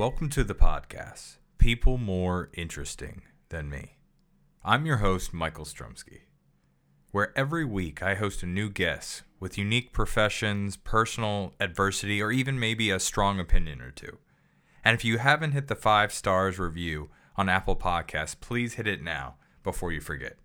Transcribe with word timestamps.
Welcome 0.00 0.30
to 0.30 0.44
the 0.44 0.54
podcast, 0.54 1.36
People 1.58 1.98
More 1.98 2.48
Interesting 2.54 3.20
Than 3.50 3.68
Me. 3.68 3.98
I'm 4.64 4.86
your 4.86 4.96
host, 4.96 5.34
Michael 5.34 5.66
Strumsky, 5.66 6.20
where 7.10 7.36
every 7.36 7.66
week 7.66 8.02
I 8.02 8.14
host 8.14 8.42
a 8.42 8.46
new 8.46 8.70
guest 8.70 9.24
with 9.40 9.58
unique 9.58 9.92
professions, 9.92 10.78
personal 10.78 11.52
adversity, 11.60 12.22
or 12.22 12.32
even 12.32 12.58
maybe 12.58 12.88
a 12.88 12.98
strong 12.98 13.38
opinion 13.38 13.82
or 13.82 13.90
two. 13.90 14.16
And 14.82 14.94
if 14.94 15.04
you 15.04 15.18
haven't 15.18 15.52
hit 15.52 15.68
the 15.68 15.74
five 15.74 16.14
stars 16.14 16.58
review 16.58 17.10
on 17.36 17.50
Apple 17.50 17.76
Podcasts, 17.76 18.40
please 18.40 18.76
hit 18.76 18.86
it 18.86 19.02
now 19.02 19.34
before 19.62 19.92
you 19.92 20.00
forget. 20.00 20.38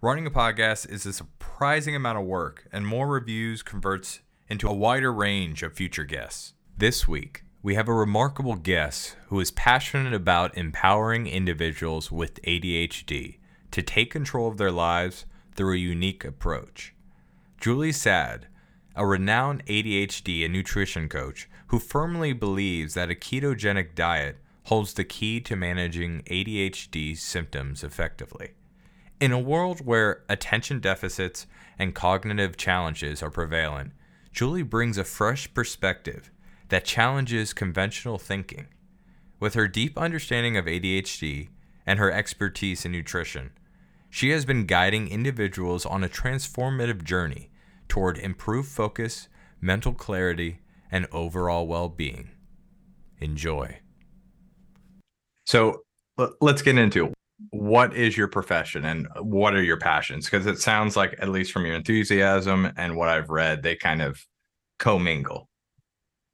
Running 0.00 0.24
a 0.24 0.30
podcast 0.30 0.88
is 0.88 1.04
a 1.04 1.12
surprising 1.12 1.96
amount 1.96 2.18
of 2.18 2.26
work, 2.26 2.68
and 2.70 2.86
more 2.86 3.08
reviews 3.08 3.60
converts 3.60 4.20
into 4.48 4.68
a 4.68 4.72
wider 4.72 5.12
range 5.12 5.64
of 5.64 5.72
future 5.72 6.04
guests. 6.04 6.54
This 6.78 7.08
week, 7.08 7.42
we 7.64 7.76
have 7.76 7.88
a 7.88 7.94
remarkable 7.94 8.56
guest 8.56 9.16
who 9.28 9.40
is 9.40 9.50
passionate 9.50 10.12
about 10.12 10.54
empowering 10.54 11.26
individuals 11.26 12.12
with 12.12 12.42
ADHD 12.42 13.38
to 13.70 13.80
take 13.80 14.10
control 14.10 14.48
of 14.48 14.58
their 14.58 14.70
lives 14.70 15.24
through 15.54 15.72
a 15.72 15.78
unique 15.78 16.26
approach. 16.26 16.94
Julie 17.58 17.90
Saad, 17.90 18.48
a 18.94 19.06
renowned 19.06 19.64
ADHD 19.64 20.44
and 20.44 20.52
nutrition 20.52 21.08
coach 21.08 21.48
who 21.68 21.78
firmly 21.78 22.34
believes 22.34 22.92
that 22.92 23.10
a 23.10 23.14
ketogenic 23.14 23.94
diet 23.94 24.36
holds 24.64 24.92
the 24.92 25.02
key 25.02 25.40
to 25.40 25.56
managing 25.56 26.20
ADHD 26.24 27.16
symptoms 27.16 27.82
effectively. 27.82 28.50
In 29.20 29.32
a 29.32 29.40
world 29.40 29.80
where 29.86 30.22
attention 30.28 30.80
deficits 30.80 31.46
and 31.78 31.94
cognitive 31.94 32.58
challenges 32.58 33.22
are 33.22 33.30
prevalent, 33.30 33.92
Julie 34.32 34.62
brings 34.62 34.98
a 34.98 35.04
fresh 35.04 35.54
perspective 35.54 36.30
that 36.68 36.84
challenges 36.84 37.52
conventional 37.52 38.18
thinking. 38.18 38.66
With 39.40 39.54
her 39.54 39.68
deep 39.68 39.98
understanding 39.98 40.56
of 40.56 40.66
ADHD 40.66 41.48
and 41.86 41.98
her 41.98 42.10
expertise 42.10 42.84
in 42.84 42.92
nutrition, 42.92 43.50
she 44.08 44.30
has 44.30 44.44
been 44.44 44.66
guiding 44.66 45.08
individuals 45.08 45.84
on 45.84 46.04
a 46.04 46.08
transformative 46.08 47.02
journey 47.02 47.50
toward 47.88 48.16
improved 48.16 48.68
focus, 48.68 49.28
mental 49.60 49.92
clarity, 49.92 50.60
and 50.90 51.06
overall 51.12 51.66
well 51.66 51.88
being. 51.88 52.30
Enjoy. 53.18 53.80
So 55.46 55.82
let's 56.40 56.62
get 56.62 56.78
into. 56.78 57.12
What 57.50 57.94
is 57.94 58.16
your 58.16 58.28
profession 58.28 58.84
and 58.84 59.08
what 59.20 59.54
are 59.54 59.62
your 59.62 59.76
passions? 59.76 60.26
Because 60.26 60.46
it 60.46 60.60
sounds 60.60 60.96
like, 60.96 61.16
at 61.18 61.28
least 61.28 61.52
from 61.52 61.66
your 61.66 61.74
enthusiasm 61.74 62.72
and 62.76 62.96
what 62.96 63.08
I've 63.08 63.28
read, 63.28 63.62
they 63.62 63.74
kind 63.74 64.00
of 64.00 64.24
commingle. 64.78 65.48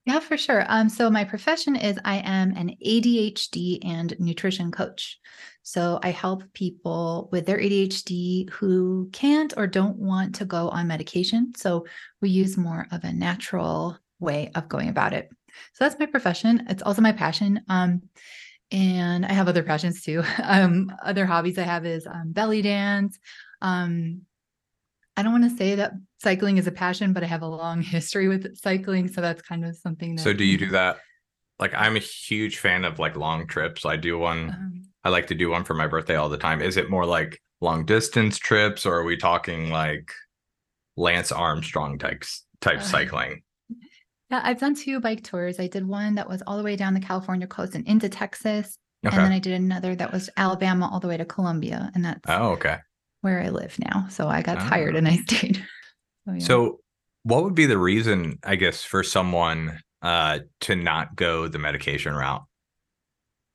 Yeah, 0.07 0.21
for 0.21 0.37
sure. 0.37 0.65
Um, 0.69 0.89
so 0.89 1.11
my 1.11 1.25
profession 1.25 1.77
is 1.77 1.99
I 2.05 2.17
am 2.19 2.57
an 2.57 2.75
ADHD 2.85 3.85
and 3.85 4.19
nutrition 4.19 4.71
coach. 4.73 5.19
So 5.63 6.01
I 6.03 6.11
help 6.11 6.43
people 6.55 7.29
with 7.31 7.45
their 7.47 7.59
ADHD 7.59 8.49
who 8.51 9.11
can't 9.13 9.53
or 9.57 9.67
don't 9.67 9.99
want 9.99 10.37
to 10.37 10.45
go 10.47 10.71
on 10.71 10.89
medication. 10.89 11.53
So 11.55 11.87
we 12.23 12.31
use 12.31 12.57
more 12.57 12.87
of 12.91 13.05
a 13.05 13.13
natural 13.13 13.99
way 14.19 14.51
of 14.55 14.69
going 14.69 14.89
about 14.89 15.13
it. 15.13 15.29
So 15.75 15.85
that's 15.85 15.99
my 15.99 16.07
profession. 16.07 16.67
It's 16.71 16.83
also 16.83 17.03
my 17.03 17.13
passion. 17.13 17.61
Um, 17.69 18.03
and 18.73 19.27
I 19.27 19.33
have 19.33 19.49
other 19.49 19.63
passions 19.63 20.03
too. 20.03 20.23
Um, 20.43 20.93
other 21.05 21.27
hobbies 21.27 21.59
I 21.59 21.63
have 21.63 21.85
is 21.85 22.07
um, 22.07 22.33
belly 22.33 22.63
dance. 22.63 23.19
Um, 23.61 24.23
I 25.17 25.23
don't 25.23 25.33
want 25.33 25.51
to 25.51 25.57
say 25.57 25.75
that 25.75 25.93
cycling 26.23 26.59
is 26.59 26.67
a 26.67 26.73
passion, 26.73 27.13
but 27.13 27.23
I 27.23 27.27
have 27.27 27.43
a 27.43 27.47
long 27.47 27.83
history 27.83 28.29
with 28.29 28.57
cycling, 28.57 29.09
so 29.09 29.21
that's 29.21 29.43
kind 29.43 29.65
of 29.65 29.77
something 29.77 30.17
that. 30.17 30.23
So 30.23 30.33
do 30.33 30.45
you 30.45 30.59
do 30.59 30.71
that? 30.71 30.99
Like 31.59 31.75
I'm 31.75 31.97
a 31.97 32.01
huge 32.01 32.59
fan 32.59 32.85
of 32.85 32.99
like 32.99 33.17
long 33.17 33.47
trips. 33.47 33.85
I 33.85 33.97
do 33.97 34.19
one. 34.19 34.51
Um, 34.51 34.83
I 35.05 35.09
like 35.09 35.27
to 35.29 35.35
do 35.35 35.51
one 35.51 35.65
for 35.65 35.75
my 35.75 35.87
birthday 35.87 36.17
all 36.17 36.29
the 36.29 36.39
time. 36.39 36.63
Is 36.63 36.77
it 36.77 36.91
more 36.91 37.07
like 37.07 37.41
long 37.61 37.85
distance 37.85 38.39
trips, 38.39 38.87
or 38.87 38.95
are 38.95 39.05
we 39.05 39.17
talking 39.17 39.71
like 39.71 40.11
Lance 40.97 41.33
Armstrong 41.33 41.99
type 41.99 42.25
type 42.61 42.79
uh, 42.79 42.83
cycling? 42.83 43.43
Yeah, 44.31 44.41
I've 44.45 44.61
done 44.61 44.75
two 44.75 45.01
bike 45.01 45.25
tours. 45.25 45.59
I 45.59 45.67
did 45.67 45.87
one 45.87 46.15
that 46.15 46.29
was 46.29 46.43
all 46.47 46.57
the 46.57 46.63
way 46.63 46.77
down 46.77 46.95
the 46.95 47.01
California 47.01 47.47
coast 47.47 47.75
and 47.75 47.87
into 47.87 48.09
Texas. 48.09 48.77
Okay. 49.05 49.17
And 49.17 49.25
then 49.25 49.33
I 49.33 49.39
did 49.39 49.55
another 49.55 49.95
that 49.97 50.13
was 50.13 50.31
Alabama 50.37 50.89
all 50.91 51.01
the 51.01 51.09
way 51.09 51.17
to 51.17 51.25
Colombia. 51.25 51.91
And 51.95 52.05
that's 52.05 52.21
oh, 52.29 52.51
okay. 52.51 52.77
Where 53.23 53.43
I 53.43 53.49
live 53.49 53.77
now. 53.79 54.07
So 54.09 54.29
I 54.29 54.43
got 54.43 54.59
oh. 54.59 54.69
tired 54.69 54.95
and 54.95 55.09
I 55.09 55.17
stayed. 55.27 55.65
So, 56.31 56.39
yeah. 56.39 56.45
so 56.45 56.81
what 57.25 57.45
would 57.45 57.55
be 57.55 57.67
the 57.67 57.79
reason, 57.79 58.39
I 58.45 58.57
guess, 58.57 58.83
for 58.83 59.03
someone 59.03 59.81
uh 60.03 60.41
to 60.63 60.77
not 60.77 61.15
go 61.17 61.49
the 61.49 61.59
medication 61.59 62.15
route? 62.15 62.43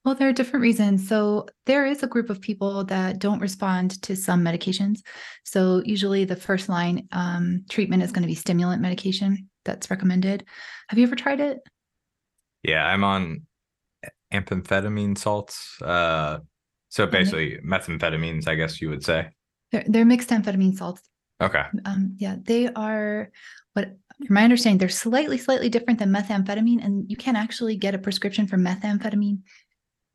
Well, 0.03 0.13
there 0.13 0.29
are 0.29 0.33
different 0.33 0.61
reasons. 0.61 1.07
So, 1.07 1.47
there 1.65 1.85
is 1.87 2.03
a 2.03 2.07
group 2.07 2.29
of 2.29 2.39
people 2.39 2.83
that 2.85 3.17
don't 3.17 3.39
respond 3.39 3.99
to 4.03 4.15
some 4.15 4.43
medications. 4.43 4.99
So, 5.43 5.81
usually 5.83 6.25
the 6.25 6.35
first 6.35 6.69
line 6.69 7.07
um, 7.11 7.65
treatment 7.69 8.03
is 8.03 8.11
going 8.11 8.21
to 8.21 8.27
be 8.27 8.35
stimulant 8.35 8.81
medication 8.81 9.49
that's 9.63 9.89
recommended. 9.89 10.45
Have 10.89 10.99
you 10.99 11.07
ever 11.07 11.15
tried 11.15 11.39
it? 11.39 11.57
Yeah, 12.61 12.85
I'm 12.85 13.03
on 13.03 13.47
amphetamine 14.31 15.17
salts. 15.17 15.81
Uh, 15.81 16.39
so 16.89 17.05
basically, 17.07 17.57
methamphetamines, 17.65 18.47
I 18.47 18.55
guess 18.55 18.81
you 18.81 18.89
would 18.89 19.03
say. 19.03 19.27
They're, 19.71 19.83
they're 19.87 20.05
mixed 20.05 20.29
amphetamine 20.29 20.75
salts. 20.75 21.01
Okay. 21.41 21.63
Um, 21.85 22.15
yeah, 22.17 22.37
they 22.41 22.69
are 22.73 23.31
what 23.73 23.97
from 24.25 24.33
my 24.33 24.43
understanding, 24.43 24.77
they're 24.77 24.89
slightly, 24.89 25.37
slightly 25.37 25.69
different 25.69 25.99
than 25.99 26.11
methamphetamine, 26.11 26.83
and 26.83 27.09
you 27.09 27.17
can 27.17 27.35
actually 27.35 27.75
get 27.75 27.95
a 27.95 27.99
prescription 27.99 28.47
for 28.47 28.57
methamphetamine 28.57 29.39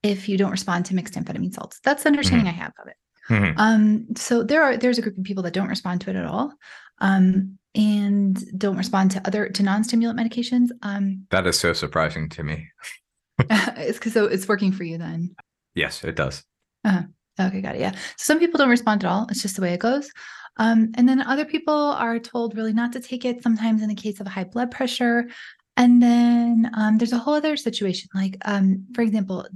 if 0.03 0.29
you 0.29 0.39
don't 0.39 0.51
respond 0.51 0.87
to 0.87 0.95
mixed 0.95 1.15
amphetamine 1.15 1.53
salts. 1.53 1.81
That's 1.85 2.05
the 2.05 2.09
understanding 2.09 2.47
mm-hmm. 2.47 2.61
I 2.61 2.65
have 2.65 2.73
of 2.81 2.89
it. 2.89 2.97
Mm-hmm. 3.29 3.61
Um, 3.61 4.07
so 4.17 4.43
there 4.43 4.63
are 4.63 4.77
there's 4.77 4.99
a 4.99 5.03
group 5.03 5.19
of 5.19 5.25
people 5.25 5.43
that 5.43 5.53
don't 5.53 5.69
respond 5.69 6.01
to 6.03 6.11
it 6.11 6.17
at 6.17 6.25
all. 6.25 6.53
Um, 7.01 7.59
and 7.75 8.59
don't 8.59 8.77
respond 8.77 9.13
to 9.13 9.23
other 9.27 9.49
to 9.49 9.63
non-stimulant 9.63 10.19
medications. 10.19 10.71
Um, 10.83 11.27
that 11.31 11.47
is 11.47 11.59
so 11.59 11.73
surprising 11.73 12.29
to 12.31 12.43
me. 12.43 12.69
it's 13.39 13.99
because 13.99 14.13
so 14.13 14.25
it's 14.25 14.49
working 14.49 14.73
for 14.73 14.85
you 14.85 14.99
then. 14.99 15.35
Yes, 15.75 16.03
it 16.03 16.17
does. 16.17 16.43
Uh-huh. 16.85 17.03
Okay, 17.39 17.61
got 17.61 17.77
it. 17.77 17.81
Yeah. 17.81 17.93
So 17.93 18.25
some 18.25 18.39
people 18.39 18.59
don't 18.59 18.69
respond 18.69 19.05
at 19.05 19.11
all. 19.11 19.27
It's 19.31 19.43
just 19.43 19.57
the 19.57 19.63
way 19.63 19.73
it 19.73 19.81
goes. 19.81 20.11
Um, 20.57 20.93
and 20.95 21.09
then 21.09 21.23
other 21.23 21.45
people 21.45 21.75
are 21.75 22.19
told 22.19 22.57
really 22.57 22.73
not 22.73 22.93
to 22.93 23.01
take 23.01 23.25
it. 23.25 23.43
Sometimes 23.43 23.83
in 23.83 23.89
the 23.89 23.95
case 23.95 24.21
of 24.21 24.27
high 24.27 24.45
blood 24.45 24.71
pressure, 24.71 25.29
and 25.77 26.03
then 26.03 26.71
um, 26.75 26.99
there's 26.99 27.13
a 27.13 27.19
whole 27.19 27.35
other 27.35 27.57
situation. 27.57 28.09
Like, 28.15 28.37
um, 28.45 28.87
for 28.95 29.03
example, 29.03 29.47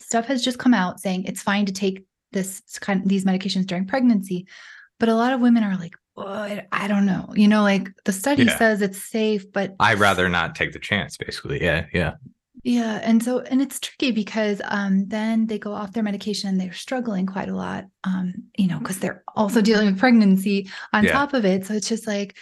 stuff 0.00 0.26
has 0.26 0.44
just 0.44 0.58
come 0.58 0.74
out 0.74 1.00
saying 1.00 1.24
it's 1.24 1.42
fine 1.42 1.66
to 1.66 1.72
take 1.72 2.04
this 2.30 2.62
kind 2.80 3.02
of, 3.02 3.08
these 3.08 3.24
medications 3.24 3.66
during 3.66 3.86
pregnancy, 3.86 4.46
but 5.00 5.08
a 5.08 5.14
lot 5.14 5.32
of 5.32 5.40
women 5.40 5.64
are 5.64 5.76
like, 5.76 5.94
well, 6.14 6.60
I 6.70 6.88
don't 6.88 7.06
know. 7.06 7.32
You 7.34 7.48
know, 7.48 7.62
like 7.62 7.88
the 8.04 8.12
study 8.12 8.44
yeah. 8.44 8.58
says 8.58 8.82
it's 8.82 9.02
safe, 9.02 9.50
but 9.50 9.74
I'd 9.80 9.98
rather 9.98 10.28
not 10.28 10.54
take 10.54 10.72
the 10.72 10.78
chance, 10.78 11.16
basically. 11.16 11.62
Yeah. 11.62 11.86
Yeah. 11.92 12.14
Yeah. 12.62 13.00
And 13.02 13.22
so, 13.22 13.40
and 13.40 13.60
it's 13.60 13.80
tricky 13.80 14.12
because 14.12 14.60
um, 14.64 15.08
then 15.08 15.46
they 15.46 15.58
go 15.58 15.72
off 15.72 15.92
their 15.92 16.02
medication 16.02 16.48
and 16.48 16.60
they're 16.60 16.72
struggling 16.72 17.26
quite 17.26 17.48
a 17.48 17.56
lot, 17.56 17.86
um, 18.04 18.34
you 18.56 18.68
know, 18.68 18.78
because 18.78 19.00
they're 19.00 19.24
also 19.34 19.60
dealing 19.60 19.86
with 19.86 19.98
pregnancy 19.98 20.70
on 20.92 21.04
yeah. 21.04 21.12
top 21.12 21.34
of 21.34 21.44
it. 21.44 21.66
So 21.66 21.74
it's 21.74 21.88
just 21.88 22.06
like, 22.06 22.36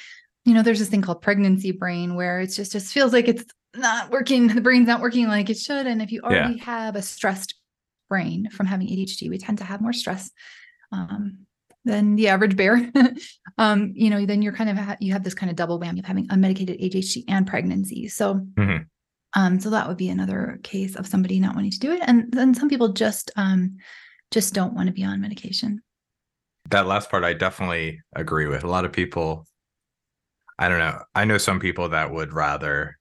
you 0.45 0.53
know, 0.53 0.63
there's 0.63 0.79
this 0.79 0.89
thing 0.89 1.03
called 1.03 1.23
pregnancy 1.23 1.73
brain 1.73 2.17
where 2.17 2.41
it's 2.41 2.55
just, 2.55 2.73
just 2.73 2.93
feels 2.93 3.13
like 3.13 3.29
it's 3.29 3.45
not 3.75 4.11
working. 4.11 4.49
The 4.49 4.61
brain's 4.61 4.89
not 4.89 5.01
working 5.01 5.27
like 5.27 5.49
it 5.49 5.59
should. 5.59 5.87
And 5.87 6.03
if 6.03 6.13
you 6.13 6.21
already 6.21 6.57
yeah. 6.57 6.65
have 6.65 6.97
a 6.97 7.03
stressed 7.03 7.55
brain 8.11 8.51
from 8.51 8.67
having 8.67 8.89
ADHD, 8.89 9.31
we 9.31 9.39
tend 9.39 9.59
to 9.59 9.65
have 9.65 9.81
more 9.81 9.93
stress. 9.93 10.31
Um, 10.93 11.47
than 11.85 12.15
the 12.17 12.29
average 12.29 12.57
bear, 12.57 12.91
um, 13.59 13.93
you 13.95 14.11
know, 14.11 14.27
then 14.27 14.43
you're 14.43 14.53
kind 14.53 14.69
of 14.69 14.77
ha- 14.77 14.97
you 15.01 15.13
have 15.13 15.25
this 15.25 15.35
kind 15.35 15.49
of 15.49 15.57
double 15.57 15.81
whammy 15.81 16.01
of 16.01 16.05
having 16.05 16.29
unmedicated 16.29 16.79
ADHD 16.79 17.25
and 17.27 17.47
pregnancy. 17.47 18.09
So, 18.09 18.35
mm-hmm. 18.35 18.83
Um, 19.35 19.61
so 19.61 19.71
that 19.71 19.87
would 19.87 19.97
be 19.97 20.09
another 20.09 20.59
case 20.63 20.97
of 20.97 21.07
somebody 21.07 21.39
not 21.41 21.55
wanting 21.55 21.71
to 21.71 21.79
do 21.79 21.93
it, 21.93 22.01
and 22.07 22.33
then 22.33 22.55
some 22.55 22.69
people 22.69 22.93
just 22.93 23.31
um, 23.37 23.77
just 24.31 24.55
don't 24.55 24.75
want 24.75 24.89
to 24.89 24.93
be 24.93 25.05
on 25.05 25.21
medication. 25.21 25.83
That 26.71 26.87
last 26.87 27.11
part, 27.11 27.25
I 27.25 27.33
definitely 27.33 28.01
agree 28.15 28.47
with. 28.47 28.65
A 28.65 28.69
lot 28.69 28.85
of 28.85 28.93
people, 28.93 29.47
I 30.59 30.69
don't 30.69 30.79
know. 30.79 31.01
I 31.15 31.25
know 31.25 31.39
some 31.39 31.61
people 31.61 31.89
that 31.91 32.13
would 32.13 32.33
rather 32.33 32.99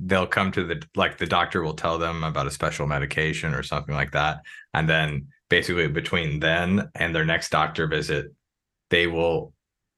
they'll 0.00 0.28
come 0.28 0.52
to 0.52 0.64
the 0.64 0.82
like 0.94 1.18
the 1.18 1.26
doctor 1.26 1.62
will 1.62 1.74
tell 1.74 1.98
them 1.98 2.22
about 2.22 2.46
a 2.46 2.52
special 2.52 2.86
medication 2.86 3.54
or 3.54 3.62
something 3.62 3.94
like 3.94 4.12
that, 4.12 4.38
and 4.74 4.88
then 4.88 5.28
basically 5.48 5.88
between 5.88 6.40
then 6.40 6.90
and 6.94 7.14
their 7.14 7.24
next 7.24 7.50
doctor 7.50 7.86
visit 7.86 8.32
they 8.90 9.06
will 9.06 9.52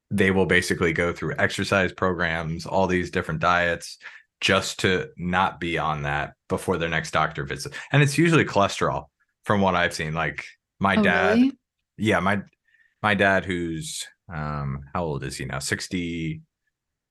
they 0.09 0.31
will 0.31 0.45
basically 0.45 0.93
go 0.93 1.13
through 1.13 1.35
exercise 1.37 1.91
programs 1.91 2.65
all 2.65 2.87
these 2.87 3.11
different 3.11 3.39
diets 3.39 3.97
just 4.41 4.79
to 4.79 5.09
not 5.17 5.59
be 5.59 5.77
on 5.77 6.03
that 6.03 6.33
before 6.49 6.77
their 6.77 6.89
next 6.89 7.11
doctor 7.11 7.45
visit 7.45 7.73
and 7.91 8.03
it's 8.03 8.17
usually 8.17 8.43
cholesterol 8.43 9.05
from 9.45 9.61
what 9.61 9.75
i've 9.75 9.93
seen 9.93 10.13
like 10.13 10.45
my 10.79 10.95
oh, 10.95 11.03
dad 11.03 11.37
really? 11.37 11.51
yeah 11.97 12.19
my 12.19 12.41
my 13.01 13.13
dad 13.13 13.45
who's 13.45 14.05
um 14.33 14.81
how 14.93 15.03
old 15.03 15.23
is 15.23 15.37
he 15.37 15.45
now 15.45 15.59
60 15.59 16.41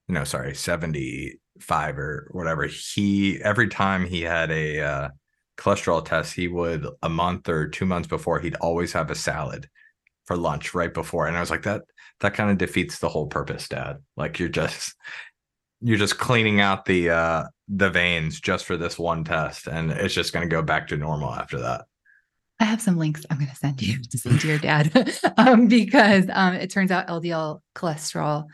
no 0.08 0.24
sorry 0.24 0.54
75 0.54 1.98
or 1.98 2.28
whatever 2.32 2.66
he 2.66 3.40
every 3.42 3.68
time 3.68 4.04
he 4.04 4.22
had 4.22 4.50
a 4.50 4.80
uh 4.80 5.08
cholesterol 5.60 6.04
test, 6.04 6.34
he 6.34 6.48
would 6.48 6.86
a 7.02 7.08
month 7.08 7.48
or 7.48 7.68
two 7.68 7.84
months 7.84 8.08
before, 8.08 8.40
he'd 8.40 8.56
always 8.56 8.92
have 8.92 9.10
a 9.10 9.14
salad 9.14 9.68
for 10.24 10.36
lunch 10.36 10.74
right 10.74 10.92
before. 10.92 11.26
And 11.26 11.36
I 11.36 11.40
was 11.40 11.50
like, 11.50 11.62
that 11.64 11.82
that 12.20 12.34
kind 12.34 12.50
of 12.50 12.58
defeats 12.58 12.98
the 12.98 13.08
whole 13.08 13.26
purpose, 13.26 13.68
Dad. 13.68 13.98
Like 14.16 14.38
you're 14.38 14.48
just 14.48 14.94
you're 15.80 15.98
just 15.98 16.18
cleaning 16.18 16.60
out 16.60 16.84
the 16.84 17.10
uh 17.10 17.44
the 17.68 17.90
veins 17.90 18.40
just 18.40 18.64
for 18.64 18.76
this 18.76 18.98
one 18.98 19.24
test, 19.24 19.66
and 19.66 19.90
it's 19.90 20.14
just 20.14 20.32
gonna 20.32 20.46
go 20.46 20.62
back 20.62 20.88
to 20.88 20.96
normal 20.96 21.32
after 21.32 21.60
that. 21.60 21.84
I 22.60 22.64
have 22.64 22.82
some 22.82 22.98
links 22.98 23.24
I'm 23.30 23.38
going 23.38 23.48
to 23.48 23.56
send 23.56 23.80
you 23.80 24.02
to 24.02 24.18
send 24.18 24.38
to 24.40 24.48
your 24.48 24.58
dad 24.58 24.92
um, 25.38 25.66
because 25.66 26.26
um, 26.30 26.52
it 26.52 26.70
turns 26.70 26.90
out 26.90 27.08
LDL 27.08 27.60
cholesterol 27.74 28.44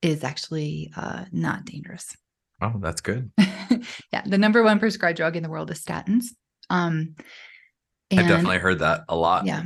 is 0.00 0.24
actually 0.24 0.90
uh, 0.96 1.26
not 1.30 1.66
dangerous. 1.66 2.16
Oh, 2.62 2.72
that's 2.80 3.02
good. 3.02 3.30
yeah, 4.12 4.22
the 4.24 4.38
number 4.38 4.62
one 4.62 4.78
prescribed 4.78 5.18
drug 5.18 5.36
in 5.36 5.42
the 5.42 5.50
world 5.50 5.70
is 5.70 5.84
statins. 5.84 6.28
Um, 6.70 7.16
and, 8.10 8.20
I 8.20 8.26
definitely 8.26 8.58
heard 8.58 8.78
that 8.78 9.04
a 9.10 9.16
lot. 9.16 9.44
Yeah. 9.44 9.62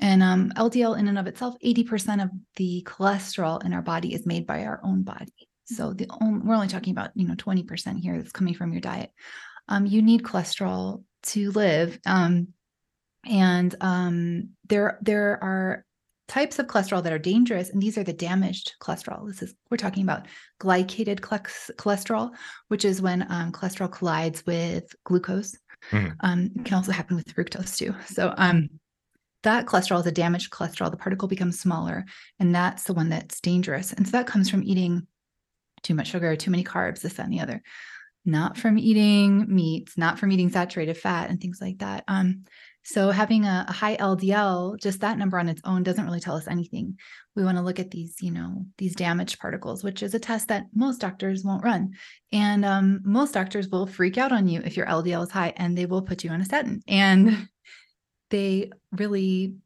And 0.00 0.22
um, 0.22 0.52
LDL 0.56 0.98
in 0.98 1.08
and 1.08 1.18
of 1.18 1.26
itself, 1.26 1.54
80% 1.64 2.22
of 2.22 2.30
the 2.56 2.84
cholesterol 2.86 3.64
in 3.64 3.72
our 3.72 3.82
body 3.82 4.14
is 4.14 4.26
made 4.26 4.46
by 4.46 4.64
our 4.64 4.80
own 4.84 5.02
body. 5.02 5.48
So 5.68 5.92
the 5.92 6.06
only, 6.20 6.40
we're 6.46 6.54
only 6.54 6.68
talking 6.68 6.92
about, 6.92 7.10
you 7.14 7.26
know, 7.26 7.34
20% 7.34 8.00
here 8.00 8.16
that's 8.16 8.32
coming 8.32 8.54
from 8.54 8.72
your 8.72 8.80
diet. 8.80 9.10
Um, 9.68 9.86
you 9.86 10.00
need 10.02 10.22
cholesterol 10.22 11.04
to 11.24 11.50
live. 11.50 11.98
Um, 12.06 12.48
and 13.26 13.74
um, 13.80 14.50
there, 14.68 14.98
there 15.02 15.42
are 15.42 15.84
types 16.28 16.58
of 16.58 16.66
cholesterol 16.66 17.02
that 17.02 17.12
are 17.12 17.18
dangerous 17.18 17.70
and 17.70 17.82
these 17.82 17.96
are 17.96 18.04
the 18.04 18.12
damaged 18.12 18.74
cholesterol 18.82 19.26
this 19.26 19.42
is 19.42 19.54
we're 19.70 19.78
talking 19.78 20.02
about 20.02 20.26
glycated 20.60 21.20
cholesterol 21.20 22.30
which 22.68 22.84
is 22.84 23.00
when 23.00 23.26
um, 23.30 23.50
cholesterol 23.50 23.90
collides 23.90 24.44
with 24.44 24.94
glucose 25.04 25.56
mm. 25.90 26.14
um, 26.20 26.50
it 26.54 26.66
can 26.66 26.74
also 26.74 26.92
happen 26.92 27.16
with 27.16 27.34
fructose 27.34 27.76
too 27.76 27.94
so 28.04 28.34
um, 28.36 28.68
that 29.42 29.64
cholesterol 29.64 30.00
is 30.00 30.06
a 30.06 30.12
damaged 30.12 30.50
cholesterol 30.52 30.90
the 30.90 30.98
particle 30.98 31.28
becomes 31.28 31.58
smaller 31.58 32.04
and 32.38 32.54
that's 32.54 32.82
the 32.84 32.94
one 32.94 33.08
that's 33.08 33.40
dangerous 33.40 33.94
and 33.94 34.06
so 34.06 34.12
that 34.12 34.26
comes 34.26 34.50
from 34.50 34.62
eating 34.62 35.06
too 35.82 35.94
much 35.94 36.08
sugar 36.08 36.36
too 36.36 36.50
many 36.50 36.64
carbs 36.64 37.00
this 37.00 37.14
that 37.14 37.24
and 37.24 37.32
the 37.32 37.40
other 37.40 37.62
not 38.24 38.56
from 38.56 38.78
eating 38.78 39.46
meats 39.52 39.96
not 39.96 40.18
from 40.18 40.32
eating 40.32 40.50
saturated 40.50 40.96
fat 40.96 41.30
and 41.30 41.40
things 41.40 41.58
like 41.60 41.78
that 41.78 42.04
um, 42.08 42.44
so 42.88 43.10
having 43.10 43.44
a, 43.44 43.66
a, 43.68 43.72
high 43.72 43.98
LDL, 43.98 44.80
just 44.80 45.00
that 45.00 45.18
number 45.18 45.38
on 45.38 45.50
its 45.50 45.60
own 45.62 45.82
doesn't 45.82 46.06
really 46.06 46.20
tell 46.20 46.36
us 46.36 46.48
anything. 46.48 46.96
We 47.36 47.44
want 47.44 47.58
to 47.58 47.62
look 47.62 47.78
at 47.78 47.90
these, 47.90 48.16
you 48.22 48.30
know, 48.30 48.64
these 48.78 48.96
damaged 48.96 49.38
particles, 49.38 49.84
which 49.84 50.02
is 50.02 50.14
a 50.14 50.18
test 50.18 50.48
that 50.48 50.64
most 50.74 50.98
doctors 50.98 51.44
won't 51.44 51.62
run. 51.62 51.90
And 52.32 52.64
um, 52.64 53.00
most 53.04 53.34
doctors 53.34 53.68
will 53.68 53.86
freak 53.86 54.16
out 54.16 54.32
on 54.32 54.48
you 54.48 54.62
if 54.64 54.74
your 54.74 54.86
LDL 54.86 55.24
is 55.24 55.30
high 55.30 55.52
and 55.58 55.76
they 55.76 55.84
will 55.84 56.00
put 56.00 56.24
you 56.24 56.30
on 56.30 56.40
a 56.40 56.46
statin. 56.46 56.80
And 56.88 57.50
they 58.30 58.70
really, 58.90 59.56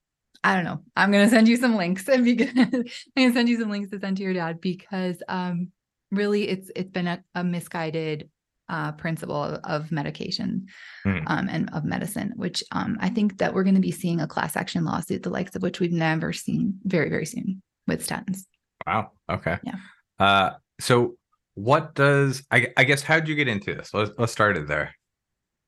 I 0.43 0.57
don't 0.57 0.65
know. 0.65 0.81
I'm 0.97 1.13
going 1.13 1.25
to 1.25 1.33
send 1.33 1.47
you 1.47 1.57
some 1.57 1.77
links 1.77 2.05
because 2.07 2.49
I'm 2.57 2.73
going 3.17 3.29
to 3.29 3.33
send 3.33 3.49
you 3.49 3.57
some 3.57 3.71
links 3.71 3.91
to 3.91 4.01
send 4.01 4.17
to 4.17 4.25
your 4.25 4.35
dad 4.35 4.61
because 4.61 5.23
um, 5.29 5.69
really 6.13 6.49
it's 6.49 6.71
it's 6.77 6.91
been 6.91 7.09
a, 7.09 7.25
a 7.35 7.43
misguided 7.43 8.31
uh, 8.69 8.93
principle 8.93 9.43
of, 9.43 9.61
of 9.65 9.93
medication 9.93 10.67
mm. 11.05 11.23
um, 11.27 11.49
and 11.49 11.69
of 11.75 11.85
medicine, 11.85 12.33
which 12.37 12.63
um, 12.73 12.97
I 13.01 13.11
think 13.11 13.39
that 13.39 13.53
we're 13.53 13.65
going 13.65 13.75
to 13.75 13.81
be 13.81 13.91
seeing 13.91 14.21
a 14.21 14.27
class 14.27 14.57
action 14.57 14.85
lawsuit, 14.85 15.23
the 15.23 15.31
likes 15.31 15.55
of 15.57 15.63
which 15.63 15.81
we've 15.81 15.93
never 15.93 16.33
seen 16.33 16.79
very, 16.85 17.11
very 17.11 17.27
soon 17.27 17.63
with 17.87 18.07
statins. 18.07 18.45
Wow. 18.87 19.11
Okay. 19.31 19.59
Yeah. 19.65 19.75
Uh, 20.19 20.51
so 20.81 21.17
what 21.55 21.95
does 21.95 22.43
I, 22.51 22.69
I 22.77 22.85
guess 22.85 23.03
how'd 23.03 23.29
you 23.29 23.35
get 23.35 23.49
into 23.49 23.75
this? 23.75 23.93
Let's 23.93 24.11
let's 24.19 24.33
start 24.33 24.57
it 24.57 24.67
there. 24.67 24.95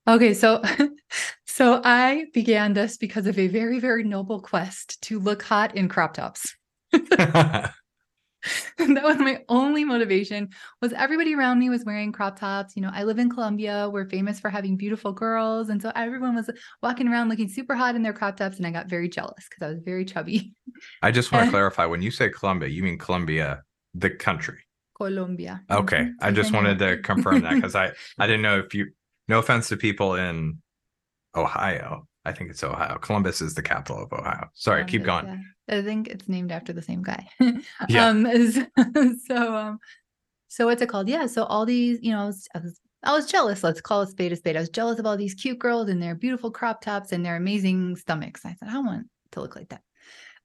Okay, 0.07 0.35
so 0.35 0.63
so 1.47 1.81
I 1.85 2.27
began 2.35 2.75
this 2.75 2.97
because 2.97 3.27
of 3.27 3.39
a 3.39 3.49
very, 3.49 3.81
very 3.81 4.05
noble 4.05 4.41
quest 4.41 5.01
to 5.03 5.19
look 5.19 5.43
hot 5.43 5.77
in 5.77 5.89
crop 5.89 6.15
tops. 6.15 6.55
that 8.79 9.03
was 9.03 9.19
my 9.19 9.43
only 9.49 9.85
motivation 9.85 10.49
was 10.81 10.93
everybody 10.93 11.35
around 11.35 11.59
me 11.59 11.71
was 11.71 11.85
wearing 11.85 12.13
crop 12.13 12.39
tops. 12.39 12.77
You 12.77 12.83
know 12.83 12.91
i 12.93 13.05
live 13.05 13.19
in 13.19 13.31
colombia 13.31 13.89
we're 13.91 14.09
famous 14.09 14.41
for 14.41 14.51
having 14.51 14.77
beautiful 14.77 15.13
girls. 15.13 15.69
And 15.69 15.81
so 15.81 15.93
everyone 15.95 16.35
was 16.35 16.51
walking 16.83 17.09
around 17.09 17.29
looking 17.29 17.49
super 17.49 17.75
hot 17.75 17.95
in 17.95 18.03
their 18.03 18.13
crop 18.13 18.37
tops. 18.37 18.59
And 18.59 18.67
i 18.67 18.71
got 18.71 18.87
very 18.87 19.09
jealous 19.09 19.47
because 19.49 19.67
i 19.67 19.69
was 19.69 19.81
very 19.85 20.05
chubby. 20.05 20.55
I 21.03 21.11
just 21.11 21.33
want 21.33 21.47
to 21.47 21.51
clarify 21.57 21.87
when 21.87 22.03
you 22.03 22.11
say 22.11 22.29
colombia 22.29 22.69
you 22.69 22.83
mean 22.83 22.99
colombia 22.99 23.63
the 23.95 24.11
country? 24.11 24.59
Colombia 24.97 25.63
okay. 25.71 25.99
Mm-hmm. 25.99 26.25
i 26.25 26.31
just 26.31 26.53
wanted 26.53 26.79
to 26.79 26.99
confirm 26.99 27.43
that 27.43 27.55
because 27.55 27.75
i 27.75 27.93
i 28.19 28.27
didn't 28.27 28.43
know 28.43 28.59
if 28.61 28.75
you 28.75 28.93
no 29.27 29.39
offense 29.39 29.69
to 29.69 29.77
people 29.77 30.15
in 30.15 30.59
ohio 31.35 32.07
I 32.25 32.33
think 32.33 32.51
it's 32.51 32.65
Ohio. 32.65 32.99
Columbus 32.99 33.41
is 33.41 33.55
the 33.55 33.63
capital 33.63 34.03
of 34.03 34.13
Ohio. 34.13 34.49
Sorry, 34.55 34.85
Columbus, 34.85 34.91
keep 34.93 35.05
going. 35.05 35.45
Yeah. 35.69 35.79
I 35.79 35.83
think 35.83 36.09
it's 36.09 36.29
named 36.29 36.53
after 36.53 36.73
the 36.73 36.83
same 36.83 37.03
guy. 37.03 37.29
yeah. 37.89 38.07
Um, 38.07 38.27
so, 39.29 39.57
um, 39.57 39.79
so 40.49 40.67
what's 40.67 40.83
it 40.83 40.89
called? 40.89 41.09
Yeah. 41.09 41.27
So 41.27 41.45
all 41.45 41.67
these, 41.67 41.99
you 42.03 42.13
know, 42.13 42.23
I 42.23 42.27
was, 42.27 42.49
I 42.55 42.59
was, 42.59 42.81
I 43.03 43.13
was 43.13 43.27
jealous. 43.27 43.63
Let's 43.63 43.81
call 43.81 44.03
it 44.03 44.09
spade 44.09 44.33
a 44.33 44.37
spade. 44.37 44.57
I 44.57 44.61
was 44.61 44.71
jealous 44.71 44.99
of 44.99 45.07
all 45.07 45.17
these 45.17 45.35
cute 45.35 45.59
girls 45.59 45.89
and 45.89 46.03
their 46.03 46.15
beautiful 46.15 46.51
crop 46.51 46.81
tops 46.81 47.13
and 47.13 47.25
their 47.25 47.37
amazing 47.37 47.97
stomachs. 47.97 48.47
I 48.47 48.55
said, 48.55 48.69
I 48.69 48.79
want 48.79 49.07
to 49.33 49.41
look 49.41 49.57
like 49.57 49.69
that. 49.69 49.83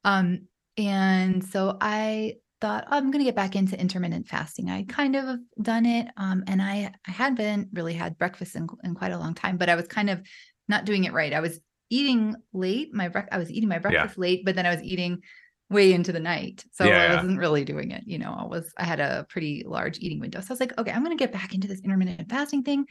Um, 0.03 0.47
and 0.77 1.43
so 1.43 1.77
I 1.79 2.35
thought 2.61 2.85
oh, 2.87 2.97
I'm 2.97 3.11
going 3.11 3.23
to 3.23 3.29
get 3.29 3.35
back 3.35 3.55
into 3.55 3.79
intermittent 3.79 4.27
fasting. 4.27 4.69
I 4.69 4.83
kind 4.83 5.15
of 5.15 5.39
done 5.61 5.85
it, 5.85 6.07
um, 6.17 6.43
and 6.47 6.61
I 6.61 6.91
I 7.07 7.11
hadn't 7.11 7.69
really 7.73 7.93
had 7.93 8.17
breakfast 8.17 8.55
in, 8.55 8.67
in 8.83 8.95
quite 8.95 9.11
a 9.11 9.17
long 9.17 9.33
time, 9.33 9.57
but 9.57 9.69
I 9.69 9.75
was 9.75 9.87
kind 9.87 10.09
of 10.09 10.21
not 10.67 10.85
doing 10.85 11.03
it 11.03 11.13
right. 11.13 11.33
I 11.33 11.39
was 11.39 11.59
eating 11.89 12.35
late. 12.53 12.93
My 12.93 13.07
bre- 13.07 13.31
I 13.31 13.37
was 13.37 13.51
eating 13.51 13.69
my 13.69 13.79
breakfast 13.79 14.15
yeah. 14.17 14.21
late, 14.21 14.45
but 14.45 14.55
then 14.55 14.65
I 14.65 14.73
was 14.73 14.83
eating 14.83 15.21
way 15.69 15.93
into 15.93 16.11
the 16.11 16.19
night. 16.19 16.63
So 16.71 16.83
yeah. 16.85 17.03
I 17.03 17.15
wasn't 17.15 17.37
really 17.37 17.63
doing 17.63 17.91
it. 17.91 18.03
You 18.05 18.17
know, 18.17 18.35
I 18.37 18.45
was 18.45 18.71
I 18.77 18.83
had 18.83 18.99
a 18.99 19.25
pretty 19.29 19.63
large 19.67 19.99
eating 19.99 20.19
window. 20.19 20.41
So 20.41 20.47
I 20.49 20.53
was 20.53 20.59
like, 20.59 20.77
okay, 20.77 20.91
I'm 20.91 21.03
gonna 21.03 21.15
get 21.15 21.31
back 21.31 21.53
into 21.53 21.67
this 21.67 21.81
intermittent 21.81 22.29
fasting 22.29 22.63
thing. 22.63 22.85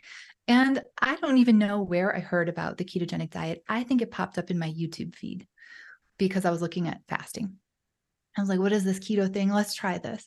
And 0.47 0.83
I 1.01 1.17
don't 1.17 1.39
even 1.39 1.59
know 1.59 1.83
where 1.83 2.15
I 2.15 2.21
heard 2.21 2.49
about 2.49 2.79
the 2.79 2.85
ketogenic 2.85 3.31
diet. 3.31 3.63
I 3.69 3.83
think 3.83 4.01
it 4.01 4.11
popped 4.11 4.39
up 4.39 4.51
in 4.51 4.59
my 4.59 4.69
YouTube 4.69 5.15
feed 5.15 5.47
because 6.19 6.45
I 6.45 6.51
was 6.51 6.63
looking 6.63 6.89
at 6.89 7.03
fasting. 7.09 7.55
I 8.37 8.41
was 8.41 8.49
like, 8.49 8.61
what 8.61 8.73
is 8.73 8.85
this 8.85 9.01
keto 9.01 9.33
thing? 9.33 9.51
Let's 9.51 9.75
try 9.75 9.99
this. 9.99 10.27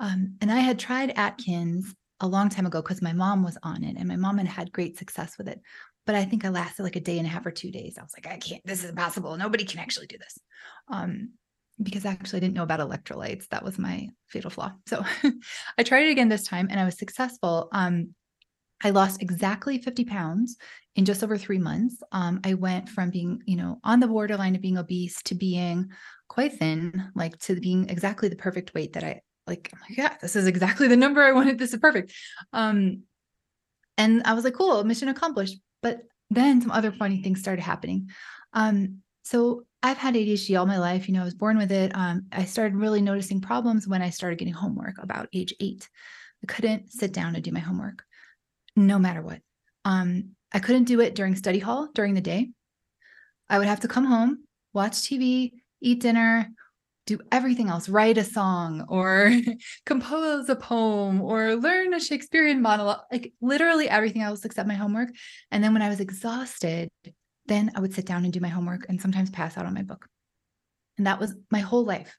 Um, 0.00 0.36
and 0.40 0.50
I 0.50 0.60
had 0.60 0.78
tried 0.78 1.12
Atkins 1.16 1.94
a 2.20 2.26
long 2.26 2.48
time 2.48 2.66
ago 2.66 2.80
because 2.80 3.02
my 3.02 3.12
mom 3.12 3.42
was 3.42 3.58
on 3.62 3.84
it 3.84 3.96
and 3.96 4.08
my 4.08 4.16
mom 4.16 4.38
had 4.38 4.46
had 4.46 4.72
great 4.72 4.98
success 4.98 5.36
with 5.38 5.48
it 5.48 5.60
but 6.08 6.14
I 6.14 6.24
think 6.24 6.46
I 6.46 6.48
lasted 6.48 6.84
like 6.84 6.96
a 6.96 7.00
day 7.00 7.18
and 7.18 7.26
a 7.26 7.30
half 7.30 7.44
or 7.44 7.50
two 7.50 7.70
days. 7.70 7.98
I 7.98 8.02
was 8.02 8.14
like, 8.16 8.26
I 8.26 8.38
can't, 8.38 8.64
this 8.64 8.82
is 8.82 8.88
impossible. 8.88 9.36
Nobody 9.36 9.66
can 9.66 9.78
actually 9.78 10.06
do 10.06 10.16
this. 10.16 10.38
Um, 10.90 11.34
because 11.82 12.06
actually 12.06 12.38
I 12.38 12.40
didn't 12.40 12.54
know 12.54 12.62
about 12.62 12.80
electrolytes. 12.80 13.46
That 13.48 13.62
was 13.62 13.78
my 13.78 14.08
fatal 14.26 14.48
flaw. 14.48 14.72
So 14.86 15.04
I 15.76 15.82
tried 15.82 16.06
it 16.06 16.10
again 16.12 16.30
this 16.30 16.44
time 16.44 16.68
and 16.70 16.80
I 16.80 16.86
was 16.86 16.96
successful. 16.96 17.68
Um, 17.72 18.14
I 18.82 18.88
lost 18.88 19.20
exactly 19.20 19.76
50 19.76 20.06
pounds 20.06 20.56
in 20.96 21.04
just 21.04 21.22
over 21.22 21.36
three 21.36 21.58
months. 21.58 22.02
Um, 22.10 22.40
I 22.42 22.54
went 22.54 22.88
from 22.88 23.10
being, 23.10 23.42
you 23.44 23.56
know, 23.56 23.78
on 23.84 24.00
the 24.00 24.08
borderline 24.08 24.54
of 24.54 24.62
being 24.62 24.78
obese 24.78 25.22
to 25.24 25.34
being 25.34 25.90
quite 26.26 26.54
thin, 26.54 27.10
like 27.16 27.38
to 27.40 27.60
being 27.60 27.90
exactly 27.90 28.30
the 28.30 28.36
perfect 28.36 28.72
weight 28.72 28.94
that 28.94 29.04
I 29.04 29.20
like. 29.46 29.68
I'm 29.74 29.80
like, 29.86 29.98
yeah, 29.98 30.16
this 30.22 30.36
is 30.36 30.46
exactly 30.46 30.88
the 30.88 30.96
number 30.96 31.22
I 31.22 31.32
wanted. 31.32 31.58
This 31.58 31.74
is 31.74 31.80
perfect. 31.80 32.14
Um, 32.54 33.02
and 33.98 34.22
I 34.24 34.32
was 34.32 34.44
like, 34.44 34.54
cool, 34.54 34.84
mission 34.84 35.08
accomplished. 35.08 35.58
But 35.82 36.02
then 36.30 36.60
some 36.60 36.70
other 36.70 36.92
funny 36.92 37.22
things 37.22 37.40
started 37.40 37.62
happening. 37.62 38.10
Um, 38.52 38.98
so 39.22 39.64
I've 39.82 39.98
had 39.98 40.14
ADHD 40.14 40.58
all 40.58 40.66
my 40.66 40.78
life. 40.78 41.08
You 41.08 41.14
know, 41.14 41.22
I 41.22 41.24
was 41.24 41.34
born 41.34 41.58
with 41.58 41.70
it. 41.70 41.92
Um, 41.94 42.26
I 42.32 42.44
started 42.44 42.76
really 42.76 43.00
noticing 43.00 43.40
problems 43.40 43.86
when 43.86 44.02
I 44.02 44.10
started 44.10 44.38
getting 44.38 44.54
homework 44.54 44.96
about 45.00 45.28
age 45.32 45.54
eight. 45.60 45.88
I 46.42 46.46
couldn't 46.46 46.92
sit 46.92 47.12
down 47.12 47.34
and 47.34 47.44
do 47.44 47.52
my 47.52 47.60
homework, 47.60 48.04
no 48.76 48.98
matter 48.98 49.22
what. 49.22 49.40
Um, 49.84 50.30
I 50.52 50.60
couldn't 50.60 50.84
do 50.84 51.00
it 51.00 51.14
during 51.14 51.36
study 51.36 51.58
hall 51.58 51.88
during 51.94 52.14
the 52.14 52.20
day. 52.20 52.50
I 53.48 53.58
would 53.58 53.68
have 53.68 53.80
to 53.80 53.88
come 53.88 54.04
home, 54.04 54.44
watch 54.72 54.92
TV, 54.92 55.52
eat 55.80 56.00
dinner, 56.00 56.48
do 57.08 57.18
everything 57.32 57.68
else, 57.68 57.88
write 57.88 58.18
a 58.18 58.24
song 58.24 58.84
or 58.88 59.32
compose 59.86 60.48
a 60.48 60.56
poem 60.56 61.22
or 61.22 61.56
learn 61.56 61.94
a 61.94 62.00
Shakespearean 62.00 62.60
monologue, 62.60 63.00
like 63.10 63.32
literally 63.40 63.88
everything 63.88 64.22
else 64.22 64.44
except 64.44 64.68
my 64.68 64.74
homework. 64.74 65.08
And 65.50 65.64
then 65.64 65.72
when 65.72 65.82
I 65.82 65.88
was 65.88 66.00
exhausted, 66.00 66.90
then 67.46 67.72
I 67.74 67.80
would 67.80 67.94
sit 67.94 68.04
down 68.04 68.24
and 68.24 68.32
do 68.32 68.40
my 68.40 68.48
homework 68.48 68.86
and 68.88 69.00
sometimes 69.00 69.30
pass 69.30 69.56
out 69.56 69.64
on 69.64 69.74
my 69.74 69.82
book. 69.82 70.06
And 70.98 71.06
that 71.06 71.18
was 71.18 71.34
my 71.50 71.60
whole 71.60 71.84
life. 71.84 72.14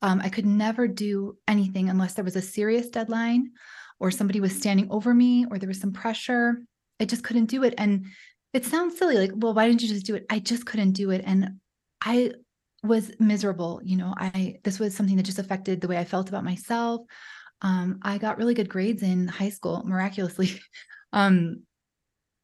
Um, 0.00 0.20
I 0.22 0.28
could 0.28 0.46
never 0.46 0.86
do 0.86 1.36
anything 1.48 1.88
unless 1.88 2.14
there 2.14 2.24
was 2.24 2.36
a 2.36 2.42
serious 2.42 2.88
deadline 2.90 3.50
or 3.98 4.10
somebody 4.10 4.38
was 4.38 4.54
standing 4.54 4.88
over 4.90 5.12
me 5.12 5.46
or 5.50 5.58
there 5.58 5.68
was 5.68 5.80
some 5.80 5.92
pressure. 5.92 6.62
I 7.00 7.04
just 7.04 7.24
couldn't 7.24 7.46
do 7.46 7.64
it. 7.64 7.74
And 7.78 8.06
it 8.52 8.64
sounds 8.64 8.96
silly, 8.96 9.16
like, 9.16 9.32
well, 9.34 9.54
why 9.54 9.66
didn't 9.66 9.82
you 9.82 9.88
just 9.88 10.06
do 10.06 10.14
it? 10.14 10.26
I 10.30 10.38
just 10.38 10.66
couldn't 10.66 10.92
do 10.92 11.10
it. 11.10 11.22
And 11.26 11.58
I 12.00 12.32
was 12.84 13.10
miserable. 13.18 13.80
You 13.84 13.96
know, 13.96 14.14
I 14.16 14.58
this 14.64 14.78
was 14.78 14.94
something 14.94 15.16
that 15.16 15.24
just 15.24 15.38
affected 15.38 15.80
the 15.80 15.88
way 15.88 15.98
I 15.98 16.04
felt 16.04 16.28
about 16.28 16.44
myself. 16.44 17.02
Um, 17.62 17.98
I 18.02 18.18
got 18.18 18.38
really 18.38 18.54
good 18.54 18.68
grades 18.68 19.02
in 19.02 19.26
high 19.26 19.48
school, 19.48 19.82
miraculously. 19.84 20.60
um, 21.12 21.62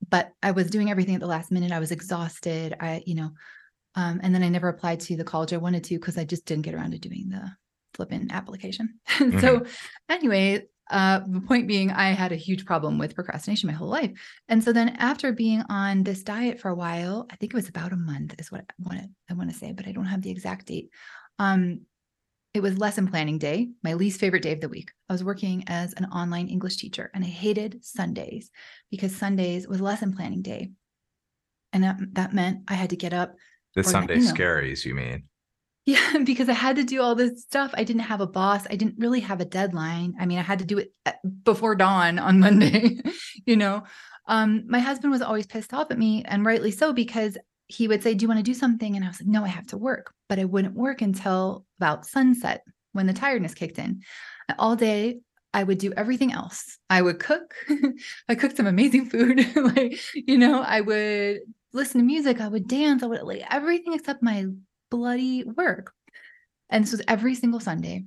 but 0.08 0.32
I 0.42 0.52
was 0.52 0.70
doing 0.70 0.90
everything 0.90 1.14
at 1.14 1.20
the 1.20 1.26
last 1.26 1.50
minute. 1.50 1.72
I 1.72 1.78
was 1.78 1.92
exhausted. 1.92 2.74
I, 2.80 3.02
you 3.04 3.14
know, 3.14 3.30
um, 3.94 4.20
and 4.22 4.34
then 4.34 4.42
I 4.42 4.48
never 4.48 4.68
applied 4.68 5.00
to 5.00 5.16
the 5.16 5.24
college 5.24 5.52
I 5.52 5.58
wanted 5.58 5.84
to 5.84 5.94
because 5.94 6.16
I 6.16 6.24
just 6.24 6.46
didn't 6.46 6.64
get 6.64 6.74
around 6.74 6.92
to 6.92 6.98
doing 6.98 7.28
the 7.28 7.50
flipping 7.94 8.30
application. 8.30 9.00
Mm-hmm. 9.20 9.40
so 9.40 9.66
anyway, 10.08 10.66
uh, 10.90 11.20
the 11.26 11.40
point 11.40 11.68
being, 11.68 11.90
I 11.90 12.10
had 12.10 12.32
a 12.32 12.36
huge 12.36 12.66
problem 12.66 12.98
with 12.98 13.14
procrastination 13.14 13.68
my 13.68 13.72
whole 13.72 13.88
life. 13.88 14.10
And 14.48 14.62
so 14.62 14.72
then 14.72 14.90
after 14.98 15.32
being 15.32 15.62
on 15.68 16.02
this 16.02 16.22
diet 16.22 16.60
for 16.60 16.68
a 16.68 16.74
while, 16.74 17.26
I 17.30 17.36
think 17.36 17.52
it 17.52 17.56
was 17.56 17.68
about 17.68 17.92
a 17.92 17.96
month 17.96 18.34
is 18.38 18.50
what 18.50 18.64
I 18.68 18.74
want 18.78 18.98
to, 18.98 19.08
I 19.30 19.34
want 19.34 19.50
to 19.50 19.56
say, 19.56 19.72
but 19.72 19.86
I 19.86 19.92
don't 19.92 20.06
have 20.06 20.22
the 20.22 20.30
exact 20.30 20.66
date. 20.66 20.90
Um, 21.38 21.82
it 22.52 22.62
was 22.62 22.78
lesson 22.78 23.06
planning 23.06 23.38
day, 23.38 23.68
my 23.84 23.94
least 23.94 24.18
favorite 24.18 24.42
day 24.42 24.52
of 24.52 24.60
the 24.60 24.68
week. 24.68 24.90
I 25.08 25.12
was 25.12 25.22
working 25.22 25.62
as 25.68 25.94
an 25.94 26.06
online 26.06 26.48
English 26.48 26.78
teacher 26.78 27.10
and 27.14 27.24
I 27.24 27.28
hated 27.28 27.84
Sundays 27.84 28.50
because 28.90 29.14
Sundays 29.14 29.68
was 29.68 29.80
lesson 29.80 30.12
planning 30.12 30.42
day. 30.42 30.72
And 31.72 31.84
that, 31.84 31.98
that 32.14 32.34
meant 32.34 32.62
I 32.66 32.74
had 32.74 32.90
to 32.90 32.96
get 32.96 33.12
up. 33.12 33.36
The 33.76 33.84
Sunday 33.84 34.16
scaries, 34.16 34.84
you 34.84 34.96
mean? 34.96 35.28
Yeah, 35.90 36.18
because 36.24 36.48
I 36.48 36.52
had 36.52 36.76
to 36.76 36.84
do 36.84 37.02
all 37.02 37.16
this 37.16 37.42
stuff. 37.42 37.72
I 37.74 37.82
didn't 37.82 38.02
have 38.02 38.20
a 38.20 38.26
boss. 38.26 38.64
I 38.70 38.76
didn't 38.76 38.98
really 38.98 39.20
have 39.20 39.40
a 39.40 39.44
deadline. 39.44 40.14
I 40.20 40.26
mean, 40.26 40.38
I 40.38 40.42
had 40.42 40.60
to 40.60 40.64
do 40.64 40.78
it 40.78 40.92
uh, 41.04 41.12
before 41.42 41.74
dawn 41.74 42.18
on 42.20 42.38
Monday, 42.46 43.00
you 43.44 43.56
know. 43.56 43.82
Um, 44.26 44.64
my 44.68 44.78
husband 44.78 45.10
was 45.10 45.22
always 45.22 45.46
pissed 45.46 45.74
off 45.74 45.90
at 45.90 45.98
me, 45.98 46.22
and 46.24 46.46
rightly 46.46 46.70
so, 46.70 46.92
because 46.92 47.36
he 47.66 47.88
would 47.88 48.04
say, 48.04 48.14
Do 48.14 48.22
you 48.22 48.28
want 48.28 48.38
to 48.38 48.44
do 48.44 48.54
something? 48.54 48.94
And 48.94 49.04
I 49.04 49.08
was 49.08 49.20
like, 49.20 49.28
No, 49.28 49.44
I 49.44 49.48
have 49.48 49.66
to 49.68 49.78
work. 49.78 50.14
But 50.28 50.38
I 50.38 50.44
wouldn't 50.44 50.74
work 50.74 51.02
until 51.02 51.66
about 51.78 52.06
sunset 52.06 52.62
when 52.92 53.08
the 53.08 53.12
tiredness 53.12 53.54
kicked 53.54 53.78
in. 53.78 54.02
All 54.58 54.76
day, 54.76 55.18
I 55.52 55.64
would 55.64 55.78
do 55.78 55.92
everything 55.96 56.32
else. 56.32 56.78
I 56.88 57.02
would 57.02 57.18
cook. 57.18 57.54
I 58.28 58.36
cooked 58.36 58.56
some 58.56 58.66
amazing 58.66 59.06
food. 59.06 59.44
like, 59.56 59.98
you 60.14 60.38
know, 60.38 60.62
I 60.62 60.82
would 60.82 61.40
listen 61.72 62.00
to 62.00 62.06
music. 62.06 62.40
I 62.40 62.46
would 62.46 62.68
dance. 62.68 63.02
I 63.02 63.06
would 63.06 63.22
like 63.22 63.42
everything 63.50 63.94
except 63.94 64.22
my 64.22 64.46
bloody 64.90 65.44
work. 65.44 65.92
And 66.68 66.84
this 66.84 66.92
was 66.92 67.02
every 67.08 67.34
single 67.34 67.60
Sunday 67.60 68.04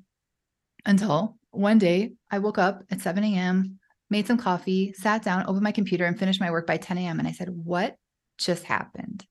until 0.86 1.38
one 1.52 1.78
day 1.78 2.14
I 2.32 2.40
woke 2.40 2.58
up 2.58 2.84
at 2.92 3.02
7 3.02 3.24
a.m., 3.24 3.80
made 4.10 4.28
some 4.28 4.38
coffee, 4.38 4.94
sat 4.94 5.24
down, 5.24 5.46
opened 5.48 5.64
my 5.64 5.72
computer, 5.72 6.06
and 6.06 6.18
finished 6.18 6.42
my 6.42 6.52
work 6.52 6.68
by 6.68 6.78
10 6.78 6.98
a.m. 7.00 7.20
And 7.20 7.28
I 7.28 7.32
said, 7.32 7.50
What 7.50 7.96
just 8.38 8.64
happened? 8.64 9.26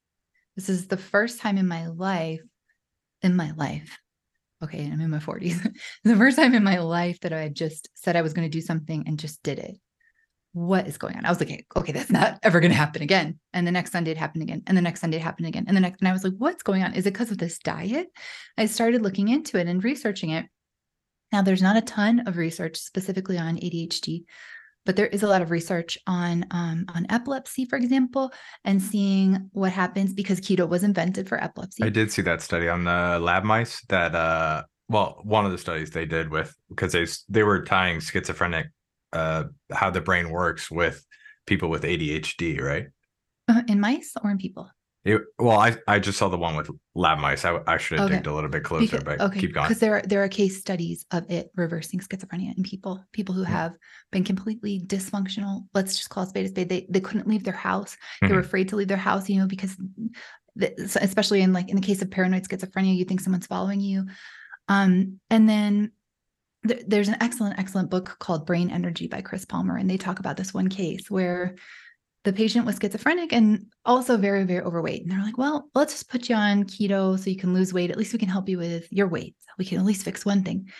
This 0.57 0.69
is 0.69 0.87
the 0.87 0.97
first 0.97 1.41
time 1.41 1.57
in 1.59 1.67
my 1.67 1.87
life, 1.89 2.41
in 3.23 3.37
my 3.37 3.53
life. 3.53 3.99
Okay, 4.63 4.85
I'm 4.85 5.01
in 5.01 5.11
my 5.11 5.19
40s. 5.19 5.75
the 6.05 6.17
first 6.17 6.37
time 6.37 6.55
in 6.55 6.63
my 6.63 6.79
life 6.79 7.19
that 7.21 7.33
I 7.33 7.49
just 7.49 7.89
said 7.95 8.17
I 8.17 8.23
was 8.23 8.33
going 8.33 8.49
to 8.49 8.53
do 8.53 8.61
something 8.61 9.05
and 9.07 9.19
just 9.19 9.43
did 9.43 9.59
it 9.59 9.77
what 10.53 10.87
is 10.87 10.99
going 10.99 11.17
on? 11.17 11.25
I 11.25 11.31
was 11.31 11.41
like, 11.41 11.67
okay, 11.77 11.93
that's 11.93 12.11
not 12.11 12.39
ever 12.43 12.61
going 12.61 12.71
to 12.71 12.77
happen 12.77 13.03
again. 13.03 13.39
And 13.53 13.67
the 13.67 13.73
next 13.73 13.91
Sunday 13.91 14.11
it 14.11 14.19
happened 14.19 14.43
again. 14.43 14.63
And 14.67 14.77
the 14.77 14.83
next 14.83 15.01
Sunday 15.01 15.17
it 15.17 15.23
happened 15.23 15.47
again. 15.47 15.65
And 15.67 15.77
the 15.77 15.81
next, 15.81 16.01
and 16.01 16.09
I 16.09 16.13
was 16.13 16.25
like, 16.25 16.35
what's 16.37 16.63
going 16.63 16.83
on? 16.83 16.95
Is 16.95 17.07
it 17.07 17.13
because 17.13 17.31
of 17.31 17.39
this 17.39 17.59
diet? 17.59 18.09
I 18.59 18.67
started 18.67 19.03
looking 19.03 19.29
into 19.29 19.59
it 19.59 19.67
and 19.67 19.83
researching 19.83 20.31
it. 20.31 20.47
Now, 21.33 21.41
there's 21.41 21.63
not 21.63 21.79
a 21.79 21.83
ton 21.83 22.27
of 22.27 22.37
research 22.37 22.77
specifically 22.77 23.39
on 23.39 23.57
ADHD, 23.57 24.25
but 24.85 24.97
there 24.97 25.07
is 25.07 25.23
a 25.23 25.29
lot 25.29 25.41
of 25.41 25.51
research 25.51 25.97
on 26.07 26.45
um, 26.51 26.85
on 26.95 27.07
epilepsy, 27.09 27.65
for 27.65 27.77
example, 27.77 28.31
and 28.65 28.83
seeing 28.83 29.49
what 29.53 29.73
happens 29.73 30.13
because 30.13 30.41
keto 30.41 30.69
was 30.69 30.85
invented 30.85 31.29
for 31.29 31.43
epilepsy. 31.43 31.85
I 31.85 31.89
did 31.89 32.13
see 32.13 32.21
that 32.23 32.43
study 32.43 32.69
on 32.69 32.85
the 32.85 33.19
lab 33.19 33.45
mice 33.45 33.83
that, 33.89 34.15
uh, 34.15 34.65
well, 34.91 35.21
one 35.23 35.47
of 35.47 35.53
the 35.53 35.59
studies 35.59 35.91
they 35.91 36.05
did 36.05 36.31
with 36.31 36.55
because 36.69 36.93
they 36.93 37.07
they 37.31 37.43
were 37.43 37.65
tying 37.65 38.01
schizophrenic 38.01 38.67
uh, 39.13 39.45
how 39.73 39.91
the 39.91 40.01
brain 40.01 40.31
works 40.31 40.71
with 40.71 41.05
people 41.47 41.69
with 41.69 41.83
ADHD, 41.83 42.61
right? 42.61 42.87
Uh, 43.49 43.63
in 43.69 43.81
mice 43.81 44.15
or 44.23 44.31
in 44.31 44.39
people? 44.39 44.71
It, 45.05 45.21
well, 45.37 45.59
I, 45.59 45.77
I 45.89 45.99
just 45.99 46.17
saw 46.17 46.29
the 46.29 46.39
one 46.39 46.55
with 46.55 46.71
lab 46.95 47.19
mice. 47.19 47.45
I, 47.45 47.59
I 47.67 47.77
should 47.77 47.99
have 47.99 48.07
okay. 48.07 48.17
digged 48.17 48.29
a 48.29 48.33
little 48.33 48.49
bit 48.49 48.63
closer, 48.63 48.99
because, 48.99 49.03
but 49.03 49.21
okay. 49.21 49.41
keep 49.41 49.53
going. 49.53 49.67
Because 49.67 49.81
there 49.81 49.97
are 49.97 50.03
there 50.03 50.23
are 50.23 50.29
case 50.29 50.61
studies 50.61 51.05
of 51.11 51.29
it 51.29 51.51
reversing 51.57 51.99
schizophrenia 51.99 52.57
in 52.57 52.63
people, 52.63 53.05
people 53.13 53.35
who 53.35 53.43
have 53.43 53.75
been 54.13 54.23
completely 54.23 54.81
dysfunctional. 54.81 55.67
Let's 55.75 55.97
just 55.97 56.09
call 56.09 56.23
it 56.23 56.29
spade 56.29 56.47
a 56.47 56.49
spade. 56.51 56.69
They 56.69 56.87
they 56.89 57.01
couldn't 57.01 57.27
leave 57.27 57.43
their 57.43 57.53
house. 57.53 57.97
They 58.21 58.29
mm-hmm. 58.29 58.37
were 58.37 58.43
afraid 58.43 58.69
to 58.69 58.77
leave 58.77 58.87
their 58.87 58.97
house, 58.97 59.29
you 59.29 59.41
know, 59.41 59.49
because 59.49 59.77
the, 60.55 60.73
especially 61.01 61.43
in 61.43 61.53
like 61.53 61.69
in 61.69 61.77
the 61.77 61.83
case 61.87 62.01
of 62.01 62.11
paranoid 62.11 62.45
schizophrenia, 62.45 62.97
you 62.97 63.05
think 63.05 63.21
someone's 63.21 63.49
following 63.49 63.81
you. 63.81 64.07
Um, 64.69 65.19
and 65.31 65.49
then 65.49 65.91
there's 66.63 67.09
an 67.09 67.17
excellent, 67.21 67.59
excellent 67.59 67.91
book 67.91 68.17
called 68.19 68.47
Brain 68.47 68.71
Energy 68.71 69.09
by 69.09 69.21
Chris 69.21 69.45
Palmer. 69.45 69.77
And 69.77 69.91
they 69.91 69.97
talk 69.97 70.21
about 70.21 70.37
this 70.37 70.55
one 70.55 70.69
case 70.69 71.11
where 71.11 71.57
the 72.25 72.33
patient 72.33 72.67
was 72.67 72.79
schizophrenic 72.81 73.33
and 73.33 73.67
also 73.85 74.17
very, 74.17 74.45
very 74.45 74.65
overweight. 74.65 75.03
And 75.03 75.11
they're 75.11 75.23
like, 75.23 75.39
well, 75.39 75.69
let's 75.75 75.95
just 75.95 76.09
put 76.09 76.29
you 76.29 76.37
on 76.37 76.65
keto 76.65 77.19
so 77.19 77.31
you 77.31 77.37
can 77.37 77.53
lose 77.53 77.73
weight. 77.73 77.91
At 77.91 77.97
least 77.97 78.13
we 78.13 78.19
can 78.19 78.29
help 78.29 78.49
you 78.49 78.59
with 78.59 78.93
your 78.93 79.09
weight. 79.09 79.35
We 79.59 79.65
can 79.65 79.79
at 79.79 79.85
least 79.85 80.05
fix 80.05 80.25
one 80.25 80.45
thing. 80.45 80.71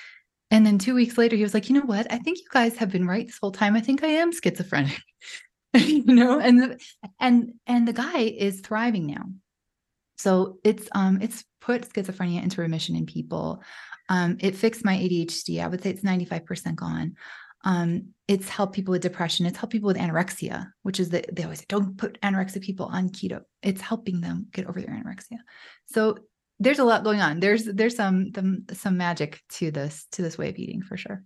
And 0.53 0.65
then 0.65 0.79
two 0.79 0.95
weeks 0.95 1.19
later, 1.19 1.35
he 1.35 1.43
was 1.43 1.55
like, 1.55 1.69
you 1.69 1.75
know 1.75 1.87
what? 1.87 2.13
I 2.13 2.19
think 2.19 2.39
you 2.39 2.45
guys 2.53 2.77
have 2.77 2.93
been 2.93 3.07
right 3.07 3.27
this 3.27 3.39
whole 3.41 3.53
time. 3.53 3.75
I 3.75 3.81
think 3.81 4.05
I 4.05 4.09
am 4.09 4.33
schizophrenic. 4.33 5.01
you 5.75 6.05
know, 6.05 6.39
and 6.39 6.61
the, 6.61 6.81
and 7.19 7.55
and 7.67 7.89
the 7.89 7.95
guy 7.95 8.19
is 8.19 8.61
thriving 8.61 9.07
now. 9.07 9.25
So 10.19 10.59
it's 10.63 10.87
um 10.93 11.21
it's 11.23 11.43
put 11.63 11.89
schizophrenia 11.89 12.43
into 12.43 12.61
remission 12.61 12.95
in 12.95 13.07
people. 13.07 13.63
Um, 14.09 14.37
it 14.41 14.57
fixed 14.57 14.85
my 14.85 14.97
ADHD. 14.97 15.63
I 15.63 15.69
would 15.69 15.83
say 15.83 15.91
it's 15.91 16.03
95% 16.03 16.75
gone. 16.75 17.17
Um, 17.65 18.09
it's 18.27 18.49
helped 18.49 18.75
people 18.75 18.93
with 18.93 19.03
depression. 19.03 19.47
It's 19.47 19.59
helped 19.59 19.73
people 19.73 19.87
with 19.87 19.97
anorexia, 19.97 20.69
which 20.83 20.99
is 20.99 21.11
that 21.11 21.35
they 21.35 21.45
always 21.45 21.61
say, 21.61 21.67
don't 21.69 21.97
put 21.97 22.21
anorexic 22.21 22.63
people 22.63 22.87
on 22.87 23.11
keto. 23.11 23.43
It's 23.63 23.81
helping 23.81 24.21
them 24.21 24.47
get 24.53 24.67
over 24.67 24.81
their 24.81 24.91
anorexia. 24.91 25.39
So 25.87 26.19
there's 26.59 26.79
a 26.79 26.85
lot 26.85 27.05
going 27.05 27.21
on. 27.21 27.41
There's 27.41 27.65
there's 27.65 27.97
some 27.97 28.33
some, 28.35 28.65
some 28.73 28.97
magic 28.97 29.41
to 29.55 29.71
this 29.71 30.07
to 30.13 30.23
this 30.23 30.39
way 30.39 30.49
of 30.49 30.57
eating 30.57 30.83
for 30.83 30.97
sure. 30.97 31.23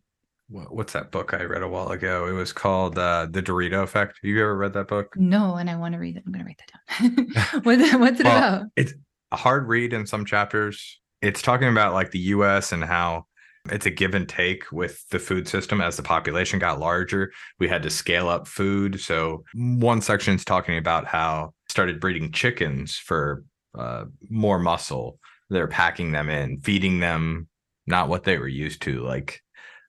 What's 0.49 0.93
that 0.93 1.11
book 1.11 1.35
I 1.35 1.43
read 1.43 1.63
a 1.63 1.69
while 1.69 1.89
ago? 1.89 2.29
It 2.29 2.33
was 2.33 2.53
called 2.53 2.97
uh, 2.97 3.27
The 3.29 3.43
Dorito 3.43 3.83
Effect. 3.83 4.19
Have 4.23 4.29
you 4.29 4.41
ever 4.41 4.57
read 4.57 4.75
that 4.75 4.87
book? 4.87 5.17
No, 5.17 5.57
and 5.57 5.69
I 5.69 5.75
want 5.75 5.95
to 5.95 5.99
read 5.99 6.17
it. 6.17 6.23
I'm 6.25 6.33
going 6.33 6.45
to 6.45 6.47
write 6.47 6.61
that 6.61 7.01
down. 7.01 7.63
what, 7.65 8.01
what's 8.01 8.21
it 8.21 8.25
well, 8.25 8.37
about? 8.37 8.67
It's 8.77 8.95
a 9.33 9.37
hard 9.37 9.67
read 9.67 9.93
in 9.93 10.07
some 10.07 10.25
chapters 10.25 11.01
it's 11.27 11.43
talking 11.43 11.69
about 11.69 11.95
like 11.95 12.11
the 12.11 12.19
US 12.19 12.73
and 12.73 12.85
how 12.85 13.27
it's 13.71 13.87
a 13.87 13.91
give 13.91 14.15
and 14.15 14.29
take 14.29 14.71
with 14.71 15.07
the 15.09 15.19
food 15.19 15.49
system 15.49 15.81
as 15.81 15.97
the 15.97 16.03
population 16.03 16.59
got 16.59 16.79
larger. 16.79 17.33
We 17.59 17.69
had 17.69 17.83
to 17.83 17.91
scale 17.91 18.29
up 18.29 18.47
food. 18.47 19.01
So 19.01 19.45
one 19.55 20.01
section 20.01 20.35
is 20.35 20.45
talking 20.45 20.79
about 20.79 21.07
how 21.07 21.53
started 21.69 22.01
breeding 22.01 22.31
chickens 22.31 22.97
for 22.97 23.45
uh, 23.77 24.05
more 24.31 24.59
muscle. 24.59 25.19
They're 25.51 25.67
packing 25.67 26.13
them 26.13 26.29
in 26.29 26.59
feeding 26.61 27.01
them 27.01 27.49
not 27.87 28.09
what 28.09 28.25
they 28.25 28.39
were 28.39 28.49
used 28.49 28.83
to 28.83 29.01
like 29.03 29.41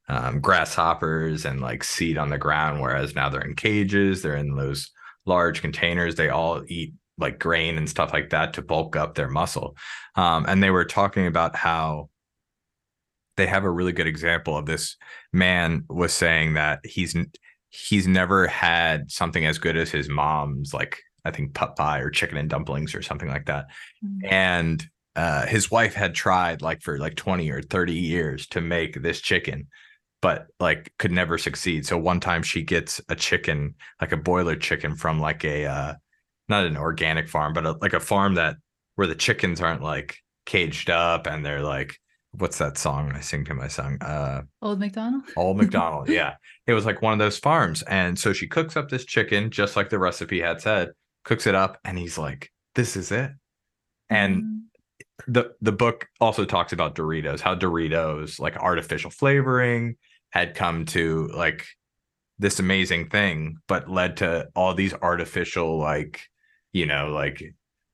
um, 0.08 0.40
grasshoppers 0.40 1.46
and 1.46 1.62
like 1.62 1.84
seed 1.84 2.18
on 2.18 2.30
the 2.30 2.38
ground 2.38 2.80
whereas 2.80 3.16
now 3.16 3.28
they're 3.28 3.42
in 3.42 3.56
cages 3.56 4.22
they're 4.22 4.38
in 4.38 4.56
those 4.56 4.92
large 5.28 5.62
containers. 5.62 6.16
They 6.16 6.30
all 6.30 6.64
eat 6.68 6.94
like 7.18 7.40
grain 7.40 7.78
and 7.78 7.90
stuff 7.90 8.14
like 8.14 8.30
that 8.30 8.54
to 8.54 8.62
bulk 8.62 8.96
up 8.96 9.16
their 9.16 9.30
muscle. 9.30 9.76
Um, 10.16 10.46
and 10.48 10.62
they 10.62 10.70
were 10.70 10.86
talking 10.86 11.28
about 11.28 11.56
how 11.56 12.10
they 13.38 13.48
have 13.48 13.64
a 13.64 13.72
really 13.72 13.92
good 13.92 14.08
example 14.08 14.58
of 14.58 14.66
this 14.66 14.98
man 15.32 15.84
was 15.90 16.14
saying 16.14 16.56
that 16.56 16.80
he's 16.84 17.16
he's 17.70 18.08
never 18.08 18.48
had 18.48 19.12
something 19.12 19.46
as 19.46 19.58
good 19.58 19.78
as 19.78 19.92
his 19.92 20.10
mom's 20.10 20.74
like 20.74 20.98
I 21.26 21.32
think 21.32 21.54
pot 21.54 21.76
pie 21.76 22.00
or 22.00 22.10
chicken 22.10 22.38
and 22.38 22.50
dumplings 22.50 22.96
or 22.96 23.02
something 23.02 23.28
like 23.28 23.46
that. 23.46 23.66
Mm-hmm. 24.04 24.34
And 24.34 24.86
uh, 25.16 25.46
his 25.46 25.70
wife 25.70 25.94
had 25.94 26.16
tried 26.16 26.62
like 26.62 26.82
for 26.82 27.00
like 27.00 27.16
20 27.16 27.50
or 27.50 27.62
30 27.62 27.94
years 27.94 28.48
to 28.48 28.62
make 28.62 29.02
this 29.02 29.20
chicken 29.20 29.68
but 30.22 30.48
like 30.60 30.92
could 30.98 31.12
never 31.12 31.38
succeed. 31.38 31.86
So 31.86 31.98
one 31.98 32.20
time 32.20 32.44
she 32.44 32.64
gets 32.64 33.00
a 33.10 33.16
chicken, 33.16 33.76
like 34.02 34.12
a 34.12 34.18
boiler 34.18 34.56
chicken 34.56 34.96
from 34.96 35.20
like 35.20 35.44
a 35.44 35.66
uh, 35.66 35.94
not 36.50 36.66
an 36.66 36.78
organic 36.78 37.30
farm, 37.30 37.54
but 37.54 37.66
a, 37.66 37.72
like 37.74 37.94
a 37.94 38.00
farm 38.00 38.36
that 38.36 38.56
where 38.96 39.08
the 39.08 39.16
chickens 39.16 39.62
aren't 39.62 39.82
like 39.84 40.18
caged 40.46 40.90
up 40.90 41.28
and 41.28 41.46
they're 41.46 41.62
like 41.62 41.98
what's 42.32 42.58
that 42.60 42.78
song 42.78 43.12
I 43.16 43.20
sing 43.22 43.46
to 43.46 43.54
my 43.54 43.68
son? 43.68 43.98
Uh 44.02 44.44
Old 44.62 44.80
McDonald. 44.80 45.24
Old 45.38 45.58
McDonald, 45.58 46.10
yeah. 46.10 46.36
It 46.66 46.74
was 46.74 46.86
like 46.86 47.02
one 47.02 47.14
of 47.14 47.20
those 47.20 47.38
farms. 47.38 47.82
And 47.84 48.18
so 48.18 48.34
she 48.34 48.48
cooks 48.48 48.78
up 48.78 48.90
this 48.90 49.06
chicken 49.06 49.50
just 49.50 49.76
like 49.76 49.90
the 49.90 50.00
recipe 50.00 50.40
had 50.42 50.62
said, 50.62 50.90
cooks 51.24 51.48
it 51.48 51.56
up, 51.56 51.80
and 51.84 51.98
he's 51.98 52.18
like, 52.18 52.52
This 52.76 52.96
is 52.96 53.12
it. 53.12 53.32
And 54.10 54.44
mm 54.44 54.58
the 55.28 55.52
the 55.62 55.72
book 55.72 56.08
also 56.22 56.46
talks 56.46 56.74
about 56.74 56.96
Doritos, 56.96 57.40
how 57.42 57.56
Doritos, 57.56 58.40
like 58.40 58.56
artificial 58.58 59.10
flavoring, 59.10 59.96
had 60.30 60.54
come 60.54 60.86
to 60.86 61.28
like 61.34 61.66
this 62.40 62.60
amazing 62.60 63.10
thing, 63.10 63.58
but 63.68 63.90
led 63.90 64.18
to 64.18 64.48
all 64.56 64.74
these 64.74 64.94
artificial 64.94 65.80
like 65.80 66.22
you 66.78 66.86
know, 66.86 67.08
like 67.08 67.44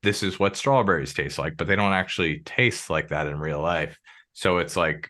this 0.02 0.24
is 0.24 0.38
what 0.38 0.58
strawberries 0.58 1.14
taste 1.14 1.40
like, 1.40 1.56
but 1.56 1.68
they 1.68 1.78
don't 1.78 1.94
actually 1.94 2.40
taste 2.40 2.90
like 2.90 3.08
that 3.08 3.28
in 3.28 3.40
real 3.40 3.62
life. 3.62 3.98
So 4.34 4.58
it's 4.58 4.76
like 4.76 5.10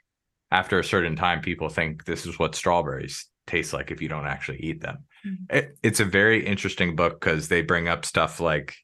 after 0.51 0.77
a 0.77 0.83
certain 0.83 1.15
time, 1.15 1.41
people 1.41 1.69
think 1.69 2.05
this 2.05 2.27
is 2.27 2.37
what 2.37 2.53
strawberries 2.53 3.25
taste 3.47 3.73
like 3.73 3.89
if 3.89 3.99
you 3.99 4.07
don't 4.07 4.27
actually 4.27 4.59
eat 4.59 4.81
them. 4.81 4.99
mm-hmm. 5.25 5.57
it, 5.57 5.75
it's 5.81 5.99
a 5.99 6.05
very 6.05 6.45
interesting 6.45 6.95
book 6.95 7.19
because 7.19 7.47
they 7.47 7.63
bring 7.63 7.87
up 7.87 8.05
stuff 8.05 8.39
like 8.39 8.75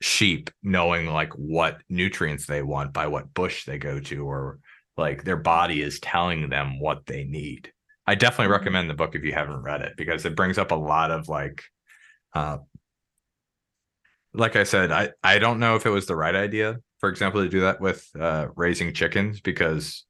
sheep 0.00 0.50
knowing 0.62 1.06
like 1.06 1.32
what 1.32 1.80
nutrients 1.88 2.46
they 2.46 2.62
want 2.62 2.92
by 2.92 3.06
what 3.06 3.34
bush 3.34 3.64
they 3.64 3.78
go 3.78 4.00
to 4.00 4.26
or 4.26 4.58
like 4.96 5.24
their 5.24 5.36
body 5.36 5.80
is 5.80 6.00
telling 6.00 6.48
them 6.48 6.80
what 6.80 7.06
they 7.06 7.22
need 7.22 7.70
i 8.04 8.16
definitely 8.16 8.46
mm-hmm. 8.46 8.52
recommend 8.54 8.90
the 8.90 8.94
book 8.94 9.14
if 9.14 9.22
you 9.22 9.32
haven't 9.32 9.62
read 9.62 9.80
it 9.80 9.92
because 9.96 10.24
it 10.24 10.34
brings 10.34 10.58
up 10.58 10.72
a 10.72 10.74
lot 10.74 11.12
of 11.12 11.28
like 11.28 11.62
uh 12.34 12.58
like 14.34 14.56
i 14.56 14.64
said 14.64 14.90
i 14.90 15.10
i 15.22 15.38
don't 15.38 15.58
know 15.58 15.76
if 15.76 15.86
it 15.86 15.90
was 15.90 16.06
the 16.06 16.16
right 16.16 16.34
idea 16.34 16.76
for 16.98 17.08
example 17.08 17.42
to 17.42 17.48
do 17.48 17.60
that 17.60 17.80
with 17.80 18.08
uh 18.18 18.46
raising 18.56 18.92
chickens 18.92 19.40
because 19.40 20.04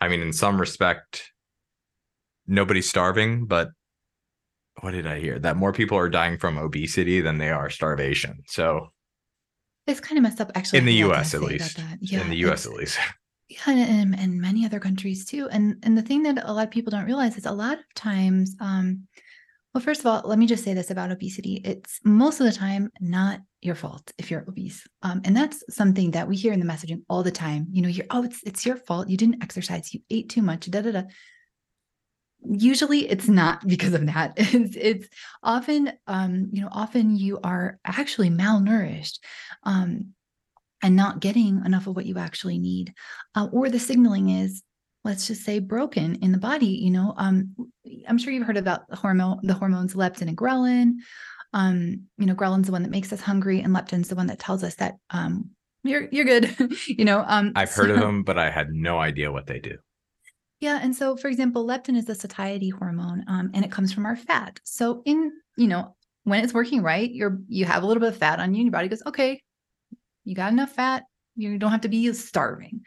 i 0.00 0.08
mean 0.08 0.20
in 0.20 0.32
some 0.32 0.60
respect 0.60 1.32
nobody's 2.46 2.88
starving 2.88 3.46
but 3.46 3.70
what 4.80 4.92
did 4.92 5.06
i 5.06 5.18
hear 5.18 5.38
that 5.38 5.56
more 5.56 5.72
people 5.72 5.98
are 5.98 6.08
dying 6.08 6.38
from 6.38 6.58
obesity 6.58 7.20
than 7.20 7.38
they 7.38 7.50
are 7.50 7.70
starvation 7.70 8.42
so 8.46 8.88
it's 9.86 10.00
kind 10.00 10.18
of 10.18 10.22
messed 10.22 10.40
up, 10.40 10.50
actually. 10.54 10.80
In 10.80 10.84
the 10.84 10.94
U.S. 10.94 11.34
at 11.34 11.42
least. 11.42 11.78
Yeah, 12.00 12.20
in 12.20 12.30
the 12.30 12.36
U.S. 12.38 12.66
at 12.66 12.72
least. 12.72 12.98
Yeah, 13.48 13.60
and, 13.68 14.18
and 14.18 14.40
many 14.40 14.66
other 14.66 14.80
countries 14.80 15.24
too. 15.24 15.48
And 15.50 15.76
and 15.84 15.96
the 15.96 16.02
thing 16.02 16.24
that 16.24 16.36
a 16.42 16.52
lot 16.52 16.64
of 16.64 16.72
people 16.72 16.90
don't 16.90 17.04
realize 17.04 17.38
is 17.38 17.46
a 17.46 17.52
lot 17.52 17.78
of 17.78 17.84
times, 17.94 18.56
um, 18.58 19.06
well, 19.72 19.80
first 19.80 20.00
of 20.00 20.06
all, 20.06 20.22
let 20.24 20.40
me 20.40 20.48
just 20.48 20.64
say 20.64 20.74
this 20.74 20.90
about 20.90 21.12
obesity: 21.12 21.60
it's 21.64 22.00
most 22.02 22.40
of 22.40 22.46
the 22.46 22.52
time 22.52 22.90
not 23.00 23.38
your 23.66 23.74
fault 23.74 24.12
if 24.18 24.30
you're 24.30 24.44
obese, 24.48 24.86
um, 25.02 25.20
and 25.24 25.36
that's 25.36 25.62
something 25.68 26.12
that 26.12 26.28
we 26.28 26.36
hear 26.36 26.52
in 26.52 26.60
the 26.60 26.66
messaging 26.66 27.02
all 27.10 27.22
the 27.22 27.30
time. 27.30 27.66
You 27.70 27.82
know, 27.82 27.88
you're 27.88 28.06
oh, 28.10 28.24
it's 28.24 28.42
it's 28.44 28.64
your 28.64 28.76
fault. 28.76 29.08
You 29.08 29.16
didn't 29.16 29.42
exercise. 29.42 29.92
You 29.92 30.00
ate 30.10 30.28
too 30.28 30.42
much. 30.42 30.70
Da 30.70 30.80
da 30.80 30.92
da 30.92 31.02
usually 32.50 33.08
it's 33.08 33.28
not 33.28 33.66
because 33.66 33.94
of 33.94 34.06
that 34.06 34.34
it's, 34.36 34.76
it's 34.76 35.08
often 35.42 35.92
um, 36.06 36.48
you 36.52 36.62
know 36.62 36.68
often 36.70 37.16
you 37.16 37.38
are 37.42 37.78
actually 37.84 38.30
malnourished 38.30 39.18
um, 39.64 40.12
and 40.82 40.96
not 40.96 41.20
getting 41.20 41.64
enough 41.64 41.86
of 41.86 41.96
what 41.96 42.06
you 42.06 42.18
actually 42.18 42.58
need 42.58 42.94
uh, 43.34 43.48
or 43.52 43.68
the 43.68 43.80
signaling 43.80 44.28
is 44.30 44.62
let's 45.04 45.26
just 45.26 45.44
say 45.44 45.58
broken 45.58 46.16
in 46.16 46.32
the 46.32 46.38
body 46.38 46.66
you 46.66 46.90
know 46.90 47.14
um, 47.16 47.54
i'm 48.08 48.18
sure 48.18 48.32
you've 48.32 48.46
heard 48.46 48.56
about 48.56 48.88
the 48.88 48.96
hormone 48.96 49.38
the 49.42 49.54
hormones 49.54 49.94
leptin 49.94 50.28
and 50.28 50.36
ghrelin 50.36 50.94
um, 51.56 52.02
you 52.18 52.26
know 52.26 52.34
ghrelin's 52.34 52.66
the 52.66 52.72
one 52.72 52.82
that 52.82 52.90
makes 52.90 53.12
us 53.12 53.20
hungry 53.20 53.60
and 53.60 53.74
leptin's 53.74 54.08
the 54.08 54.14
one 54.14 54.26
that 54.26 54.38
tells 54.38 54.62
us 54.62 54.74
that 54.76 54.94
um, 55.10 55.50
you're 55.82 56.08
you're 56.12 56.24
good 56.24 56.54
you 56.86 57.04
know 57.04 57.24
um, 57.26 57.52
i've 57.56 57.72
heard 57.72 57.90
of 57.90 57.98
them 57.98 58.22
but 58.22 58.38
i 58.38 58.50
had 58.50 58.70
no 58.70 58.98
idea 58.98 59.32
what 59.32 59.46
they 59.46 59.58
do 59.58 59.76
yeah, 60.60 60.80
and 60.82 60.96
so 60.96 61.16
for 61.16 61.28
example, 61.28 61.66
leptin 61.66 61.96
is 61.96 62.06
the 62.06 62.14
satiety 62.14 62.70
hormone, 62.70 63.24
um, 63.28 63.50
and 63.52 63.64
it 63.64 63.70
comes 63.70 63.92
from 63.92 64.06
our 64.06 64.16
fat. 64.16 64.58
So 64.64 65.02
in 65.04 65.32
you 65.56 65.68
know 65.68 65.94
when 66.24 66.42
it's 66.42 66.54
working 66.54 66.82
right, 66.82 67.10
you're 67.10 67.38
you 67.48 67.66
have 67.66 67.82
a 67.82 67.86
little 67.86 68.00
bit 68.00 68.08
of 68.08 68.16
fat 68.16 68.40
on 68.40 68.54
you, 68.54 68.60
and 68.60 68.66
your 68.66 68.72
body 68.72 68.88
goes, 68.88 69.02
okay, 69.06 69.40
you 70.24 70.34
got 70.34 70.52
enough 70.52 70.72
fat, 70.72 71.04
you 71.36 71.58
don't 71.58 71.72
have 71.72 71.82
to 71.82 71.88
be 71.88 72.12
starving. 72.12 72.80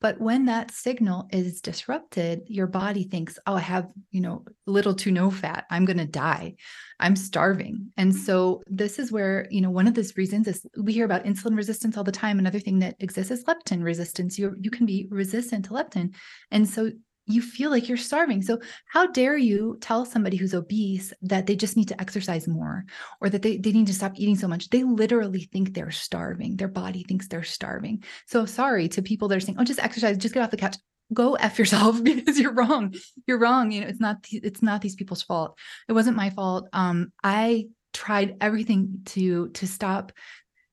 But 0.00 0.20
when 0.20 0.44
that 0.44 0.70
signal 0.70 1.26
is 1.32 1.60
disrupted, 1.60 2.42
your 2.46 2.66
body 2.66 3.04
thinks, 3.04 3.38
oh, 3.46 3.54
I 3.54 3.60
have, 3.60 3.88
you 4.10 4.20
know, 4.20 4.44
little 4.66 4.94
to 4.94 5.10
no 5.10 5.30
fat. 5.30 5.64
I'm 5.70 5.84
going 5.84 5.98
to 5.98 6.06
die. 6.06 6.54
I'm 7.00 7.16
starving. 7.16 7.92
And 7.96 8.14
so 8.14 8.62
this 8.66 8.98
is 8.98 9.10
where, 9.10 9.46
you 9.50 9.60
know, 9.60 9.70
one 9.70 9.86
of 9.88 9.94
those 9.94 10.16
reasons 10.16 10.48
is 10.48 10.66
we 10.78 10.92
hear 10.92 11.06
about 11.06 11.24
insulin 11.24 11.56
resistance 11.56 11.96
all 11.96 12.04
the 12.04 12.12
time. 12.12 12.38
Another 12.38 12.58
thing 12.58 12.78
that 12.80 12.96
exists 13.00 13.30
is 13.30 13.44
leptin 13.44 13.82
resistance. 13.82 14.38
You, 14.38 14.54
you 14.60 14.70
can 14.70 14.86
be 14.86 15.08
resistant 15.10 15.64
to 15.66 15.70
leptin. 15.72 16.14
And 16.50 16.68
so 16.68 16.90
you 17.26 17.42
feel 17.42 17.70
like 17.70 17.88
you're 17.88 17.96
starving. 17.98 18.40
So, 18.42 18.58
how 18.86 19.06
dare 19.06 19.36
you 19.36 19.78
tell 19.80 20.04
somebody 20.04 20.36
who's 20.36 20.54
obese 20.54 21.12
that 21.22 21.46
they 21.46 21.56
just 21.56 21.76
need 21.76 21.88
to 21.88 22.00
exercise 22.00 22.46
more 22.46 22.84
or 23.20 23.28
that 23.28 23.42
they, 23.42 23.56
they 23.56 23.72
need 23.72 23.88
to 23.88 23.94
stop 23.94 24.12
eating 24.16 24.36
so 24.36 24.48
much? 24.48 24.70
They 24.70 24.84
literally 24.84 25.48
think 25.52 25.74
they're 25.74 25.90
starving. 25.90 26.56
Their 26.56 26.68
body 26.68 27.02
thinks 27.02 27.28
they're 27.28 27.42
starving. 27.42 28.04
So, 28.26 28.46
sorry 28.46 28.88
to 28.90 29.02
people 29.02 29.28
that 29.28 29.36
are 29.36 29.40
saying, 29.40 29.58
oh, 29.58 29.64
just 29.64 29.80
exercise, 29.82 30.16
just 30.18 30.34
get 30.34 30.42
off 30.42 30.50
the 30.50 30.56
couch. 30.56 30.76
Go 31.12 31.34
F 31.34 31.58
yourself 31.58 32.02
because 32.02 32.38
you're 32.38 32.54
wrong. 32.54 32.94
You're 33.26 33.38
wrong. 33.38 33.70
You 33.70 33.82
know, 33.82 33.88
it's 33.88 34.00
not 34.00 34.18
it's 34.30 34.62
not 34.62 34.80
these 34.80 34.96
people's 34.96 35.22
fault. 35.22 35.58
It 35.88 35.92
wasn't 35.92 36.16
my 36.16 36.30
fault. 36.30 36.68
Um, 36.72 37.12
I 37.22 37.66
tried 37.92 38.36
everything 38.40 39.00
to 39.06 39.48
to 39.50 39.66
stop 39.66 40.12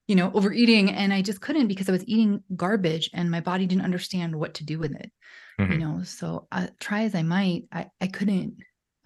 you 0.08 0.16
know 0.16 0.32
overeating 0.34 0.90
and 0.92 1.14
i 1.14 1.22
just 1.22 1.42
couldn't 1.42 1.68
because 1.68 1.88
i 1.90 1.92
was 1.92 2.08
eating 2.08 2.42
garbage 2.56 3.10
and 3.14 3.32
my 3.32 3.40
body 3.40 3.66
didn't 3.66 3.84
understand 3.84 4.36
what 4.36 4.54
to 4.54 4.66
do 4.66 4.80
with 4.80 4.94
it 4.96 5.12
mm-hmm. 5.60 5.72
you 5.72 5.78
know? 5.78 6.04
So 6.04 6.48
uh, 6.52 6.68
try 6.80 7.04
as 7.04 7.16
i 7.16 7.24
might 7.24 7.64
i 7.72 7.88
i 8.02 8.08
couldn't 8.08 8.58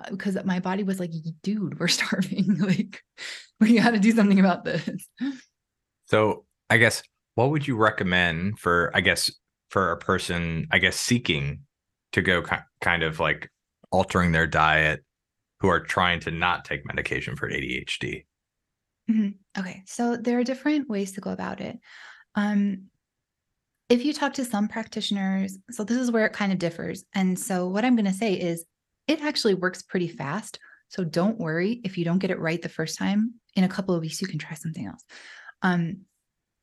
because 0.10 0.38
uh, 0.38 0.44
my 0.46 0.60
body 0.60 0.84
was 0.84 1.00
like 1.00 1.12
dude 1.44 1.80
we're 1.80 1.88
starving 2.00 2.58
like 2.60 3.02
we 3.60 3.80
got 3.80 3.92
to 3.92 4.00
do 4.00 4.12
something 4.12 4.40
about 4.40 4.64
this. 4.64 5.08
So 6.06 6.46
i 6.70 6.78
guess 6.78 7.04
what 7.36 7.52
would 7.52 7.68
you 7.68 7.76
recommend 7.76 8.60
for 8.60 8.92
i 8.94 9.02
guess 9.02 9.32
for 9.70 9.92
a 9.92 9.98
person 9.98 10.68
i 10.72 10.80
guess 10.80 10.98
seeking 10.98 11.62
to 12.14 12.22
go 12.22 12.44
kind 12.82 13.04
of 13.04 13.20
like 13.20 13.50
altering 13.92 14.32
their 14.32 14.48
diet 14.48 15.04
who 15.60 15.68
are 15.68 15.80
trying 15.80 16.20
to 16.22 16.32
not 16.32 16.66
take 16.66 16.86
medication 16.86 17.36
for 17.36 17.50
adhd 17.50 18.26
mm-hmm. 19.10 19.30
okay 19.60 19.84
so 19.86 20.18
there 20.18 20.40
are 20.40 20.44
different 20.44 20.90
ways 20.90 21.12
to 21.14 21.22
go 21.22 21.32
about 21.32 21.62
it 21.62 21.80
um 22.36 22.88
if 23.90 24.04
you 24.04 24.14
talk 24.14 24.34
to 24.34 24.46
some 24.46 24.68
practitioners, 24.68 25.58
so 25.72 25.84
this 25.84 25.98
is 25.98 26.12
where 26.12 26.26
it 26.26 26.34
kind 26.34 26.52
of 26.52 26.60
differs. 26.60 27.06
And 27.16 27.40
so 27.40 27.68
what 27.68 27.86
I'm 27.86 27.96
going 27.96 28.06
to 28.06 28.14
say 28.14 28.34
is 28.34 28.66
it 29.08 29.22
actually 29.22 29.54
works 29.54 29.82
pretty 29.82 30.10
fast. 30.10 30.60
So 30.90 31.04
don't 31.04 31.40
worry 31.40 31.82
if 31.84 31.98
you 31.98 32.06
don't 32.06 32.20
get 32.20 32.32
it 32.32 32.40
right 32.40 32.62
the 32.62 32.70
first 32.70 32.98
time. 32.98 33.36
In 33.56 33.64
a 33.64 33.70
couple 33.70 33.96
of 33.96 34.02
weeks, 34.02 34.22
you 34.22 34.28
can 34.28 34.40
try 34.40 34.56
something 34.56 34.86
else. 34.86 35.04
Um, 35.62 36.02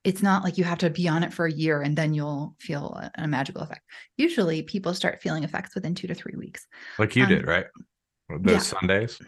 it's 0.05 0.23
not 0.23 0.45
like 0.45 0.59
you 0.59 0.65
have 0.65 0.79
to 0.79 0.91
be 0.91 1.09
on 1.09 1.25
it 1.25 1.33
for 1.33 1.47
a 1.47 1.53
year 1.53 1.81
and 1.81 1.97
then 1.97 2.13
you'll 2.13 2.55
feel 2.61 2.95
a, 2.95 3.23
a 3.23 3.27
magical 3.27 3.63
effect. 3.63 3.81
Usually, 4.19 4.63
people 4.63 4.93
start 4.93 5.23
feeling 5.23 5.45
effects 5.45 5.75
within 5.75 5.95
two 5.95 6.07
to 6.07 6.15
three 6.15 6.37
weeks. 6.37 6.67
Like 6.99 7.17
you 7.17 7.23
um, 7.23 7.31
did, 7.31 7.47
right? 7.47 7.67
Those 8.29 8.53
yeah. 8.53 8.59
Sundays 8.59 9.19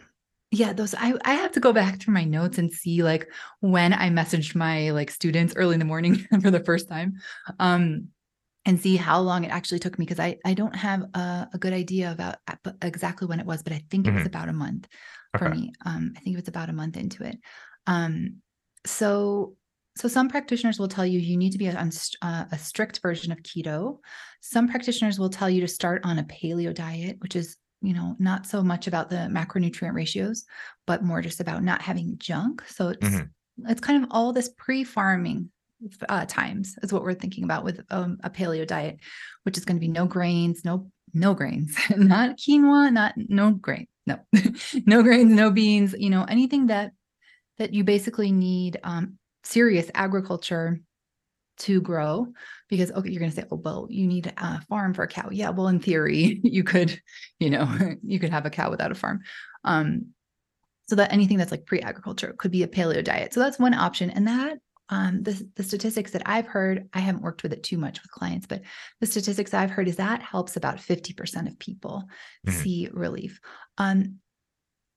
yeah 0.51 0.73
those 0.73 0.93
I, 0.95 1.13
I 1.25 1.33
have 1.33 1.51
to 1.53 1.59
go 1.59 1.73
back 1.73 1.99
through 1.99 2.13
my 2.13 2.23
notes 2.23 2.57
and 2.57 2.71
see 2.71 3.03
like 3.03 3.29
when 3.59 3.93
i 3.93 4.09
messaged 4.09 4.55
my 4.55 4.91
like 4.91 5.11
students 5.11 5.53
early 5.55 5.73
in 5.73 5.79
the 5.79 5.85
morning 5.85 6.15
for 6.41 6.51
the 6.51 6.63
first 6.63 6.87
time 6.87 7.15
um 7.59 8.09
and 8.65 8.79
see 8.79 8.97
how 8.97 9.19
long 9.19 9.43
it 9.43 9.51
actually 9.51 9.79
took 9.79 9.99
me 9.99 10.05
because 10.05 10.19
i 10.19 10.37
i 10.45 10.53
don't 10.53 10.75
have 10.75 11.01
a, 11.13 11.49
a, 11.53 11.57
good 11.57 11.73
idea 11.73 12.11
about 12.11 12.37
exactly 12.81 13.27
when 13.27 13.39
it 13.39 13.45
was 13.45 13.61
but 13.61 13.73
i 13.73 13.83
think 13.89 14.05
mm-hmm. 14.05 14.15
it 14.15 14.19
was 14.19 14.27
mm-hmm. 14.27 14.37
about 14.37 14.49
a 14.49 14.53
month 14.53 14.87
for 15.37 15.47
okay. 15.47 15.57
me 15.57 15.73
um 15.85 16.13
i 16.15 16.19
think 16.21 16.33
it 16.33 16.39
was 16.39 16.47
about 16.47 16.69
a 16.69 16.73
month 16.73 16.95
into 16.95 17.23
it 17.23 17.37
um 17.87 18.37
so 18.85 19.55
so 19.97 20.07
some 20.07 20.29
practitioners 20.29 20.79
will 20.79 20.87
tell 20.87 21.05
you 21.05 21.19
you 21.19 21.37
need 21.37 21.51
to 21.51 21.57
be 21.57 21.67
on 21.67 21.91
uh, 22.21 22.45
a 22.51 22.57
strict 22.57 23.01
version 23.01 23.31
of 23.31 23.39
keto 23.39 23.97
some 24.41 24.69
practitioners 24.69 25.19
will 25.19 25.29
tell 25.29 25.49
you 25.49 25.59
to 25.59 25.67
start 25.67 26.01
on 26.05 26.19
a 26.19 26.23
paleo 26.23 26.73
diet 26.73 27.17
which 27.19 27.35
is 27.35 27.57
you 27.81 27.93
know, 27.93 28.15
not 28.19 28.45
so 28.45 28.63
much 28.63 28.87
about 28.87 29.09
the 29.09 29.27
macronutrient 29.31 29.93
ratios, 29.93 30.45
but 30.85 31.03
more 31.03 31.21
just 31.21 31.39
about 31.39 31.63
not 31.63 31.81
having 31.81 32.17
junk. 32.17 32.63
So 32.67 32.89
it's 32.89 33.07
mm-hmm. 33.07 33.69
it's 33.69 33.81
kind 33.81 34.03
of 34.03 34.09
all 34.11 34.33
this 34.33 34.49
pre-farming 34.49 35.49
uh, 36.09 36.25
times 36.25 36.75
is 36.81 36.91
what 36.91 37.03
we're 37.03 37.13
thinking 37.13 37.43
about 37.43 37.63
with 37.63 37.81
um, 37.91 38.17
a 38.23 38.29
paleo 38.29 38.65
diet, 38.65 38.99
which 39.43 39.57
is 39.57 39.65
going 39.65 39.77
to 39.77 39.81
be 39.81 39.87
no 39.87 40.05
grains, 40.05 40.65
no 40.65 40.89
no 41.13 41.33
grains, 41.33 41.77
not 41.95 42.37
quinoa, 42.37 42.91
not 42.91 43.13
no 43.15 43.51
grain, 43.51 43.87
no 44.05 44.19
no 44.85 45.03
grains, 45.03 45.31
no 45.31 45.51
beans. 45.51 45.95
You 45.97 46.09
know, 46.09 46.23
anything 46.23 46.67
that 46.67 46.91
that 47.57 47.73
you 47.73 47.83
basically 47.83 48.31
need 48.31 48.79
um, 48.83 49.17
serious 49.43 49.89
agriculture 49.93 50.79
to 51.57 51.81
grow 51.81 52.27
because 52.69 52.91
okay 52.91 53.09
you're 53.09 53.19
going 53.19 53.31
to 53.31 53.35
say 53.35 53.47
oh 53.51 53.55
well 53.55 53.87
you 53.89 54.07
need 54.07 54.31
a 54.37 54.61
farm 54.61 54.93
for 54.93 55.03
a 55.03 55.07
cow. 55.07 55.29
Yeah 55.31 55.49
well 55.49 55.67
in 55.67 55.79
theory 55.79 56.39
you 56.43 56.63
could 56.63 56.99
you 57.39 57.49
know 57.49 57.69
you 58.03 58.19
could 58.19 58.31
have 58.31 58.45
a 58.45 58.49
cow 58.51 58.69
without 58.69 58.91
a 58.91 58.95
farm. 58.95 59.21
Um 59.63 60.07
so 60.87 60.95
that 60.95 61.11
anything 61.11 61.37
that's 61.37 61.51
like 61.51 61.65
pre-agriculture 61.65 62.33
could 62.37 62.51
be 62.51 62.63
a 62.63 62.67
paleo 62.67 63.03
diet. 63.03 63.33
So 63.33 63.41
that's 63.41 63.59
one 63.59 63.73
option 63.73 64.09
and 64.09 64.27
that 64.27 64.57
um 64.89 65.21
the, 65.23 65.49
the 65.55 65.63
statistics 65.63 66.11
that 66.11 66.21
i've 66.25 66.47
heard 66.47 66.87
i 66.93 66.99
haven't 66.99 67.21
worked 67.21 67.43
with 67.43 67.51
it 67.51 67.61
too 67.61 67.77
much 67.77 68.01
with 68.01 68.09
clients 68.09 68.47
but 68.47 68.61
the 69.01 69.05
statistics 69.05 69.53
i've 69.53 69.69
heard 69.69 69.87
is 69.87 69.97
that 69.97 70.21
helps 70.21 70.55
about 70.55 70.77
50% 70.77 71.47
of 71.47 71.59
people 71.59 72.05
mm-hmm. 72.47 72.57
see 72.57 72.89
relief. 72.93 73.39
Um 73.77 74.19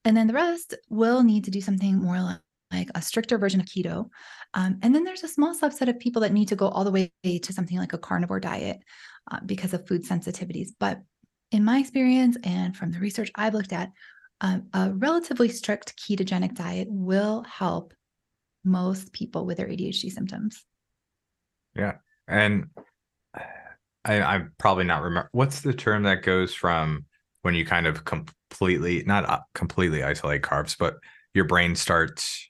and 0.03 0.17
then 0.17 0.27
the 0.27 0.33
rest 0.33 0.75
will 0.89 1.23
need 1.23 1.45
to 1.45 1.51
do 1.51 1.61
something 1.61 1.97
more 1.97 2.41
like 2.71 2.89
a 2.95 3.01
stricter 3.01 3.37
version 3.37 3.59
of 3.59 3.65
keto. 3.65 4.09
Um, 4.53 4.79
and 4.81 4.93
then 4.93 5.03
there's 5.03 5.23
a 5.23 5.27
small 5.27 5.57
subset 5.57 5.89
of 5.89 5.99
people 5.99 6.21
that 6.21 6.33
need 6.33 6.47
to 6.49 6.55
go 6.55 6.67
all 6.67 6.83
the 6.83 6.91
way 6.91 7.11
to 7.23 7.53
something 7.53 7.77
like 7.77 7.93
a 7.93 7.97
carnivore 7.97 8.39
diet 8.39 8.79
uh, 9.31 9.39
because 9.45 9.73
of 9.73 9.87
food 9.87 10.05
sensitivities. 10.05 10.69
But 10.79 11.01
in 11.51 11.63
my 11.63 11.79
experience 11.79 12.37
and 12.43 12.75
from 12.75 12.91
the 12.91 12.99
research 12.99 13.31
I've 13.35 13.53
looked 13.53 13.73
at, 13.73 13.91
um, 14.41 14.67
a 14.73 14.91
relatively 14.91 15.49
strict 15.49 15.95
ketogenic 15.97 16.55
diet 16.55 16.87
will 16.89 17.43
help 17.43 17.93
most 18.63 19.13
people 19.13 19.45
with 19.45 19.57
their 19.57 19.67
ADHD 19.67 20.11
symptoms. 20.11 20.63
Yeah. 21.75 21.93
And 22.27 22.65
I, 24.03 24.19
I'm 24.21 24.53
probably 24.57 24.85
not 24.85 25.03
remember 25.03 25.29
what's 25.31 25.61
the 25.61 25.73
term 25.73 26.03
that 26.03 26.23
goes 26.23 26.55
from 26.55 27.05
when 27.43 27.53
you 27.53 27.65
kind 27.65 27.85
of 27.85 28.03
completely 28.03 29.03
not 29.05 29.29
uh, 29.29 29.39
completely 29.53 30.03
isolate 30.03 30.41
carbs, 30.41 30.75
but 30.77 30.95
your 31.33 31.45
brain 31.45 31.75
starts 31.75 32.49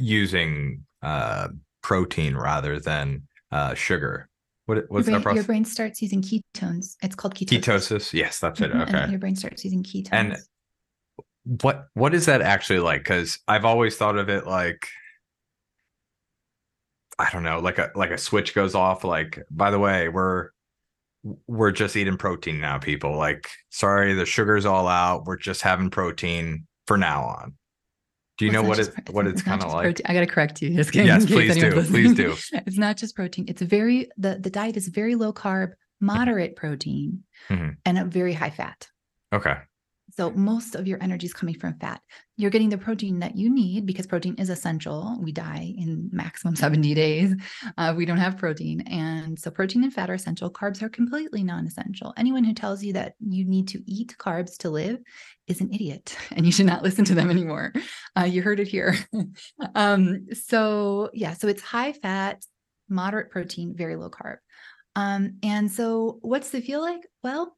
using 0.00 0.84
uh, 1.02 1.48
protein 1.82 2.36
rather 2.36 2.80
than 2.80 3.22
uh, 3.52 3.74
sugar. 3.74 4.28
What, 4.66 4.84
what's 4.88 5.06
your 5.08 5.12
brain, 5.12 5.12
that 5.14 5.22
process? 5.22 5.36
Your 5.36 5.44
brain 5.44 5.64
starts 5.64 6.02
using 6.02 6.22
ketones. 6.22 6.96
It's 7.02 7.14
called 7.14 7.34
ketosis. 7.34 7.60
Ketosis. 7.60 8.12
Yes, 8.12 8.38
that's 8.38 8.60
it. 8.60 8.72
Mhm, 8.72 8.82
Okay. 8.82 8.98
And 8.98 9.10
your 9.10 9.18
brain 9.18 9.36
starts 9.36 9.64
using 9.64 9.82
ketones. 9.82 10.08
And 10.12 10.36
what 11.62 11.86
what 11.94 12.14
is 12.14 12.26
that 12.26 12.42
actually 12.42 12.80
like? 12.80 13.02
Because 13.02 13.38
I've 13.48 13.64
always 13.64 13.96
thought 13.96 14.16
of 14.16 14.28
it 14.28 14.46
like 14.46 14.86
I 17.18 17.28
don't 17.30 17.42
know, 17.42 17.58
like 17.58 17.78
a 17.78 17.90
like 17.94 18.10
a 18.10 18.18
switch 18.18 18.54
goes 18.54 18.74
off. 18.74 19.04
Like, 19.04 19.42
by 19.50 19.70
the 19.70 19.78
way, 19.78 20.08
we're 20.08 20.50
we're 21.46 21.72
just 21.72 21.96
eating 21.96 22.16
protein 22.16 22.60
now, 22.60 22.78
people. 22.78 23.16
Like, 23.16 23.48
sorry, 23.68 24.14
the 24.14 24.24
sugar's 24.24 24.64
all 24.64 24.88
out. 24.88 25.26
We're 25.26 25.36
just 25.36 25.60
having 25.60 25.90
protein 25.90 26.66
for 26.86 26.96
now 26.96 27.24
on. 27.24 27.54
Do 28.40 28.46
you 28.46 28.52
Well, 28.52 28.62
know 28.62 28.68
what 28.70 28.78
not 28.78 28.88
it 28.88 28.94
just- 28.96 29.10
what 29.14 29.26
it's 29.26 29.40
it's 29.40 29.42
kind 29.42 29.62
of 29.62 29.70
like? 29.70 29.82
protein. 29.84 30.06
I 30.08 30.14
got 30.14 30.20
to 30.20 30.26
correct 30.26 30.62
you. 30.62 30.74
Just 30.74 30.94
Yes, 30.94 31.26
please 31.26 31.54
do. 31.56 31.72
Please 31.72 32.18
listening. 32.18 32.62
It's 32.66 32.78
not 32.78 32.96
just 32.96 33.14
protein. 33.14 33.44
It's 33.48 33.60
very 33.60 34.08
the 34.16 34.38
the 34.40 34.48
diet 34.48 34.78
is 34.78 34.88
very 34.88 35.14
low 35.14 35.30
carb, 35.34 35.72
moderate 36.00 36.56
protein, 36.56 37.24
Mhm. 37.50 37.76
and 37.84 37.98
a 37.98 38.04
very 38.06 38.32
high 38.32 38.48
fat. 38.48 38.88
Okay. 39.30 39.56
So 40.16 40.30
most 40.30 40.74
of 40.74 40.86
your 40.86 41.02
energy 41.02 41.26
is 41.26 41.32
coming 41.32 41.58
from 41.58 41.78
fat. 41.78 42.00
You're 42.36 42.50
getting 42.50 42.70
the 42.70 42.78
protein 42.78 43.18
that 43.20 43.36
you 43.36 43.52
need 43.52 43.86
because 43.86 44.06
protein 44.06 44.34
is 44.36 44.50
essential. 44.50 45.18
We 45.20 45.32
die 45.32 45.74
in 45.76 46.08
maximum 46.12 46.56
70 46.56 46.94
days. 46.94 47.34
Uh, 47.76 47.94
we 47.96 48.04
don't 48.04 48.18
have 48.18 48.38
protein. 48.38 48.80
And 48.82 49.38
so 49.38 49.50
protein 49.50 49.84
and 49.84 49.92
fat 49.92 50.10
are 50.10 50.14
essential. 50.14 50.50
Carbs 50.50 50.82
are 50.82 50.88
completely 50.88 51.42
non-essential. 51.42 52.12
Anyone 52.16 52.44
who 52.44 52.54
tells 52.54 52.82
you 52.82 52.92
that 52.94 53.14
you 53.20 53.44
need 53.44 53.68
to 53.68 53.82
eat 53.86 54.14
carbs 54.18 54.56
to 54.58 54.70
live 54.70 54.98
is 55.46 55.60
an 55.60 55.72
idiot 55.72 56.16
and 56.32 56.46
you 56.46 56.52
should 56.52 56.66
not 56.66 56.82
listen 56.82 57.04
to 57.06 57.14
them 57.14 57.30
anymore. 57.30 57.72
Uh, 58.18 58.24
you 58.24 58.42
heard 58.42 58.60
it 58.60 58.68
here. 58.68 58.96
um, 59.74 60.26
so 60.32 61.10
yeah, 61.12 61.34
so 61.34 61.48
it's 61.48 61.62
high 61.62 61.92
fat, 61.92 62.44
moderate 62.88 63.30
protein, 63.30 63.74
very 63.76 63.96
low 63.96 64.10
carb. 64.10 64.36
Um, 64.96 65.36
and 65.42 65.70
so 65.70 66.18
what's 66.22 66.50
the 66.50 66.60
feel 66.60 66.80
like? 66.80 67.06
Well, 67.22 67.56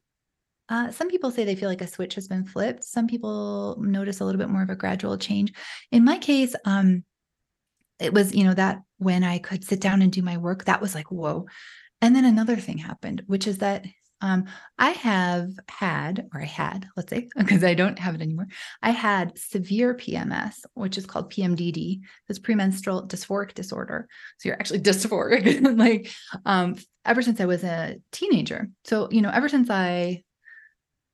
uh, 0.69 0.91
some 0.91 1.09
people 1.09 1.31
say 1.31 1.43
they 1.43 1.55
feel 1.55 1.69
like 1.69 1.81
a 1.81 1.87
switch 1.87 2.15
has 2.15 2.27
been 2.27 2.45
flipped. 2.45 2.83
Some 2.83 3.07
people 3.07 3.77
notice 3.81 4.19
a 4.19 4.25
little 4.25 4.39
bit 4.39 4.49
more 4.49 4.63
of 4.63 4.69
a 4.69 4.75
gradual 4.75 5.17
change. 5.17 5.53
In 5.91 6.05
my 6.05 6.17
case, 6.17 6.55
um, 6.65 7.03
it 7.99 8.13
was, 8.13 8.33
you 8.33 8.43
know, 8.43 8.53
that 8.53 8.81
when 8.97 9.23
I 9.23 9.37
could 9.39 9.63
sit 9.63 9.81
down 9.81 10.01
and 10.01 10.11
do 10.11 10.21
my 10.21 10.37
work, 10.37 10.65
that 10.65 10.81
was 10.81 10.95
like, 10.95 11.11
whoa. 11.11 11.47
And 12.01 12.15
then 12.15 12.25
another 12.25 12.55
thing 12.55 12.77
happened, 12.77 13.23
which 13.27 13.47
is 13.47 13.59
that 13.59 13.85
um, 14.21 14.45
I 14.79 14.91
have 14.91 15.49
had, 15.67 16.29
or 16.33 16.41
I 16.41 16.45
had, 16.45 16.87
let's 16.95 17.09
say, 17.09 17.27
because 17.37 17.63
I 17.63 17.73
don't 17.73 17.99
have 17.99 18.15
it 18.15 18.21
anymore, 18.21 18.47
I 18.81 18.91
had 18.91 19.37
severe 19.37 19.93
PMS, 19.93 20.55
which 20.75 20.97
is 20.97 21.05
called 21.05 21.31
PMDD, 21.31 21.99
that's 22.27 22.39
premenstrual 22.39 23.05
dysphoric 23.05 23.53
disorder. 23.53 24.07
So 24.37 24.47
you're 24.47 24.57
actually 24.57 24.79
dysphoric, 24.81 25.77
like 25.77 26.09
um, 26.45 26.77
ever 27.05 27.21
since 27.21 27.41
I 27.41 27.45
was 27.45 27.65
a 27.65 27.97
teenager. 28.13 28.69
So, 28.85 29.09
you 29.11 29.21
know, 29.21 29.29
ever 29.29 29.49
since 29.49 29.69
I 29.69 30.23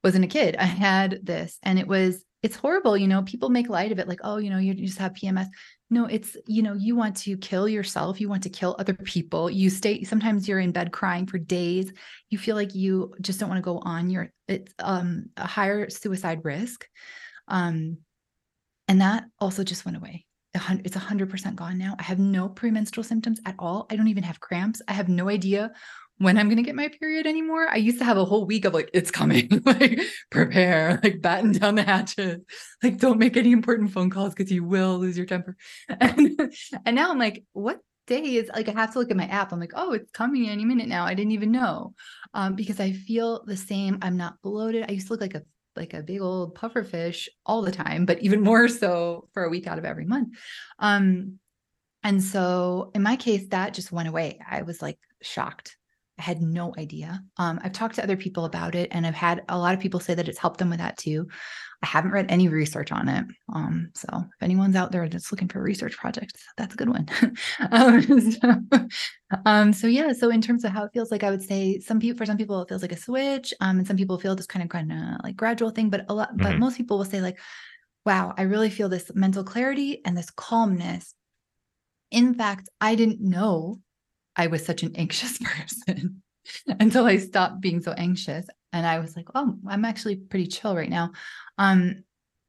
wasn't 0.03 0.25
a 0.25 0.27
kid. 0.27 0.55
I 0.57 0.65
had 0.65 1.19
this 1.23 1.57
and 1.63 1.79
it 1.79 1.87
was 1.87 2.23
it's 2.41 2.55
horrible, 2.55 2.95
you 2.95 3.07
know, 3.07 3.21
people 3.23 3.49
make 3.49 3.67
light 3.67 3.91
of 3.91 3.99
it 3.99 4.07
like, 4.07 4.21
oh, 4.23 4.37
you 4.37 4.49
know, 4.49 4.59
you 4.59 4.73
just 4.73 4.97
have 4.99 5.13
PMS. 5.13 5.47
No, 5.89 6.05
it's, 6.05 6.37
you 6.47 6.61
know, 6.61 6.73
you 6.73 6.95
want 6.95 7.17
to 7.17 7.35
kill 7.35 7.67
yourself, 7.67 8.21
you 8.21 8.29
want 8.29 8.43
to 8.43 8.49
kill 8.49 8.77
other 8.79 8.93
people. 8.93 9.49
You 9.49 9.69
stay 9.69 10.03
sometimes 10.03 10.47
you're 10.47 10.59
in 10.59 10.71
bed 10.71 10.93
crying 10.93 11.25
for 11.25 11.37
days. 11.37 11.91
You 12.29 12.37
feel 12.37 12.55
like 12.55 12.73
you 12.73 13.13
just 13.19 13.39
don't 13.39 13.49
want 13.49 13.57
to 13.57 13.63
go 13.63 13.79
on. 13.79 14.09
You're 14.09 14.31
it's 14.47 14.73
um 14.79 15.25
a 15.35 15.45
higher 15.45 15.89
suicide 15.89 16.41
risk. 16.43 16.87
Um 17.47 17.97
and 18.87 19.01
that 19.01 19.25
also 19.39 19.63
just 19.63 19.85
went 19.85 19.97
away. 19.97 20.25
It's 20.55 20.95
100% 20.95 21.55
gone 21.55 21.77
now. 21.77 21.95
I 21.99 22.03
have 22.03 22.19
no 22.19 22.49
premenstrual 22.49 23.03
symptoms 23.03 23.39
at 23.45 23.55
all. 23.59 23.85
I 23.91 23.95
don't 23.95 24.07
even 24.07 24.23
have 24.23 24.39
cramps. 24.39 24.81
I 24.87 24.93
have 24.93 25.07
no 25.07 25.29
idea 25.29 25.71
when 26.19 26.37
I'm 26.37 26.47
going 26.47 26.57
to 26.57 26.63
get 26.63 26.75
my 26.75 26.89
period 26.89 27.25
anymore. 27.25 27.67
I 27.69 27.77
used 27.77 27.97
to 27.99 28.05
have 28.05 28.17
a 28.17 28.25
whole 28.25 28.45
week 28.45 28.65
of 28.65 28.73
like, 28.73 28.89
it's 28.93 29.09
coming, 29.09 29.49
like 29.65 29.99
prepare, 30.29 30.99
like 31.03 31.21
batten 31.21 31.53
down 31.53 31.75
the 31.75 31.83
hatches, 31.83 32.41
like 32.83 32.97
don't 32.97 33.17
make 33.17 33.35
any 33.37 33.51
important 33.51 33.91
phone 33.91 34.09
calls 34.09 34.33
because 34.35 34.51
you 34.51 34.63
will 34.63 34.99
lose 34.99 35.17
your 35.17 35.25
temper. 35.25 35.57
And, 35.89 36.53
and 36.85 36.95
now 36.95 37.09
I'm 37.09 37.19
like, 37.19 37.43
what 37.53 37.79
day 38.05 38.35
is 38.35 38.49
like, 38.53 38.67
I 38.67 38.73
have 38.73 38.93
to 38.93 38.99
look 38.99 39.11
at 39.11 39.17
my 39.17 39.27
app. 39.27 39.51
I'm 39.51 39.59
like, 39.59 39.73
oh, 39.75 39.93
it's 39.93 40.11
coming 40.11 40.49
any 40.49 40.65
minute 40.65 40.87
now. 40.87 41.05
I 41.05 41.13
didn't 41.13 41.31
even 41.31 41.51
know 41.51 41.93
um, 42.33 42.55
because 42.55 42.79
I 42.79 42.91
feel 42.91 43.43
the 43.45 43.57
same. 43.57 43.99
I'm 44.01 44.17
not 44.17 44.41
bloated. 44.41 44.85
I 44.87 44.93
used 44.93 45.07
to 45.07 45.13
look 45.13 45.21
like 45.21 45.35
a 45.35 45.43
like 45.75 45.93
a 45.93 46.03
big 46.03 46.19
old 46.19 46.55
puffer 46.55 46.83
fish 46.83 47.29
all 47.45 47.61
the 47.61 47.71
time, 47.71 48.05
but 48.05 48.19
even 48.19 48.41
more 48.41 48.67
so 48.67 49.29
for 49.33 49.45
a 49.45 49.49
week 49.49 49.67
out 49.67 49.77
of 49.77 49.85
every 49.85 50.05
month. 50.05 50.35
Um, 50.79 51.39
and 52.03 52.21
so 52.21 52.91
in 52.93 53.03
my 53.03 53.15
case, 53.15 53.47
that 53.49 53.73
just 53.73 53.91
went 53.91 54.09
away. 54.09 54.39
I 54.49 54.63
was 54.63 54.81
like 54.81 54.99
shocked. 55.21 55.77
I 56.19 56.23
had 56.23 56.41
no 56.41 56.73
idea. 56.77 57.21
Um, 57.37 57.59
I've 57.63 57.71
talked 57.71 57.95
to 57.95 58.03
other 58.03 58.17
people 58.17 58.45
about 58.45 58.75
it, 58.75 58.89
and 58.91 59.07
I've 59.07 59.15
had 59.15 59.43
a 59.49 59.57
lot 59.57 59.73
of 59.73 59.79
people 59.79 59.99
say 60.01 60.13
that 60.15 60.27
it's 60.27 60.37
helped 60.37 60.59
them 60.59 60.69
with 60.69 60.79
that 60.79 60.97
too. 60.97 61.27
I 61.83 61.87
haven't 61.87 62.11
read 62.11 62.27
any 62.29 62.49
research 62.49 62.91
on 62.91 63.07
it. 63.09 63.25
Um, 63.53 63.89
so 63.95 64.07
if 64.13 64.43
anyone's 64.43 64.75
out 64.75 64.91
there 64.91 65.07
that's 65.09 65.31
looking 65.31 65.47
for 65.47 65.59
a 65.59 65.63
research 65.63 65.97
project, 65.97 66.33
that's 66.57 66.73
a 66.73 66.77
good 66.77 66.89
one. 66.89 67.07
um, 67.71 68.01
so, 68.31 68.61
um, 69.45 69.73
so 69.73 69.87
yeah, 69.87 70.11
so 70.13 70.29
in 70.29 70.41
terms 70.41 70.63
of 70.65 70.71
how 70.71 70.83
it 70.85 70.91
feels 70.93 71.11
like, 71.11 71.23
I 71.23 71.31
would 71.31 71.43
say 71.43 71.79
some 71.79 71.99
people, 71.99 72.17
for 72.17 72.25
some 72.25 72.37
people, 72.37 72.61
it 72.61 72.69
feels 72.69 72.81
like 72.81 72.91
a 72.91 72.97
switch. 72.97 73.53
Um, 73.61 73.77
and 73.77 73.87
some 73.87 73.97
people 73.97 74.19
feel 74.19 74.35
this 74.35 74.47
kind 74.47 74.63
of 74.63 74.69
kind 74.69 74.91
of 74.91 75.23
like 75.23 75.35
gradual 75.37 75.69
thing, 75.69 75.89
but 75.89 76.05
a 76.09 76.13
lot, 76.13 76.39
but 76.41 76.57
Mhm. 76.57 76.59
most 76.59 76.77
people 76.77 76.97
will 76.97 77.05
say 77.05 77.21
like, 77.21 77.39
wow, 78.05 78.33
I 78.37 78.43
really 78.43 78.69
feel 78.69 78.89
this 78.89 79.11
mental 79.15 79.43
clarity 79.43 80.01
and 80.05 80.17
this 80.17 80.31
calmness. 80.31 81.15
In 82.11 82.33
fact, 82.35 82.69
I 82.81 82.95
didn't 82.95 83.21
know 83.21 83.81
I 84.39 84.47
was 84.47 84.65
such 84.65 84.83
an 84.83 84.95
anxious 84.95 85.37
person 85.43 86.23
until 86.79 87.05
I 87.05 87.17
stopped 87.17 87.59
being 87.59 87.81
so 87.81 87.91
anxious. 87.91 88.47
And 88.71 88.87
I 88.87 88.99
was 88.99 89.15
like, 89.17 89.27
oh, 89.35 89.55
I'm 89.67 89.83
actually 89.83 90.15
pretty 90.15 90.47
chill 90.47 90.75
right 90.75 90.89
now. 90.89 91.11
Um, 91.57 92.03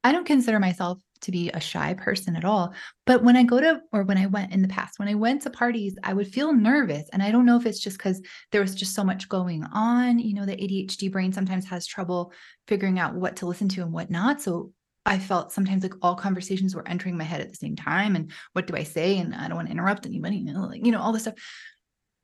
I 0.05 0.13
don't 0.13 0.27
consider 0.27 0.61
myself 0.61 1.01
to 1.23 1.33
be 1.33 1.51
a 1.51 1.61
shy 1.61 1.95
person 1.95 2.37
at 2.37 2.45
all. 2.45 2.73
But 3.07 3.25
when 3.25 3.37
I 3.37 3.43
go 3.43 3.61
to, 3.61 3.81
or 3.93 4.05
when 4.05 4.19
I 4.19 4.27
went 4.27 4.53
in 4.53 4.63
the 4.63 4.69
past, 4.69 5.01
when 5.01 5.09
I 5.09 5.15
went 5.15 5.43
to 5.43 5.51
parties, 5.51 5.99
I 6.05 6.15
would 6.15 6.29
feel 6.29 6.55
nervous. 6.55 7.09
And 7.13 7.25
I 7.25 7.33
don't 7.33 7.45
know 7.45 7.57
if 7.57 7.67
it's 7.67 7.81
just 7.81 7.99
because 7.99 8.23
there 8.53 8.61
was 8.61 8.75
just 8.77 8.95
so 8.95 9.03
much 9.03 9.29
going 9.29 9.65
on. 9.65 10.21
You 10.21 10.35
know, 10.35 10.47
the 10.47 10.57
ADHD 10.57 11.11
brain 11.11 11.33
sometimes 11.33 11.67
has 11.67 11.87
trouble 11.87 12.33
figuring 12.69 13.01
out 13.01 13.17
what 13.17 13.37
to 13.37 13.47
listen 13.47 13.69
to 13.71 13.83
and 13.83 13.93
what 13.93 14.11
not. 14.11 14.41
So 14.41 14.73
I 15.07 15.19
felt 15.19 15.53
sometimes 15.53 15.83
like 15.83 15.95
all 16.03 16.15
conversations 16.15 16.75
were 16.75 16.87
entering 16.87 17.17
my 17.17 17.25
head 17.25 17.41
at 17.41 17.51
the 17.51 17.57
same 17.57 17.75
time. 17.75 18.15
And 18.15 18.31
what 18.53 18.69
do 18.69 18.77
I 18.77 18.85
say? 18.85 19.19
And 19.19 19.35
I 19.35 19.49
don't 19.49 19.57
want 19.57 19.69
to 19.69 19.73
interrupt 19.73 20.07
anybody, 20.07 20.37
you 20.37 20.53
know, 20.53 20.67
like, 20.67 20.87
you 20.87 20.93
know, 20.93 21.01
all 21.01 21.13
this 21.13 21.23
stuff. 21.23 21.35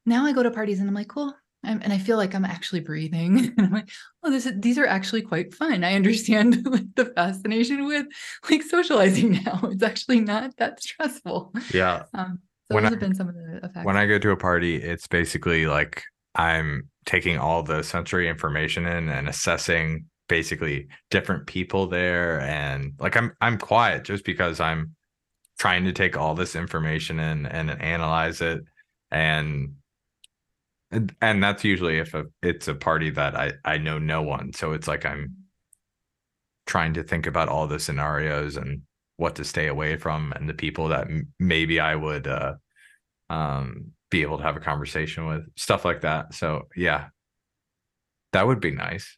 Now 0.07 0.25
I 0.25 0.33
go 0.33 0.43
to 0.43 0.51
parties 0.51 0.79
and 0.81 0.89
I'm 0.89 0.95
like, 0.95 1.09
cool. 1.09 1.35
I'm, 1.65 1.81
and 1.83 1.93
I 1.93 1.99
feel 1.99 2.17
like 2.17 2.35
I'm 2.35 2.45
actually 2.45 2.81
breathing. 2.81 3.39
and 3.59 3.67
I'm 3.67 3.73
like, 3.73 3.89
oh, 4.23 4.31
this 4.31 4.47
is, 4.47 4.53
these 4.59 4.79
are 4.79 4.87
actually 4.87 5.23
quite 5.23 5.53
fun. 5.53 5.83
I 5.85 5.95
understand 5.95 6.65
like 6.71 6.95
the 6.95 7.07
fascination 7.07 7.85
with 7.87 8.07
like 8.49 8.63
socializing 8.63 9.33
now. 9.45 9.61
It's 9.65 9.83
actually 9.83 10.21
not 10.21 10.57
that 10.59 10.81
stressful. 10.81 11.53
Yeah. 11.75 12.05
Um, 12.15 12.39
so 12.71 12.77
When 12.77 12.85
those 12.85 12.93
I- 12.93 12.95
have 12.95 13.01
been 13.01 13.15
some 13.15 13.29
of 13.29 13.35
the 13.35 13.61
effects. 13.65 13.85
When 13.85 13.97
I 13.97 14.07
go 14.07 14.19
to 14.19 14.31
a 14.31 14.37
party, 14.37 14.77
it's 14.77 15.07
basically 15.09 15.67
like 15.67 16.03
I'm 16.35 16.89
taking 17.05 17.39
all 17.39 17.63
the 17.63 17.83
sensory 17.83 18.29
information 18.29 18.87
in 18.87 19.09
and 19.09 19.29
assessing 19.29 20.07
basically 20.29 20.89
different 21.11 21.47
people 21.47 21.87
there 21.87 22.41
and 22.41 22.93
like 22.99 23.17
I'm 23.17 23.33
I'm 23.41 23.59
quiet 23.59 24.03
just 24.03 24.25
because 24.25 24.59
I'm 24.59 24.97
trying 25.57 25.85
to 25.85 25.93
take 25.93 26.17
all 26.17 26.35
this 26.35 26.57
information 26.57 27.21
in 27.21 27.47
and 27.47 27.71
analyze 27.71 28.41
it 28.41 28.61
and 29.13 29.77
and, 30.91 31.15
and 31.21 31.43
that's 31.43 31.65
usually 31.65 31.99
if 31.99 32.15
a, 32.15 32.25
it's 32.43 32.69
a 32.69 32.75
party 32.75 33.11
that 33.11 33.35
I 33.37 33.53
I 33.65 33.79
know 33.79 33.99
no 33.99 34.23
one 34.23 34.53
so 34.53 34.73
it's 34.73 34.89
like 34.89 35.05
I'm 35.05 35.35
trying 36.67 36.95
to 36.95 37.03
think 37.03 37.27
about 37.27 37.49
all 37.49 37.67
the 37.67 37.79
scenarios 37.79 38.57
and 38.57 38.83
what 39.17 39.37
to 39.37 39.45
stay 39.45 39.69
away 39.69 39.97
from 39.97 40.33
and 40.33 40.49
the 40.49 40.55
people 40.55 40.89
that 40.89 41.07
m- 41.09 41.33
maybe 41.39 41.81
I 41.81 41.95
would 41.95 42.27
uh 42.27 42.55
um 43.31 43.93
be 44.11 44.23
able 44.23 44.39
to 44.39 44.45
have 44.45 44.57
a 44.57 44.61
conversation 44.61 45.27
with 45.27 45.45
stuff 45.57 45.85
like 45.85 46.03
that 46.03 46.35
so 46.35 46.69
yeah 46.77 47.09
that 48.33 48.47
would 48.47 48.61
be 48.61 48.71
nice 48.71 49.17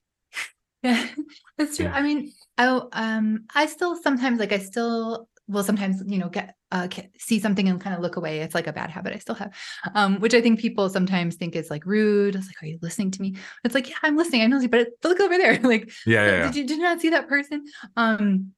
Yeah, 0.82 1.08
that's 1.58 1.76
true. 1.76 1.86
Yeah. 1.86 1.92
I 1.92 2.02
mean, 2.02 2.32
I 2.56 2.80
um 2.92 3.44
I 3.54 3.66
still 3.66 3.96
sometimes 3.96 4.38
like 4.38 4.52
I 4.52 4.58
still 4.58 5.28
will 5.48 5.64
sometimes 5.64 6.02
you 6.06 6.18
know 6.18 6.28
get 6.28 6.54
uh 6.70 6.86
see 7.18 7.40
something 7.40 7.68
and 7.68 7.80
kind 7.80 7.96
of 7.96 8.02
look 8.02 8.16
away. 8.16 8.40
It's 8.40 8.54
like 8.54 8.66
a 8.66 8.72
bad 8.72 8.90
habit 8.90 9.14
I 9.14 9.18
still 9.18 9.34
have, 9.34 9.54
um, 9.94 10.20
which 10.20 10.34
I 10.34 10.40
think 10.40 10.60
people 10.60 10.88
sometimes 10.90 11.36
think 11.36 11.56
is 11.56 11.70
like 11.70 11.84
rude. 11.86 12.36
It's 12.36 12.46
like, 12.46 12.62
are 12.62 12.66
you 12.66 12.78
listening 12.82 13.10
to 13.12 13.22
me? 13.22 13.36
It's 13.64 13.74
like, 13.74 13.88
yeah, 13.88 13.96
I'm 14.02 14.16
listening. 14.16 14.42
I'm 14.42 14.50
listening, 14.50 14.70
but 14.70 14.88
look 15.02 15.20
over 15.20 15.36
there. 15.38 15.58
like, 15.62 15.90
yeah 16.06 16.24
yeah, 16.26 16.32
"Uh, 16.32 16.36
yeah. 16.36 16.42
did 16.46 16.56
you 16.56 16.66
did 16.66 16.76
you 16.76 16.82
not 16.84 17.00
see 17.00 17.10
that 17.10 17.28
person? 17.28 17.64
Um, 17.96 18.52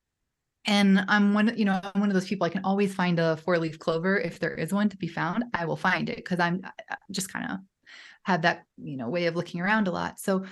and 0.67 1.05
I'm 1.09 1.33
one, 1.33 1.57
you 1.57 1.65
know, 1.65 1.81
I'm 1.83 2.01
one 2.01 2.11
of 2.11 2.15
those 2.15 2.29
people. 2.29 2.45
I 2.45 2.51
can 2.51 2.65
always 2.65 2.95
find 2.95 3.19
a 3.19 3.37
four 3.39 3.59
leaf 3.59 3.79
clover 3.79 4.19
if 4.19 4.39
there 4.39 4.55
is 4.55 4.73
one 4.73 4.89
to 4.91 4.97
be 4.97 5.09
found. 5.09 5.45
I 5.55 5.65
will 5.65 5.77
find 5.77 6.09
it 6.11 6.17
because 6.17 6.39
I'm 6.39 6.61
I- 6.65 6.71
I 6.91 6.97
just 7.11 7.33
kind 7.33 7.51
of 7.51 7.59
have 8.25 8.43
that 8.43 8.65
you 8.77 8.97
know 8.97 9.09
way 9.09 9.27
of 9.27 9.37
looking 9.37 9.61
around 9.61 9.89
a 9.89 9.91
lot. 9.91 10.21
So 10.21 10.45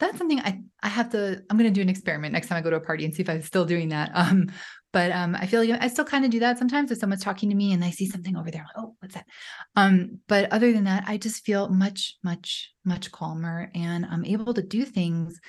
that's 0.00 0.18
something 0.18 0.40
I 0.40 0.60
I 0.82 0.88
have 0.88 1.10
to 1.10 1.42
I'm 1.48 1.56
going 1.56 1.70
to 1.70 1.74
do 1.74 1.80
an 1.80 1.88
experiment 1.88 2.32
next 2.32 2.48
time 2.48 2.58
I 2.58 2.60
go 2.60 2.70
to 2.70 2.76
a 2.76 2.80
party 2.80 3.04
and 3.04 3.14
see 3.14 3.22
if 3.22 3.28
I'm 3.30 3.42
still 3.42 3.64
doing 3.64 3.90
that. 3.90 4.10
Um, 4.14 4.50
but 4.94 5.10
um, 5.10 5.34
I 5.34 5.46
feel 5.46 5.60
like 5.60 5.82
I 5.82 5.88
still 5.88 6.04
kind 6.04 6.24
of 6.24 6.30
do 6.30 6.38
that 6.38 6.56
sometimes 6.56 6.92
if 6.92 6.98
someone's 6.98 7.24
talking 7.24 7.50
to 7.50 7.56
me 7.56 7.72
and 7.72 7.84
I 7.84 7.90
see 7.90 8.08
something 8.08 8.36
over 8.36 8.48
there, 8.48 8.64
like, 8.64 8.84
oh, 8.84 8.94
what's 9.00 9.14
that? 9.14 9.26
Um, 9.74 10.20
but 10.28 10.52
other 10.52 10.72
than 10.72 10.84
that, 10.84 11.02
I 11.08 11.16
just 11.16 11.44
feel 11.44 11.68
much, 11.68 12.16
much, 12.22 12.72
much 12.84 13.10
calmer 13.10 13.72
and 13.74 14.06
I'm 14.06 14.24
able 14.24 14.54
to 14.54 14.62
do 14.62 14.84
things. 14.84 15.40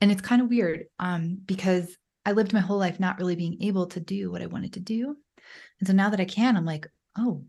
And 0.00 0.10
it's 0.10 0.20
kind 0.20 0.42
of 0.42 0.48
weird 0.48 0.86
um, 0.98 1.38
because 1.46 1.96
I 2.26 2.32
lived 2.32 2.52
my 2.52 2.58
whole 2.58 2.78
life 2.78 2.98
not 2.98 3.18
really 3.18 3.36
being 3.36 3.62
able 3.62 3.86
to 3.86 4.00
do 4.00 4.32
what 4.32 4.42
I 4.42 4.46
wanted 4.46 4.72
to 4.72 4.80
do. 4.80 5.16
And 5.78 5.86
so 5.86 5.92
now 5.92 6.10
that 6.10 6.20
I 6.20 6.24
can, 6.24 6.56
I'm 6.56 6.66
like, 6.66 6.88
oh, 7.16 7.44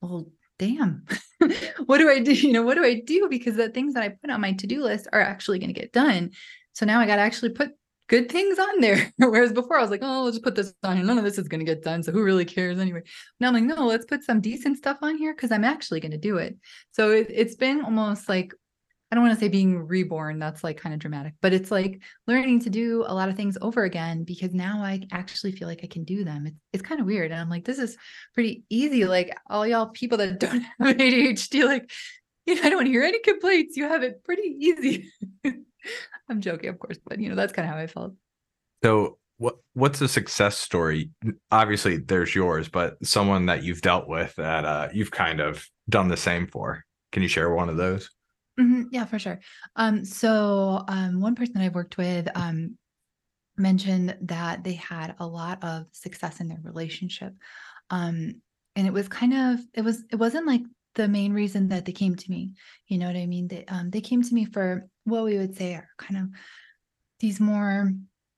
well, 0.00 0.28
damn, 0.60 1.06
what 1.86 1.98
do 1.98 2.08
I 2.08 2.20
do? 2.20 2.32
You 2.32 2.52
know, 2.52 2.62
what 2.62 2.76
do 2.76 2.84
I 2.84 3.00
do? 3.04 3.26
Because 3.28 3.56
the 3.56 3.68
things 3.68 3.94
that 3.94 4.04
I 4.04 4.10
put 4.10 4.30
on 4.30 4.40
my 4.40 4.52
to 4.52 4.68
do 4.68 4.80
list 4.80 5.08
are 5.12 5.20
actually 5.20 5.58
going 5.58 5.74
to 5.74 5.80
get 5.80 5.92
done. 5.92 6.30
So 6.72 6.86
now 6.86 7.00
I 7.00 7.06
got 7.06 7.16
to 7.16 7.22
actually 7.22 7.50
put 7.50 7.72
good 8.08 8.30
things 8.30 8.58
on 8.58 8.80
there. 8.80 9.12
Whereas 9.18 9.52
before 9.52 9.78
I 9.78 9.82
was 9.82 9.90
like, 9.90 10.00
mm. 10.00 10.08
oh, 10.08 10.24
let's 10.24 10.38
put 10.38 10.54
this 10.54 10.74
on. 10.82 11.04
None 11.04 11.18
of 11.18 11.24
this 11.24 11.38
is 11.38 11.48
going 11.48 11.64
to 11.64 11.64
get 11.64 11.82
done. 11.82 12.02
So 12.02 12.12
who 12.12 12.22
really 12.22 12.44
cares 12.44 12.78
anyway? 12.78 13.02
Now 13.40 13.48
I'm 13.48 13.54
like, 13.54 13.64
no, 13.64 13.86
let's 13.86 14.04
put 14.04 14.24
some 14.24 14.40
decent 14.40 14.78
stuff 14.78 14.98
on 15.02 15.16
here 15.16 15.34
because 15.34 15.52
I'm 15.52 15.64
actually 15.64 16.00
going 16.00 16.12
to 16.12 16.18
do 16.18 16.38
it. 16.38 16.56
So 16.92 17.10
it, 17.10 17.28
it's 17.30 17.54
been 17.54 17.82
almost 17.82 18.28
like 18.28 18.52
I 19.10 19.16
don't 19.16 19.26
want 19.26 19.38
to 19.38 19.44
say 19.44 19.48
being 19.48 19.86
reborn, 19.86 20.40
that's 20.40 20.64
like 20.64 20.76
kind 20.76 20.92
of 20.92 20.98
dramatic, 20.98 21.34
but 21.40 21.52
it's 21.52 21.70
like 21.70 22.02
learning 22.26 22.58
to 22.60 22.70
do 22.70 23.04
a 23.06 23.14
lot 23.14 23.28
of 23.28 23.36
things 23.36 23.56
over 23.62 23.84
again 23.84 24.24
because 24.24 24.52
now 24.52 24.82
I 24.82 25.02
actually 25.12 25.52
feel 25.52 25.68
like 25.68 25.82
I 25.84 25.86
can 25.86 26.02
do 26.02 26.24
them. 26.24 26.46
It's, 26.46 26.56
it's 26.72 26.82
kind 26.82 27.00
of 27.00 27.06
weird. 27.06 27.30
And 27.30 27.40
I'm 27.40 27.48
like, 27.48 27.64
this 27.64 27.78
is 27.78 27.96
pretty 28.32 28.64
easy. 28.70 29.04
Like 29.04 29.38
all 29.48 29.64
y'all 29.64 29.86
people 29.86 30.18
that 30.18 30.40
don't 30.40 30.62
have 30.62 30.96
ADHD, 30.96 31.64
like, 31.64 31.92
you 32.44 32.56
know, 32.56 32.62
I 32.62 32.70
don't 32.70 32.78
want 32.78 32.86
to 32.86 32.90
hear 32.90 33.04
any 33.04 33.20
complaints. 33.20 33.76
You 33.76 33.84
have 33.84 34.02
it 34.02 34.24
pretty 34.24 34.56
easy. 34.58 35.12
I'm 36.28 36.40
joking, 36.40 36.70
of 36.70 36.78
course, 36.78 36.98
but 37.04 37.18
you 37.18 37.28
know, 37.28 37.34
that's 37.34 37.52
kind 37.52 37.68
of 37.68 37.74
how 37.74 37.80
I 37.80 37.86
felt. 37.86 38.14
So 38.82 39.18
what 39.38 39.56
what's 39.72 40.00
a 40.00 40.08
success 40.08 40.58
story? 40.58 41.10
Obviously 41.50 41.98
there's 41.98 42.34
yours, 42.34 42.68
but 42.68 42.96
someone 43.04 43.46
that 43.46 43.62
you've 43.62 43.80
dealt 43.80 44.08
with 44.08 44.34
that 44.36 44.64
uh, 44.64 44.88
you've 44.92 45.10
kind 45.10 45.40
of 45.40 45.66
done 45.88 46.08
the 46.08 46.16
same 46.16 46.46
for. 46.46 46.84
Can 47.12 47.22
you 47.22 47.28
share 47.28 47.52
one 47.52 47.68
of 47.68 47.76
those? 47.76 48.10
Mm-hmm. 48.58 48.84
Yeah, 48.92 49.04
for 49.04 49.18
sure. 49.18 49.40
Um, 49.76 50.04
so 50.04 50.84
um, 50.88 51.20
one 51.20 51.34
person 51.34 51.54
that 51.54 51.64
I've 51.64 51.74
worked 51.74 51.98
with 51.98 52.28
um, 52.34 52.76
mentioned 53.56 54.16
that 54.22 54.62
they 54.62 54.74
had 54.74 55.14
a 55.18 55.26
lot 55.26 55.62
of 55.64 55.86
success 55.92 56.40
in 56.40 56.48
their 56.48 56.60
relationship. 56.62 57.34
Um, 57.90 58.40
and 58.76 58.86
it 58.86 58.92
was 58.92 59.08
kind 59.08 59.34
of 59.34 59.60
it 59.74 59.82
was 59.82 60.04
it 60.10 60.16
wasn't 60.16 60.46
like 60.46 60.62
the 60.94 61.08
main 61.08 61.32
reason 61.32 61.68
that 61.68 61.84
they 61.84 61.92
came 61.92 62.14
to 62.14 62.30
me. 62.30 62.52
You 62.86 62.98
know 62.98 63.06
what 63.06 63.16
I 63.16 63.26
mean? 63.26 63.48
They 63.48 63.64
um, 63.66 63.90
they 63.90 64.00
came 64.00 64.22
to 64.22 64.34
me 64.34 64.44
for 64.44 64.88
what 65.04 65.24
we 65.24 65.38
would 65.38 65.56
say 65.56 65.74
are 65.74 65.88
kind 65.98 66.18
of 66.18 66.28
these 67.20 67.40
more 67.40 67.92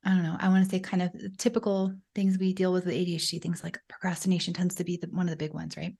I 0.04 0.10
don't 0.10 0.22
know, 0.22 0.36
I 0.38 0.48
want 0.48 0.62
to 0.62 0.70
say 0.70 0.78
kind 0.78 1.02
of 1.02 1.10
typical 1.36 1.92
things 2.14 2.38
we 2.38 2.54
deal 2.54 2.72
with 2.72 2.86
with 2.86 2.94
ADHD, 2.94 3.42
things 3.42 3.64
like 3.64 3.76
procrastination 3.88 4.54
tends 4.54 4.76
to 4.76 4.84
be 4.84 4.98
the, 4.98 5.08
one 5.08 5.26
of 5.26 5.30
the 5.30 5.36
big 5.36 5.52
ones, 5.52 5.76
right? 5.76 5.96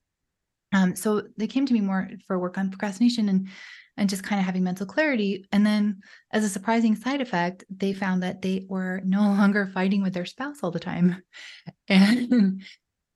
Um, 0.73 0.95
so 0.95 1.23
they 1.35 1.47
came 1.47 1.65
to 1.65 1.73
me 1.73 1.81
more 1.81 2.09
for 2.25 2.39
work 2.39 2.57
on 2.57 2.69
procrastination 2.69 3.27
and 3.27 3.49
and 3.97 4.09
just 4.09 4.23
kind 4.23 4.39
of 4.39 4.45
having 4.45 4.63
mental 4.63 4.85
clarity. 4.85 5.45
And 5.51 5.65
then, 5.65 6.01
as 6.31 6.43
a 6.43 6.49
surprising 6.49 6.95
side 6.95 7.19
effect, 7.19 7.65
they 7.69 7.93
found 7.93 8.21
that 8.23 8.41
they 8.41 8.65
were 8.69 9.01
no 9.03 9.21
longer 9.37 9.69
fighting 9.73 10.01
with 10.03 10.13
their 10.13 10.25
spouse 10.25 10.59
all 10.63 10.71
the 10.71 10.79
time. 10.79 11.21
And 11.89 12.61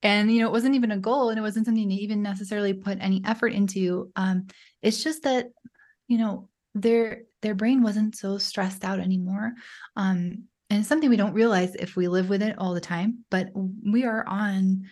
and 0.03 0.31
you 0.31 0.39
know, 0.39 0.47
it 0.47 0.51
wasn't 0.51 0.75
even 0.75 0.91
a 0.91 0.97
goal 0.97 1.29
and 1.29 1.37
it 1.37 1.43
wasn't 1.43 1.65
something 1.65 1.87
they 1.87 1.95
even 1.95 2.23
necessarily 2.23 2.73
put 2.73 2.97
any 2.99 3.21
effort 3.25 3.53
into. 3.53 4.11
Um, 4.15 4.47
it's 4.81 5.03
just 5.03 5.23
that, 5.23 5.47
you 6.07 6.17
know, 6.17 6.49
their 6.73 7.23
their 7.41 7.55
brain 7.55 7.84
wasn't 7.84 8.15
so 8.15 8.38
stressed 8.38 8.84
out 8.84 8.99
anymore. 8.99 9.53
Um, 9.95 10.45
and 10.69 10.79
it's 10.79 10.88
something 10.88 11.10
we 11.10 11.17
don't 11.17 11.34
realize 11.34 11.75
if 11.75 11.95
we 11.95 12.07
live 12.07 12.29
with 12.29 12.41
it 12.41 12.57
all 12.57 12.73
the 12.73 12.81
time, 12.81 13.25
but 13.29 13.49
we 13.53 14.05
are 14.05 14.25
on 14.25 14.86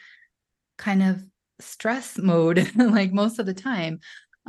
kind 0.77 1.03
of 1.03 1.23
stress 1.59 2.17
mode 2.21 2.71
like 2.75 3.11
most 3.11 3.37
of 3.39 3.45
the 3.45 3.53
time 3.53 3.99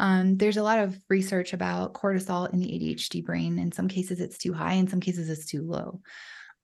um, 0.00 0.38
there's 0.38 0.56
a 0.56 0.62
lot 0.62 0.78
of 0.78 0.98
research 1.10 1.52
about 1.52 1.92
cortisol 1.92 2.50
in 2.52 2.58
the 2.58 2.66
ADHD 2.66 3.22
brain. 3.22 3.58
In 3.58 3.70
some 3.70 3.86
cases, 3.86 4.18
it's 4.18 4.38
too 4.38 4.54
high. 4.54 4.72
In 4.72 4.88
some 4.88 5.00
cases, 5.00 5.28
it's 5.28 5.44
too 5.44 5.62
low. 5.62 6.00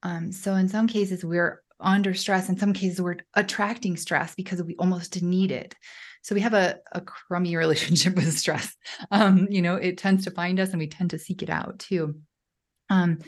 Um, 0.02 0.32
so 0.32 0.54
in 0.54 0.68
some 0.68 0.86
cases, 0.86 1.22
we're 1.22 1.62
under 1.78 2.14
stress. 2.14 2.48
In 2.48 2.56
some 2.56 2.72
cases, 2.72 3.00
we're 3.00 3.18
attracting 3.34 3.98
stress 3.98 4.34
because 4.34 4.62
we 4.62 4.74
almost 4.76 5.22
need 5.22 5.52
it. 5.52 5.74
So 6.26 6.34
we 6.34 6.40
have 6.40 6.54
a, 6.54 6.80
a 6.90 7.00
crummy 7.00 7.54
relationship 7.56 8.16
with 8.16 8.36
stress. 8.36 8.74
Um, 9.12 9.46
you 9.48 9.62
know, 9.62 9.76
it 9.76 9.96
tends 9.96 10.24
to 10.24 10.32
find 10.32 10.58
us 10.58 10.70
and 10.70 10.80
we 10.80 10.88
tend 10.88 11.10
to 11.10 11.20
seek 11.20 11.40
it 11.40 11.50
out 11.50 11.78
too. 11.78 12.16
Um, 12.90 13.20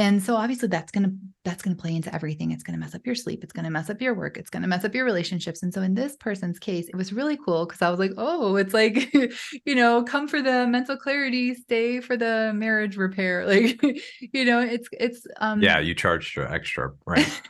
and 0.00 0.22
so 0.22 0.36
obviously 0.36 0.68
that's 0.68 0.92
going 0.92 1.02
to 1.02 1.12
that's 1.44 1.62
going 1.62 1.76
to 1.76 1.80
play 1.80 1.96
into 1.96 2.14
everything. 2.14 2.52
It's 2.52 2.62
going 2.62 2.78
to 2.78 2.78
mess 2.78 2.94
up 2.94 3.04
your 3.04 3.16
sleep. 3.16 3.42
It's 3.42 3.52
going 3.52 3.64
to 3.64 3.70
mess 3.70 3.90
up 3.90 4.00
your 4.00 4.14
work. 4.14 4.36
It's 4.36 4.50
going 4.50 4.62
to 4.62 4.68
mess 4.68 4.84
up 4.84 4.94
your 4.94 5.04
relationships. 5.04 5.64
And 5.64 5.74
so 5.74 5.82
in 5.82 5.94
this 5.94 6.14
person's 6.14 6.60
case 6.60 6.88
it 6.88 6.94
was 6.94 7.12
really 7.12 7.36
cool 7.44 7.66
because 7.66 7.82
i 7.82 7.90
was 7.90 7.98
like 7.98 8.12
oh 8.16 8.54
it's 8.54 8.72
like 8.72 9.12
you 9.64 9.74
know 9.74 10.04
come 10.04 10.28
for 10.28 10.40
the 10.40 10.68
mental 10.68 10.96
clarity 10.96 11.56
stay 11.56 12.00
for 12.00 12.16
the 12.16 12.52
marriage 12.54 12.96
repair. 12.96 13.44
Like 13.48 13.82
you 14.20 14.44
know 14.44 14.60
it's 14.60 14.88
it's 14.92 15.26
um 15.40 15.60
yeah 15.60 15.80
you 15.80 15.94
charged 15.94 16.38
extra 16.38 16.92
right 17.06 17.42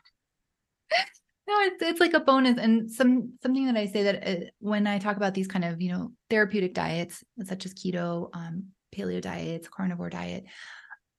no 1.48 1.54
it's 1.62 1.82
it's 1.82 2.00
like 2.00 2.14
a 2.14 2.20
bonus 2.20 2.58
and 2.58 2.90
some 2.90 3.32
something 3.42 3.66
that 3.66 3.76
i 3.76 3.86
say 3.86 4.02
that 4.04 4.26
uh, 4.26 4.44
when 4.60 4.86
i 4.86 4.98
talk 4.98 5.16
about 5.16 5.34
these 5.34 5.48
kind 5.48 5.64
of 5.64 5.80
you 5.80 5.90
know 5.90 6.12
therapeutic 6.30 6.74
diets 6.74 7.24
such 7.44 7.66
as 7.66 7.74
keto 7.74 8.28
um 8.34 8.64
paleo 8.94 9.20
diets 9.20 9.68
carnivore 9.68 10.10
diet 10.10 10.44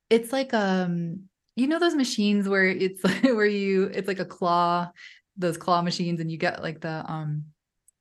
it's 0.09 0.31
like 0.31 0.53
um 0.53 1.23
you 1.55 1.67
know 1.67 1.79
those 1.79 1.95
machines 1.95 2.47
where 2.47 2.65
it's 2.65 3.03
like 3.03 3.23
where 3.23 3.45
you 3.45 3.85
it's 3.85 4.07
like 4.07 4.19
a 4.19 4.25
claw 4.25 4.89
those 5.35 5.57
claw 5.57 5.81
machines 5.81 6.19
and 6.19 6.31
you 6.31 6.37
get 6.37 6.61
like 6.61 6.79
the 6.81 7.03
um 7.11 7.45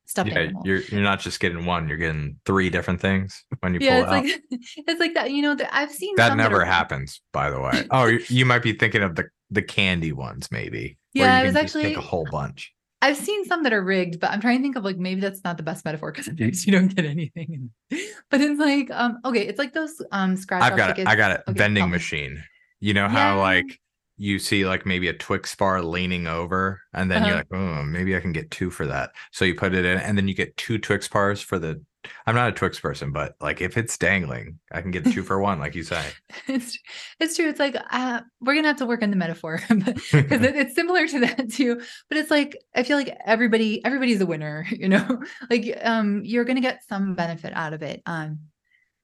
stuffed 0.09 0.31
yeah, 0.31 0.41
animal. 0.41 0.62
You're 0.64 0.81
you're 0.81 1.03
not 1.03 1.21
just 1.21 1.38
getting 1.38 1.64
one, 1.64 1.88
you're 1.88 1.99
getting 1.99 2.41
three 2.45 2.71
different 2.71 3.01
things 3.01 3.45
when 3.61 3.75
you 3.75 3.81
yeah, 3.81 4.05
pull 4.05 4.14
it's 4.14 4.33
it 4.33 4.43
like, 4.51 4.61
it's 4.88 5.01
like 5.01 5.14
that. 5.14 5.31
You 5.31 5.43
know, 5.43 5.55
that 5.55 5.69
I've 5.73 5.93
seen 5.93 6.14
that 6.17 6.37
never 6.37 6.57
that 6.57 6.62
are, 6.62 6.64
happens, 6.73 7.21
by 7.33 7.51
the 7.51 7.61
way. 7.61 7.87
oh, 7.91 8.07
you, 8.07 8.21
you, 8.29 8.45
might 8.45 8.62
be 8.62 8.73
thinking 8.73 9.03
of 9.03 9.14
the 9.14 9.27
the 9.51 9.62
candy 9.62 10.12
ones, 10.12 10.49
maybe. 10.51 10.98
Yeah, 11.14 11.40
it 11.40 11.47
was 11.47 11.57
actually 11.57 11.94
a 11.94 12.01
whole 12.01 12.27
bunch. 12.31 12.73
I've 13.01 13.16
seen 13.16 13.44
some 13.44 13.62
that 13.62 13.73
are 13.73 13.83
rigged, 13.83 14.18
but 14.18 14.31
I'm 14.31 14.40
trying 14.40 14.59
to 14.59 14.62
think 14.62 14.77
of 14.77 14.85
like 14.85 14.99
maybe 14.99 15.21
that's 15.21 15.44
not 15.44 15.57
the 15.57 15.62
best 15.62 15.85
metaphor 15.85 16.11
because 16.11 16.27
sometimes 16.27 16.66
you 16.66 16.73
don't 16.73 16.94
get 16.94 17.05
anything. 17.05 17.71
but 17.90 18.40
it's 18.40 18.59
like 18.59 18.90
um 18.90 19.18
okay, 19.25 19.47
it's 19.47 19.59
like 19.59 19.73
those 19.73 20.03
um 20.11 20.37
scratch. 20.37 20.62
I've 20.62 20.77
got 20.77 20.99
it. 20.99 21.07
I 21.07 21.14
got 21.14 21.31
it. 21.31 21.42
Okay, 21.49 21.59
Vending 21.59 21.85
oh. 21.85 21.88
machine. 21.88 22.42
You 22.81 22.94
know 22.94 23.09
how 23.09 23.37
yeah. 23.37 23.40
like 23.40 23.81
you 24.16 24.40
see 24.40 24.66
like 24.66 24.85
maybe 24.85 25.09
a 25.09 25.12
Twix 25.12 25.55
bar 25.55 25.81
leaning 25.83 26.27
over, 26.27 26.81
and 26.92 27.11
then 27.11 27.23
uh-huh. 27.23 27.27
you're 27.29 27.37
like, 27.37 27.53
oh, 27.53 27.85
maybe 27.85 28.16
I 28.16 28.21
can 28.21 28.33
get 28.33 28.51
two 28.51 28.71
for 28.71 28.87
that. 28.87 29.12
So 29.33 29.44
you 29.44 29.55
put 29.55 29.75
it 29.75 29.85
in, 29.85 29.99
and 29.99 30.18
then 30.18 30.27
you 30.27 30.35
get 30.35 30.57
two 30.57 30.79
Twix 30.79 31.07
bars 31.09 31.40
for 31.40 31.59
the 31.59 31.81
I'm 32.27 32.35
not 32.35 32.49
a 32.49 32.53
Twix 32.53 32.79
person, 32.79 33.13
but 33.13 33.35
like 33.41 33.61
if 33.61 33.77
it's 33.77 33.99
dangling, 33.99 34.59
I 34.71 34.81
can 34.81 34.91
get 34.91 35.05
two 35.05 35.23
for 35.23 35.41
one, 35.41 35.59
like 35.59 35.75
you 35.75 35.83
say. 35.85 36.05
it's 36.47 36.79
it's 37.19 37.37
true. 37.37 37.49
It's 37.49 37.59
like 37.59 37.77
uh, 37.91 38.21
we're 38.41 38.55
gonna 38.55 38.69
have 38.69 38.79
to 38.79 38.87
work 38.87 39.03
on 39.03 39.11
the 39.11 39.17
metaphor 39.17 39.61
because 39.69 40.13
it, 40.13 40.57
it's 40.57 40.75
similar 40.75 41.07
to 41.09 41.21
that 41.21 41.51
too. 41.51 41.81
But 42.09 42.19
it's 42.19 42.31
like 42.31 42.57
I 42.75 42.83
feel 42.83 42.97
like 42.97 43.17
everybody 43.25 43.85
everybody's 43.85 44.21
a 44.21 44.27
winner, 44.27 44.67
you 44.71 44.89
know. 44.89 45.23
like 45.51 45.79
um, 45.83 46.23
you're 46.25 46.45
gonna 46.45 46.61
get 46.61 46.85
some 46.89 47.15
benefit 47.15 47.53
out 47.55 47.73
of 47.73 47.83
it. 47.83 48.03
Um, 48.07 48.41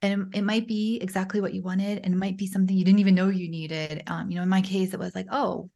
and 0.02 0.28
it, 0.34 0.38
it, 0.38 0.42
might 0.42 0.68
be 0.68 0.98
exactly 1.00 1.40
what 1.40 1.54
you 1.54 1.62
wanted, 1.62 2.00
and 2.04 2.12
it 2.12 2.18
might 2.18 2.36
be 2.36 2.46
something 2.46 2.76
you 2.76 2.84
didn't 2.84 3.00
even 3.00 3.14
know 3.14 3.28
you 3.28 3.48
needed. 3.48 4.02
Um, 4.06 4.30
you 4.30 4.36
know, 4.36 4.42
in 4.42 4.48
my 4.48 4.60
case, 4.60 4.92
it 4.92 5.00
was 5.00 5.14
like, 5.14 5.26
oh, 5.30 5.70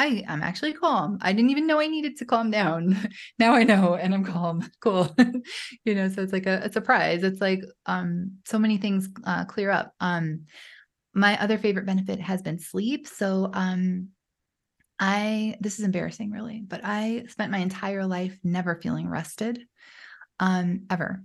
I, 0.00 0.24
I'm 0.28 0.42
actually 0.42 0.72
calm. 0.72 1.18
I 1.20 1.34
didn't 1.34 1.50
even 1.50 1.66
know 1.66 1.78
I 1.78 1.86
needed 1.86 2.16
to 2.16 2.24
calm 2.24 2.50
down. 2.50 2.96
now 3.38 3.52
I 3.52 3.64
know 3.64 3.96
and 3.96 4.14
I'm 4.14 4.24
calm. 4.24 4.66
Cool. 4.80 5.14
you 5.84 5.94
know, 5.94 6.08
so 6.08 6.22
it's 6.22 6.32
like 6.32 6.46
a, 6.46 6.62
a, 6.64 6.72
surprise. 6.72 7.22
It's 7.22 7.40
like 7.40 7.60
um 7.84 8.38
so 8.46 8.58
many 8.58 8.78
things 8.78 9.10
uh, 9.24 9.44
clear 9.44 9.70
up. 9.70 9.92
Um 10.00 10.46
my 11.12 11.38
other 11.42 11.58
favorite 11.58 11.84
benefit 11.84 12.18
has 12.18 12.40
been 12.40 12.58
sleep. 12.58 13.06
So 13.06 13.50
um 13.52 14.08
I 14.98 15.58
this 15.60 15.78
is 15.78 15.84
embarrassing 15.84 16.30
really, 16.30 16.62
but 16.66 16.80
I 16.82 17.24
spent 17.28 17.52
my 17.52 17.58
entire 17.58 18.06
life 18.06 18.38
never 18.42 18.76
feeling 18.76 19.06
rested. 19.06 19.60
Um 20.38 20.86
ever. 20.88 21.22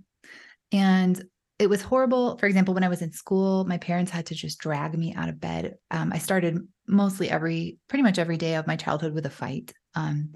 And 0.70 1.24
it 1.58 1.68
was 1.68 1.82
horrible. 1.82 2.36
For 2.36 2.46
example, 2.46 2.74
when 2.74 2.84
I 2.84 2.88
was 2.88 3.02
in 3.02 3.12
school, 3.12 3.64
my 3.64 3.78
parents 3.78 4.10
had 4.10 4.26
to 4.26 4.34
just 4.34 4.58
drag 4.58 4.96
me 4.96 5.14
out 5.14 5.28
of 5.28 5.40
bed. 5.40 5.76
Um, 5.90 6.12
I 6.12 6.18
started 6.18 6.58
mostly 6.86 7.30
every, 7.30 7.78
pretty 7.88 8.02
much 8.02 8.18
every 8.18 8.36
day 8.36 8.56
of 8.56 8.66
my 8.66 8.76
childhood 8.76 9.14
with 9.14 9.24
a 9.26 9.30
fight 9.30 9.72
um, 9.94 10.34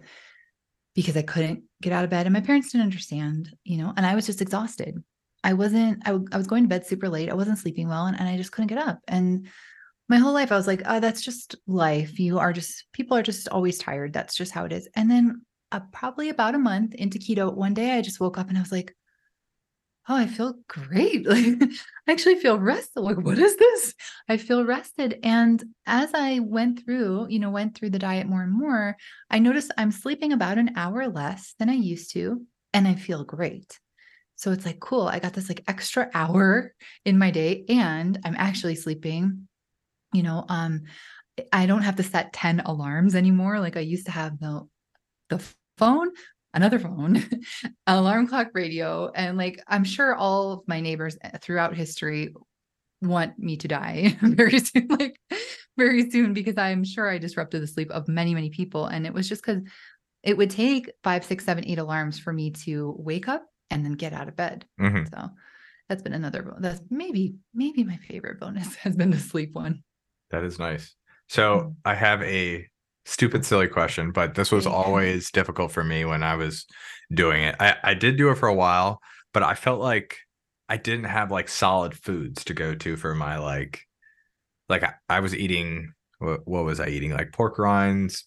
because 0.94 1.16
I 1.16 1.22
couldn't 1.22 1.64
get 1.82 1.92
out 1.92 2.04
of 2.04 2.10
bed, 2.10 2.26
and 2.26 2.32
my 2.32 2.40
parents 2.40 2.72
didn't 2.72 2.84
understand, 2.84 3.50
you 3.64 3.76
know, 3.76 3.92
and 3.96 4.06
I 4.06 4.14
was 4.14 4.26
just 4.26 4.40
exhausted. 4.40 5.02
I 5.44 5.52
wasn't. 5.52 6.02
I, 6.06 6.10
w- 6.12 6.28
I 6.32 6.36
was 6.36 6.46
going 6.46 6.64
to 6.64 6.68
bed 6.68 6.86
super 6.86 7.08
late. 7.08 7.30
I 7.30 7.34
wasn't 7.34 7.58
sleeping 7.58 7.88
well, 7.88 8.06
and, 8.06 8.18
and 8.18 8.28
I 8.28 8.36
just 8.36 8.52
couldn't 8.52 8.68
get 8.68 8.78
up. 8.78 9.00
And 9.06 9.48
my 10.08 10.16
whole 10.16 10.32
life, 10.32 10.52
I 10.52 10.56
was 10.56 10.66
like, 10.66 10.82
"Oh, 10.84 11.00
that's 11.00 11.22
just 11.22 11.54
life. 11.66 12.18
You 12.18 12.38
are 12.38 12.52
just 12.52 12.84
people 12.92 13.16
are 13.16 13.22
just 13.22 13.48
always 13.48 13.78
tired. 13.78 14.12
That's 14.12 14.36
just 14.36 14.52
how 14.52 14.64
it 14.64 14.72
is." 14.72 14.88
And 14.96 15.10
then, 15.10 15.42
uh, 15.72 15.80
probably 15.92 16.28
about 16.28 16.54
a 16.54 16.58
month 16.58 16.94
into 16.94 17.18
keto, 17.18 17.54
one 17.54 17.74
day 17.74 17.92
I 17.92 18.02
just 18.02 18.20
woke 18.20 18.36
up 18.36 18.48
and 18.48 18.58
I 18.58 18.60
was 18.60 18.72
like, 18.72 18.94
oh, 20.08 20.16
I 20.16 20.26
feel 20.26 20.54
great. 20.68 21.26
Like 21.30 21.62
I 22.08 22.12
actually 22.12 22.36
feel 22.36 22.58
rested. 22.58 23.00
Like, 23.00 23.18
what 23.18 23.38
is 23.38 23.56
this? 23.56 23.94
I 24.28 24.36
feel 24.36 24.64
rested. 24.64 25.20
And 25.22 25.62
as 25.86 26.10
I 26.12 26.40
went 26.40 26.84
through, 26.84 27.28
you 27.28 27.38
know, 27.38 27.50
went 27.50 27.76
through 27.76 27.90
the 27.90 28.00
diet 28.00 28.26
more 28.26 28.42
and 28.42 28.52
more, 28.52 28.96
I 29.30 29.38
noticed 29.38 29.70
I'm 29.78 29.92
sleeping 29.92 30.32
about 30.32 30.58
an 30.58 30.72
hour 30.76 31.08
less 31.08 31.54
than 31.58 31.70
I 31.70 31.74
used 31.74 32.12
to, 32.14 32.44
and 32.72 32.88
I 32.88 32.94
feel 32.94 33.22
great. 33.22 33.78
So 34.34 34.50
it's 34.50 34.66
like, 34.66 34.80
cool. 34.80 35.06
I 35.06 35.18
got 35.18 35.34
this 35.34 35.48
like 35.48 35.62
extra 35.68 36.10
hour 36.14 36.74
in 37.04 37.18
my 37.18 37.30
day, 37.30 37.64
and 37.68 38.18
I'm 38.24 38.36
actually 38.36 38.74
sleeping. 38.74 39.46
You 40.12 40.24
know, 40.24 40.44
um, 40.48 40.82
I 41.52 41.66
don't 41.66 41.82
have 41.82 41.96
to 41.96 42.02
set 42.02 42.32
10 42.32 42.60
alarms 42.60 43.14
anymore. 43.14 43.60
Like 43.60 43.76
I 43.76 43.80
used 43.80 44.06
to 44.06 44.12
have 44.12 44.40
the 44.40 44.66
the 45.28 45.44
phone 45.78 46.10
another 46.54 46.78
phone, 46.78 47.24
alarm 47.86 48.26
clock 48.26 48.48
radio. 48.54 49.10
And 49.14 49.36
like, 49.36 49.62
I'm 49.68 49.84
sure 49.84 50.14
all 50.14 50.52
of 50.52 50.60
my 50.66 50.80
neighbors 50.80 51.16
eh, 51.22 51.38
throughout 51.40 51.76
history 51.76 52.34
want 53.02 53.38
me 53.38 53.56
to 53.58 53.68
die 53.68 54.16
very 54.22 54.58
soon, 54.58 54.88
like 54.88 55.18
very 55.76 56.10
soon, 56.10 56.32
because 56.34 56.58
I'm 56.58 56.84
sure 56.84 57.08
I 57.08 57.18
disrupted 57.18 57.62
the 57.62 57.66
sleep 57.66 57.90
of 57.90 58.08
many, 58.08 58.34
many 58.34 58.50
people. 58.50 58.86
And 58.86 59.06
it 59.06 59.14
was 59.14 59.28
just 59.28 59.42
because 59.44 59.62
it 60.22 60.36
would 60.36 60.50
take 60.50 60.90
five, 61.02 61.24
six, 61.24 61.44
seven, 61.44 61.64
eight 61.66 61.78
alarms 61.78 62.18
for 62.18 62.32
me 62.32 62.50
to 62.50 62.94
wake 62.98 63.28
up 63.28 63.46
and 63.70 63.84
then 63.84 63.92
get 63.92 64.12
out 64.12 64.28
of 64.28 64.36
bed. 64.36 64.66
Mm-hmm. 64.80 65.04
So 65.14 65.30
that's 65.88 66.02
been 66.02 66.12
another, 66.12 66.54
that's 66.58 66.82
maybe, 66.90 67.36
maybe 67.54 67.84
my 67.84 67.96
favorite 67.96 68.40
bonus 68.40 68.74
has 68.76 68.96
been 68.96 69.10
the 69.10 69.18
sleep 69.18 69.50
one. 69.52 69.82
That 70.30 70.44
is 70.44 70.58
nice. 70.58 70.94
So 71.28 71.58
mm-hmm. 71.58 71.70
I 71.84 71.94
have 71.94 72.22
a 72.22 72.66
stupid 73.04 73.44
silly 73.44 73.68
question 73.68 74.12
but 74.12 74.34
this 74.34 74.52
was 74.52 74.66
always 74.66 75.30
difficult 75.30 75.72
for 75.72 75.82
me 75.82 76.04
when 76.04 76.22
i 76.22 76.34
was 76.34 76.66
doing 77.12 77.42
it. 77.42 77.56
I, 77.58 77.76
I 77.82 77.94
did 77.94 78.16
do 78.16 78.30
it 78.30 78.36
for 78.36 78.48
a 78.48 78.54
while 78.54 79.00
but 79.32 79.42
i 79.42 79.54
felt 79.54 79.80
like 79.80 80.18
i 80.68 80.76
didn't 80.76 81.04
have 81.04 81.30
like 81.30 81.48
solid 81.48 81.94
foods 81.94 82.44
to 82.44 82.54
go 82.54 82.74
to 82.74 82.96
for 82.96 83.14
my 83.14 83.38
like 83.38 83.80
like 84.68 84.84
i, 84.84 84.94
I 85.08 85.20
was 85.20 85.34
eating 85.34 85.92
what, 86.18 86.46
what 86.46 86.64
was 86.64 86.78
i 86.78 86.88
eating? 86.88 87.12
Like 87.12 87.32
pork 87.32 87.58
rinds 87.58 88.26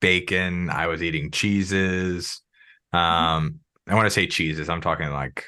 bacon 0.00 0.70
i 0.70 0.86
was 0.86 1.02
eating 1.02 1.30
cheeses 1.30 2.40
mm-hmm. 2.94 2.98
um 2.98 3.60
i 3.88 3.94
want 3.94 4.06
to 4.06 4.10
say 4.10 4.26
cheeses 4.26 4.68
i'm 4.68 4.80
talking 4.80 5.10
like 5.10 5.44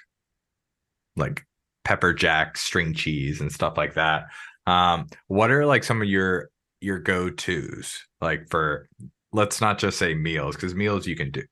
like 1.17 1.45
pepper 1.85 2.13
jack 2.13 2.57
string 2.57 2.95
cheese 2.95 3.41
and 3.41 3.53
stuff 3.53 3.77
like 3.77 3.95
that. 3.95 4.25
Um 4.67 5.07
what 5.29 5.51
are 5.51 5.67
like 5.67 5.85
some 5.85 6.01
of 6.03 6.09
your 6.09 6.49
your 6.85 6.99
go-tos 6.99 8.01
like 8.21 8.49
for 8.49 8.89
let's 9.33 9.61
not 9.61 9.79
just 9.79 9.99
say 9.99 10.15
meals 10.15 10.55
because 10.55 10.75
meals 10.75 11.07
you 11.07 11.17
can 11.17 11.31
do 11.31 11.43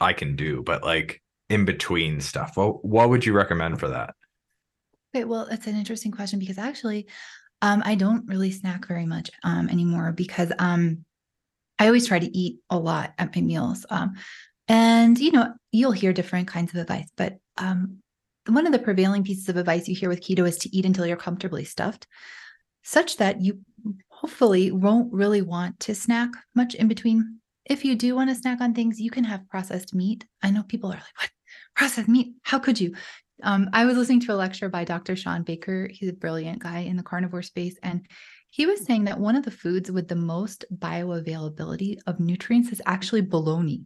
i 0.00 0.12
can 0.12 0.34
do 0.34 0.62
but 0.62 0.82
like 0.82 1.22
in 1.52 1.66
between 1.66 2.18
stuff. 2.18 2.56
What, 2.56 2.82
what 2.82 3.10
would 3.10 3.26
you 3.26 3.34
recommend 3.34 3.78
for 3.78 3.88
that? 3.88 4.14
Okay 5.14 5.24
well 5.24 5.46
it's 5.50 5.66
an 5.66 5.76
interesting 5.76 6.10
question 6.10 6.38
because 6.38 6.56
actually 6.56 7.06
um, 7.60 7.82
i 7.84 7.94
don't 7.94 8.26
really 8.26 8.50
snack 8.50 8.88
very 8.88 9.04
much 9.04 9.30
um, 9.44 9.68
anymore 9.68 10.10
because 10.10 10.50
um, 10.58 11.04
i 11.78 11.86
always 11.86 12.06
try 12.06 12.18
to 12.18 12.38
eat 12.38 12.60
a 12.70 12.78
lot 12.78 13.12
at 13.18 13.36
my 13.36 13.42
meals 13.42 13.84
um, 13.90 14.14
and 14.68 15.18
you 15.18 15.30
know 15.30 15.52
you'll 15.70 15.92
hear 15.92 16.14
different 16.14 16.48
kinds 16.48 16.72
of 16.72 16.80
advice 16.80 17.10
but 17.18 17.36
um, 17.58 17.98
one 18.48 18.64
of 18.66 18.72
the 18.72 18.78
prevailing 18.78 19.22
pieces 19.22 19.50
of 19.50 19.58
advice 19.58 19.86
you 19.86 19.94
hear 19.94 20.08
with 20.08 20.22
keto 20.22 20.48
is 20.48 20.56
to 20.56 20.74
eat 20.74 20.86
until 20.86 21.06
you're 21.06 21.18
comfortably 21.18 21.64
stuffed 21.64 22.06
such 22.82 23.18
that 23.18 23.42
you 23.42 23.60
hopefully 24.22 24.70
won't 24.70 25.12
really 25.12 25.42
want 25.42 25.80
to 25.80 25.94
snack 25.94 26.30
much 26.54 26.76
in 26.76 26.86
between. 26.86 27.40
If 27.64 27.84
you 27.84 27.96
do 27.96 28.14
want 28.14 28.30
to 28.30 28.36
snack 28.36 28.60
on 28.60 28.72
things, 28.72 29.00
you 29.00 29.10
can 29.10 29.24
have 29.24 29.48
processed 29.48 29.94
meat. 29.94 30.24
I 30.42 30.50
know 30.50 30.62
people 30.62 30.90
are 30.90 30.94
like, 30.94 31.02
what? 31.18 31.30
Processed 31.74 32.08
meat? 32.08 32.34
How 32.42 32.60
could 32.60 32.80
you? 32.80 32.94
Um, 33.42 33.68
I 33.72 33.84
was 33.84 33.96
listening 33.96 34.20
to 34.20 34.32
a 34.32 34.36
lecture 34.36 34.68
by 34.68 34.84
Dr. 34.84 35.16
Shawn 35.16 35.42
Baker. 35.42 35.88
He's 35.90 36.10
a 36.10 36.14
brilliant 36.14 36.60
guy 36.60 36.80
in 36.80 36.96
the 36.96 37.02
carnivore 37.02 37.42
space. 37.42 37.76
And 37.82 38.06
he 38.50 38.64
was 38.64 38.84
saying 38.84 39.04
that 39.04 39.18
one 39.18 39.34
of 39.34 39.44
the 39.44 39.50
foods 39.50 39.90
with 39.90 40.06
the 40.06 40.14
most 40.14 40.64
bioavailability 40.72 41.98
of 42.06 42.20
nutrients 42.20 42.70
is 42.70 42.82
actually 42.86 43.22
bologna. 43.22 43.82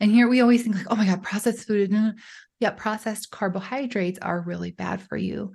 And 0.00 0.10
here 0.10 0.26
we 0.26 0.40
always 0.40 0.64
think 0.64 0.74
like, 0.74 0.86
oh 0.90 0.96
my 0.96 1.06
God, 1.06 1.22
processed 1.22 1.68
food. 1.68 1.94
Yeah, 2.58 2.70
processed 2.70 3.30
carbohydrates 3.30 4.18
are 4.20 4.40
really 4.40 4.72
bad 4.72 5.02
for 5.02 5.16
you 5.16 5.52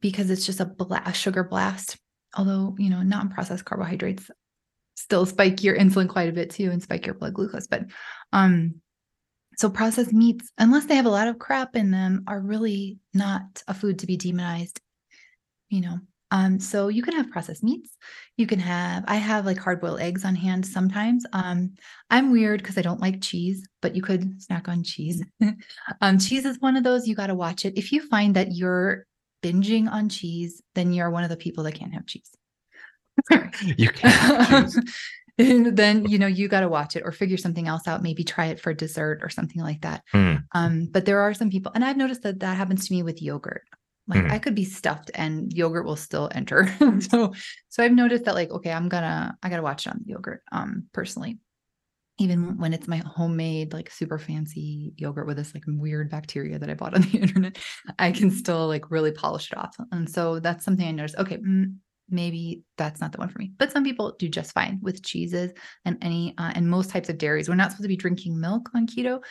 because 0.00 0.30
it's 0.30 0.46
just 0.46 0.60
a, 0.60 0.70
a 1.04 1.12
sugar 1.12 1.44
blast 1.44 1.98
although 2.36 2.74
you 2.78 2.90
know 2.90 3.02
non-processed 3.02 3.64
carbohydrates 3.64 4.30
still 4.94 5.26
spike 5.26 5.62
your 5.62 5.76
insulin 5.76 6.08
quite 6.08 6.28
a 6.28 6.32
bit 6.32 6.50
too 6.50 6.70
and 6.70 6.82
spike 6.82 7.06
your 7.06 7.14
blood 7.14 7.34
glucose 7.34 7.66
but 7.66 7.84
um 8.32 8.74
so 9.56 9.68
processed 9.68 10.12
meats 10.12 10.50
unless 10.58 10.86
they 10.86 10.96
have 10.96 11.06
a 11.06 11.10
lot 11.10 11.28
of 11.28 11.38
crap 11.38 11.76
in 11.76 11.90
them 11.90 12.24
are 12.26 12.40
really 12.40 12.98
not 13.14 13.62
a 13.68 13.74
food 13.74 13.98
to 13.98 14.06
be 14.06 14.16
demonized 14.16 14.80
you 15.70 15.80
know. 15.80 15.98
Um 16.32 16.60
so 16.60 16.88
you 16.88 17.02
can 17.02 17.14
have 17.14 17.30
processed 17.30 17.64
meats. 17.64 17.96
You 18.36 18.46
can 18.46 18.58
have 18.58 19.04
i 19.08 19.16
have 19.16 19.46
like 19.46 19.58
hard 19.58 19.80
boiled 19.80 20.00
eggs 20.00 20.24
on 20.24 20.34
hand 20.34 20.66
sometimes. 20.66 21.24
Um 21.32 21.74
i'm 22.10 22.30
weird 22.30 22.60
because 22.62 22.76
i 22.76 22.82
don't 22.82 23.00
like 23.00 23.22
cheese 23.22 23.66
but 23.80 23.96
you 23.96 24.02
could 24.02 24.42
snack 24.42 24.68
on 24.68 24.82
cheese. 24.82 25.24
Um 26.00 26.18
cheese 26.18 26.44
is 26.44 26.60
one 26.60 26.76
of 26.76 26.84
those 26.84 27.08
you 27.08 27.14
got 27.14 27.28
to 27.28 27.34
watch 27.34 27.64
it. 27.64 27.78
If 27.78 27.92
you 27.92 28.06
find 28.06 28.36
that 28.36 28.52
you're 28.52 29.06
binging 29.42 29.90
on 29.90 30.08
cheese, 30.08 30.62
then 30.74 30.92
you're 30.92 31.10
one 31.10 31.24
of 31.24 31.30
the 31.30 31.36
people 31.36 31.64
that 31.64 31.74
can't 31.74 31.94
have 31.94 32.06
cheese. 32.06 32.30
you 33.76 33.88
can't. 33.88 34.72
and 35.38 35.76
then 35.76 36.04
you 36.06 36.18
know 36.18 36.26
you 36.26 36.48
got 36.48 36.60
to 36.60 36.68
watch 36.68 36.96
it 36.96 37.02
or 37.04 37.12
figure 37.12 37.36
something 37.36 37.68
else 37.68 37.86
out. 37.86 38.02
Maybe 38.02 38.24
try 38.24 38.46
it 38.46 38.60
for 38.60 38.74
dessert 38.74 39.20
or 39.22 39.28
something 39.28 39.62
like 39.62 39.82
that. 39.82 40.02
Mm. 40.14 40.44
Um, 40.54 40.88
but 40.90 41.04
there 41.04 41.20
are 41.20 41.34
some 41.34 41.50
people, 41.50 41.72
and 41.74 41.84
I've 41.84 41.96
noticed 41.96 42.22
that 42.22 42.40
that 42.40 42.56
happens 42.56 42.86
to 42.88 42.94
me 42.94 43.02
with 43.02 43.22
yogurt. 43.22 43.62
Like 44.08 44.24
mm. 44.24 44.30
I 44.30 44.38
could 44.38 44.54
be 44.54 44.64
stuffed 44.64 45.10
and 45.14 45.52
yogurt 45.52 45.86
will 45.86 45.96
still 45.96 46.28
enter. 46.34 46.68
so, 47.00 47.32
so 47.68 47.82
I've 47.82 47.92
noticed 47.92 48.24
that 48.24 48.34
like 48.34 48.50
okay, 48.50 48.72
I'm 48.72 48.88
gonna 48.88 49.36
I 49.42 49.48
gotta 49.48 49.62
watch 49.62 49.86
it 49.86 49.90
on 49.90 50.00
the 50.04 50.12
yogurt. 50.12 50.42
Um, 50.52 50.86
personally, 50.92 51.38
even 52.20 52.58
when 52.58 52.74
it's 52.74 52.86
my 52.86 52.98
homemade 52.98 53.72
like 53.72 53.90
super 53.90 54.18
fancy 54.18 54.92
yogurt 54.96 55.26
with 55.26 55.38
this 55.38 55.54
like 55.54 55.64
weird 55.66 56.10
bacteria 56.10 56.58
that 56.58 56.68
I 56.68 56.74
bought 56.74 56.94
on 56.94 57.00
the 57.00 57.18
internet, 57.18 57.58
I 57.98 58.12
can 58.12 58.30
still 58.30 58.66
like 58.68 58.90
really 58.90 59.10
polish 59.10 59.50
it 59.50 59.56
off. 59.56 59.74
And 59.90 60.08
so 60.08 60.38
that's 60.38 60.64
something 60.64 60.86
I 60.86 60.90
noticed. 60.92 61.16
Okay, 61.16 61.38
mm, 61.38 61.74
maybe 62.10 62.62
that's 62.76 63.00
not 63.00 63.12
the 63.12 63.18
one 63.18 63.30
for 63.30 63.38
me. 63.38 63.52
But 63.58 63.72
some 63.72 63.84
people 63.84 64.14
do 64.18 64.28
just 64.28 64.52
fine 64.52 64.78
with 64.82 65.02
cheeses 65.02 65.52
and 65.86 65.96
any 66.02 66.34
uh, 66.36 66.52
and 66.54 66.68
most 66.68 66.90
types 66.90 67.08
of 67.08 67.16
dairies. 67.16 67.48
We're 67.48 67.54
not 67.54 67.70
supposed 67.70 67.84
to 67.84 67.88
be 67.88 67.96
drinking 67.96 68.38
milk 68.38 68.68
on 68.74 68.86
keto. 68.86 69.22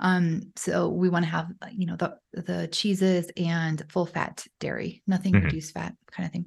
Um, 0.00 0.42
so 0.56 0.88
we 0.88 1.08
want 1.08 1.24
to 1.24 1.30
have 1.30 1.46
uh, 1.62 1.68
you 1.70 1.86
know 1.86 1.96
the 1.96 2.16
the 2.32 2.66
cheeses 2.72 3.30
and 3.36 3.84
full 3.88 4.06
fat 4.06 4.44
dairy, 4.58 5.00
nothing 5.06 5.32
mm-hmm. 5.32 5.44
reduced 5.44 5.74
fat 5.74 5.94
kind 6.10 6.26
of 6.26 6.32
thing. 6.32 6.46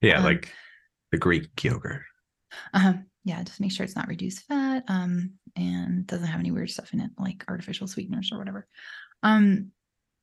Yeah, 0.00 0.18
um, 0.18 0.24
like 0.24 0.50
the 1.12 1.18
Greek 1.18 1.62
yogurt. 1.62 2.02
Uh-huh 2.72 2.94
yeah, 3.24 3.42
just 3.42 3.60
make 3.60 3.72
sure 3.72 3.84
it's 3.84 3.96
not 3.96 4.08
reduced 4.08 4.46
fat 4.46 4.84
um, 4.88 5.32
and 5.56 6.06
doesn't 6.06 6.26
have 6.26 6.40
any 6.40 6.50
weird 6.50 6.70
stuff 6.70 6.92
in 6.92 7.00
it, 7.00 7.10
like 7.18 7.44
artificial 7.48 7.86
sweeteners 7.86 8.30
or 8.32 8.38
whatever. 8.38 8.66
Um, 9.22 9.72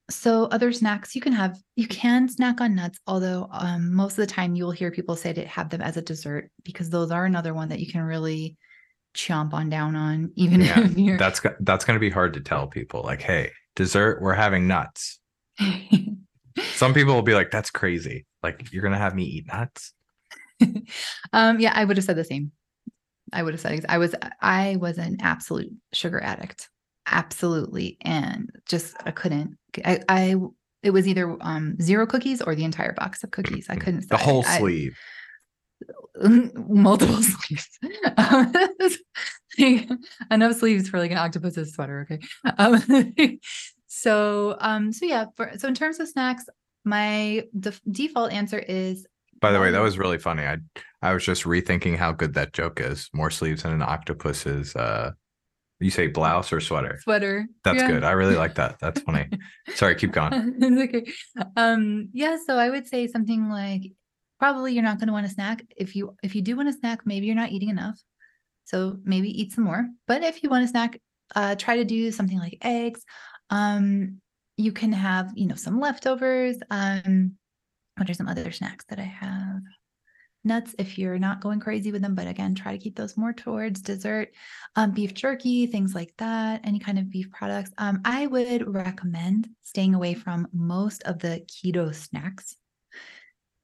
so 0.10 0.45
other 0.45 0.71
snacks 0.71 1.15
you 1.15 1.21
can 1.21 1.33
have, 1.33 1.60
you 1.75 1.88
can 1.88 2.29
snack 2.29 2.62
on 2.62 2.75
nuts, 2.75 2.99
although 3.07 3.49
um, 3.51 3.93
most 3.93 4.13
of 4.13 4.27
the 4.27 4.33
time 4.33 4.55
you 4.55 4.63
will 4.63 4.71
hear 4.71 4.89
people 4.89 5.15
say 5.15 5.33
to 5.33 5.45
have 5.45 5.69
them 5.69 5.81
as 5.81 5.97
a 5.97 6.01
dessert 6.01 6.49
because 6.63 6.89
those 6.89 7.12
are 7.12 7.25
another 7.25 7.53
one 7.53 7.69
that 7.69 7.79
you 7.79 7.91
can 7.91 8.01
really 8.01 8.57
chomp 9.13 9.53
on 9.53 9.69
down 9.69 9.95
on, 9.95 10.31
even 10.36 10.62
yeah, 10.62 10.79
if 10.79 10.97
you're. 10.97 11.17
That's 11.17 11.41
that's 11.60 11.83
going 11.83 11.95
to 11.95 11.99
be 11.99 12.10
hard 12.10 12.33
to 12.33 12.41
tell 12.41 12.67
people. 12.67 13.03
Like, 13.03 13.21
hey, 13.21 13.51
dessert, 13.75 14.21
we're 14.21 14.33
having 14.33 14.67
nuts. 14.67 15.19
Some 16.73 16.93
people 16.93 17.13
will 17.13 17.21
be 17.21 17.33
like, 17.33 17.51
"That's 17.51 17.69
crazy! 17.69 18.25
Like, 18.41 18.71
you're 18.71 18.81
going 18.81 18.93
to 18.93 18.97
have 18.97 19.13
me 19.13 19.23
eat 19.23 19.47
nuts." 19.47 19.93
um, 21.33 21.60
yeah, 21.60 21.73
I 21.75 21.83
would 21.83 21.97
have 21.97 22.05
said 22.05 22.15
the 22.15 22.23
same. 22.23 22.51
I 23.33 23.43
would 23.43 23.53
have 23.53 23.61
said 23.61 23.85
I 23.89 23.97
was 23.97 24.15
I 24.41 24.77
was 24.77 24.97
an 24.97 25.17
absolute 25.21 25.71
sugar 25.93 26.21
addict. 26.21 26.69
Absolutely. 27.05 27.97
And 28.01 28.49
just 28.67 28.95
I 29.05 29.11
couldn't 29.11 29.57
I, 29.85 29.99
I 30.09 30.35
it 30.83 30.91
was 30.91 31.08
either 31.08 31.37
um 31.41 31.79
zero 31.81 32.06
cookies 32.06 32.41
or 32.41 32.56
the 32.56 32.63
entire 32.63 32.93
box 32.93 33.23
of 33.23 33.31
cookies. 33.31 33.67
I 33.69 33.75
couldn't 33.75 34.10
the 34.10 34.17
whole 34.17 34.43
I, 34.45 34.60
sleeve. 34.60 34.97
multiple 36.67 37.21
sleeves. 37.21 37.69
enough 40.31 40.56
sleeves 40.56 40.89
for 40.89 40.99
like 40.99 41.12
an 41.12 41.17
octopus's 41.17 41.73
sweater. 41.73 42.08
Okay. 42.10 42.19
Um, 42.58 43.39
so 43.87 44.56
um 44.60 44.91
so 44.91 45.06
yeah, 45.06 45.25
for, 45.35 45.52
so 45.58 45.67
in 45.67 45.75
terms 45.75 45.99
of 45.99 46.08
snacks, 46.08 46.45
my 46.83 47.43
def- 47.60 47.81
default 47.91 48.31
answer 48.31 48.60
is 48.60 49.06
by 49.39 49.52
the 49.52 49.60
way, 49.60 49.71
that 49.71 49.81
was 49.81 49.97
really 49.97 50.17
funny. 50.17 50.43
I 50.43 50.58
I 51.02 51.13
was 51.13 51.23
just 51.23 51.43
rethinking 51.43 51.98
how 51.98 52.12
good 52.12 52.33
that 52.33 52.54
joke 52.54 52.79
is. 52.79 53.10
More 53.13 53.29
sleeves 53.29 53.63
than 53.63 53.73
an 53.73 53.81
octopus's 53.81 54.75
uh 54.75 55.12
you 55.79 55.91
say 55.91 56.08
blouse 56.08 56.52
or 56.52 56.60
sweater? 56.60 57.00
Sweater. 57.04 57.45
That's 57.63 57.81
yeah. 57.81 57.87
good. 57.87 58.04
I 58.04 58.12
really 58.12 58.35
like 58.35 58.56
that. 58.56 58.79
That's 58.79 59.00
funny. 59.02 59.29
Sorry, 59.75 59.95
keep 59.95 60.12
going. 60.12 60.58
okay. 60.63 61.06
Um 61.56 62.10
yeah, 62.13 62.37
so 62.45 62.58
I 62.58 62.69
would 62.69 62.87
say 62.87 63.08
something 63.08 63.50
like 63.50 63.91
probably 64.39 64.73
you're 64.73 64.83
not 64.83 64.98
going 65.00 65.08
to 65.08 65.13
want 65.13 65.27
to 65.27 65.33
snack. 65.33 65.63
If 65.75 65.95
you 65.95 66.15
if 66.23 66.35
you 66.35 66.41
do 66.41 66.56
want 66.56 66.69
to 66.69 66.79
snack, 66.79 67.06
maybe 67.06 67.27
you're 67.27 67.35
not 67.35 67.52
eating 67.52 67.69
enough. 67.69 68.00
So 68.65 68.98
maybe 69.04 69.29
eat 69.29 69.54
some 69.54 69.63
more. 69.63 69.87
But 70.08 70.23
if 70.23 70.43
you 70.43 70.50
want 70.50 70.63
to 70.63 70.67
snack, 70.67 71.00
uh 71.35 71.56
try 71.56 71.77
to 71.77 71.85
do 71.85 72.12
something 72.12 72.39
like 72.39 72.58
eggs. 72.62 73.04
Um 73.50 74.21
you 74.58 74.71
can 74.71 74.91
have, 74.91 75.31
you 75.35 75.45
know, 75.45 75.56
some 75.56 75.79
leftovers. 75.79 76.58
Um, 76.69 77.37
what 77.95 78.10
are 78.10 78.13
some 78.13 78.27
other 78.27 78.52
snacks 78.52 78.85
that 78.89 79.00
I 79.00 79.04
have? 79.04 79.62
Nuts, 80.48 80.73
if 80.79 80.98
you're 80.98 81.19
not 81.19 81.41
going 81.41 81.60
crazy 81.60 81.91
with 81.91 82.02
them, 82.02 82.15
but 82.15 82.27
again, 82.27 82.56
try 82.56 82.71
to 82.71 82.77
keep 82.77 82.95
those 82.95 83.17
more 83.17 83.33
towards 83.33 83.81
dessert. 83.81 84.29
Um, 84.75 84.91
beef 84.91 85.13
jerky, 85.13 85.67
things 85.67 85.93
like 85.93 86.13
that, 86.17 86.62
any 86.63 86.79
kind 86.79 86.98
of 86.98 87.10
beef 87.10 87.29
products. 87.31 87.71
Um, 87.77 88.02
I 88.06 88.27
would 88.27 88.73
recommend 88.73 89.50
staying 89.63 89.93
away 89.93 90.13
from 90.13 90.48
most 90.54 91.04
of 91.04 91.19
the 91.19 91.45
keto 91.48 91.93
snacks. 91.93 92.56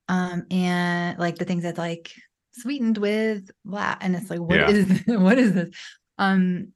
Um, 0.09 0.45
and 0.51 1.17
like 1.17 1.37
the 1.37 1.45
things 1.45 1.63
that's 1.63 1.77
like 1.77 2.11
sweetened 2.53 2.97
with 2.97 3.49
blah. 3.65 3.95
And 4.01 4.15
it's 4.15 4.29
like, 4.29 4.39
what 4.39 4.59
Yeah. 4.59 4.69
is 4.69 5.01
what 5.07 5.37
is 5.39 5.53
this? 5.53 5.75
Um, 6.17 6.73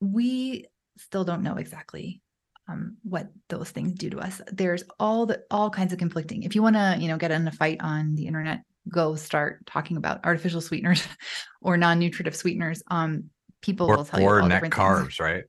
we 0.00 0.66
still 0.96 1.24
don't 1.24 1.42
know 1.42 1.56
exactly 1.56 2.22
um, 2.68 2.96
what 3.02 3.28
those 3.48 3.70
things 3.70 3.92
do 3.94 4.10
to 4.10 4.18
us. 4.18 4.40
There's 4.52 4.84
all 5.00 5.26
the 5.26 5.42
all 5.50 5.70
kinds 5.70 5.92
of 5.92 5.98
conflicting. 5.98 6.42
If 6.42 6.54
you 6.54 6.62
want 6.62 6.76
to, 6.76 6.96
you 6.98 7.08
know, 7.08 7.16
get 7.16 7.30
in 7.30 7.48
a 7.48 7.52
fight 7.52 7.78
on 7.80 8.14
the 8.14 8.26
internet, 8.26 8.62
go 8.88 9.16
start 9.16 9.66
talking 9.66 9.96
about 9.96 10.24
artificial 10.24 10.60
sweeteners 10.60 11.06
or 11.62 11.76
non-nutritive 11.76 12.34
sweeteners. 12.36 12.82
Um, 12.88 13.30
people 13.62 13.86
Or, 13.86 13.96
will 13.96 14.04
tell 14.04 14.20
you 14.20 14.28
or 14.28 14.42
net 14.42 14.48
different 14.48 14.74
things. 14.74 15.10
carbs, 15.10 15.20
right? 15.20 15.44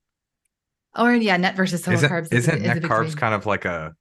Or 0.98 1.14
yeah, 1.14 1.38
net 1.38 1.56
versus 1.56 1.82
total 1.82 2.04
Isn't, 2.04 2.10
carbs. 2.10 2.32
is 2.32 2.48
isn't 2.48 2.62
is 2.64 2.64
net 2.66 2.82
big 2.82 2.84
carbs 2.84 3.12
debate. 3.12 3.18
kind 3.18 3.34
of 3.36 3.46
like 3.46 3.66
a 3.66 3.94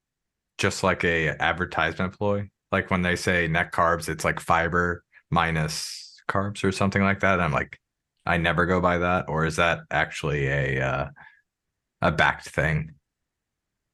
just 0.59 0.83
like 0.83 1.05
a 1.05 1.31
advertisement 1.43 2.17
ploy? 2.19 2.49
Like 2.73 2.91
when 2.91 3.03
they 3.03 3.17
say 3.17 3.49
net 3.49 3.73
carbs, 3.73 4.09
it's 4.09 4.25
like 4.25 4.41
fiber 4.41 5.05
minus 5.31 6.21
carbs 6.29 6.65
or 6.65 6.73
something 6.73 7.03
like 7.03 7.21
that. 7.21 7.41
I'm 7.41 7.53
like, 7.53 7.79
I 8.27 8.37
never 8.39 8.67
go 8.67 8.81
by 8.81 8.99
that. 8.99 9.27
Or 9.29 9.45
is 9.47 9.57
that 9.57 9.81
actually 9.91 10.47
a 10.49 10.81
uh, 10.83 11.09
a 12.03 12.13
backed 12.13 12.49
thing? 12.49 12.93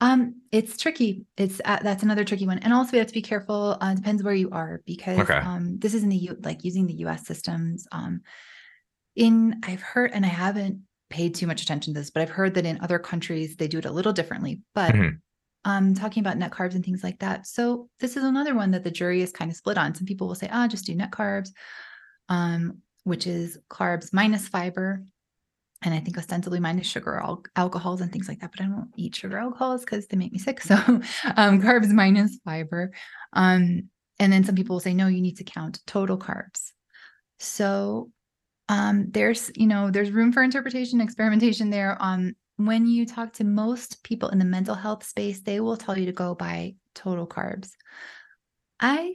Um, 0.00 0.42
it's 0.52 0.76
tricky. 0.76 1.24
It's 1.36 1.60
uh, 1.64 1.78
that's 1.82 2.02
another 2.02 2.24
tricky 2.24 2.46
one, 2.46 2.58
and 2.58 2.72
also 2.72 2.92
we 2.92 2.98
have 2.98 3.06
to 3.06 3.14
be 3.14 3.22
careful. 3.22 3.76
Uh, 3.80 3.94
depends 3.94 4.22
where 4.22 4.34
you 4.34 4.50
are 4.50 4.82
because 4.86 5.18
Okay. 5.20 5.40
um, 5.40 5.78
this 5.78 5.94
is 5.94 6.02
in 6.02 6.08
the 6.08 6.16
U 6.16 6.36
like 6.42 6.64
using 6.64 6.86
the 6.86 6.94
U.S. 6.94 7.26
systems. 7.26 7.86
Um, 7.92 8.20
in 9.16 9.60
I've 9.64 9.82
heard, 9.82 10.12
and 10.12 10.24
I 10.24 10.28
haven't 10.28 10.82
paid 11.10 11.34
too 11.34 11.46
much 11.46 11.62
attention 11.62 11.94
to 11.94 12.00
this, 12.00 12.10
but 12.10 12.22
I've 12.22 12.30
heard 12.30 12.54
that 12.54 12.66
in 12.66 12.80
other 12.80 12.98
countries 12.98 13.56
they 13.56 13.68
do 13.68 13.78
it 13.78 13.84
a 13.84 13.92
little 13.92 14.12
differently. 14.12 14.62
But 14.74 14.94
Mhm. 14.94 15.20
um, 15.64 15.94
talking 15.94 16.20
about 16.22 16.38
net 16.38 16.50
carbs 16.52 16.74
and 16.74 16.84
things 16.84 17.04
like 17.04 17.20
that. 17.20 17.46
So 17.46 17.88
this 18.00 18.16
is 18.16 18.24
another 18.24 18.54
one 18.54 18.72
that 18.72 18.84
the 18.84 18.90
jury 18.90 19.22
is 19.22 19.32
kind 19.32 19.50
of 19.50 19.56
split 19.56 19.78
on. 19.78 19.94
Some 19.94 20.06
people 20.06 20.28
will 20.28 20.34
say, 20.34 20.48
ah, 20.52 20.68
just 20.68 20.86
do 20.86 20.94
net 20.94 21.10
carbs, 21.12 21.50
um, 22.28 22.82
which 23.04 23.26
is 23.26 23.58
carbs 23.70 24.12
minus 24.12 24.48
fiber. 24.48 25.04
And 25.84 25.94
I 25.94 26.00
think 26.00 26.16
ostensibly 26.16 26.60
minus 26.60 26.86
sugar, 26.86 27.18
al- 27.18 27.44
alcohols, 27.56 28.00
and 28.00 28.10
things 28.10 28.26
like 28.28 28.40
that. 28.40 28.50
But 28.52 28.62
I 28.62 28.68
don't 28.68 28.90
eat 28.96 29.14
sugar 29.14 29.38
alcohols 29.38 29.84
because 29.84 30.06
they 30.06 30.16
make 30.16 30.32
me 30.32 30.38
sick. 30.38 30.60
So 30.64 30.74
um, 31.36 31.60
carbs 31.60 31.90
minus 31.90 32.38
fiber. 32.44 32.92
Um, 33.34 33.90
and 34.18 34.32
then 34.32 34.44
some 34.44 34.54
people 34.54 34.74
will 34.74 34.80
say, 34.80 34.94
no, 34.94 35.08
you 35.08 35.20
need 35.20 35.36
to 35.38 35.44
count 35.44 35.80
total 35.86 36.16
carbs. 36.16 36.72
So 37.38 38.10
um, 38.68 39.10
there's, 39.10 39.50
you 39.54 39.66
know, 39.66 39.90
there's 39.90 40.10
room 40.10 40.32
for 40.32 40.42
interpretation, 40.42 41.00
experimentation 41.00 41.68
there. 41.70 41.98
Um, 42.00 42.34
when 42.56 42.86
you 42.86 43.04
talk 43.04 43.32
to 43.34 43.44
most 43.44 44.02
people 44.04 44.28
in 44.30 44.38
the 44.38 44.44
mental 44.44 44.74
health 44.74 45.04
space, 45.04 45.42
they 45.42 45.60
will 45.60 45.76
tell 45.76 45.98
you 45.98 46.06
to 46.06 46.12
go 46.12 46.34
by 46.34 46.76
total 46.94 47.26
carbs. 47.26 47.72
I 48.80 49.14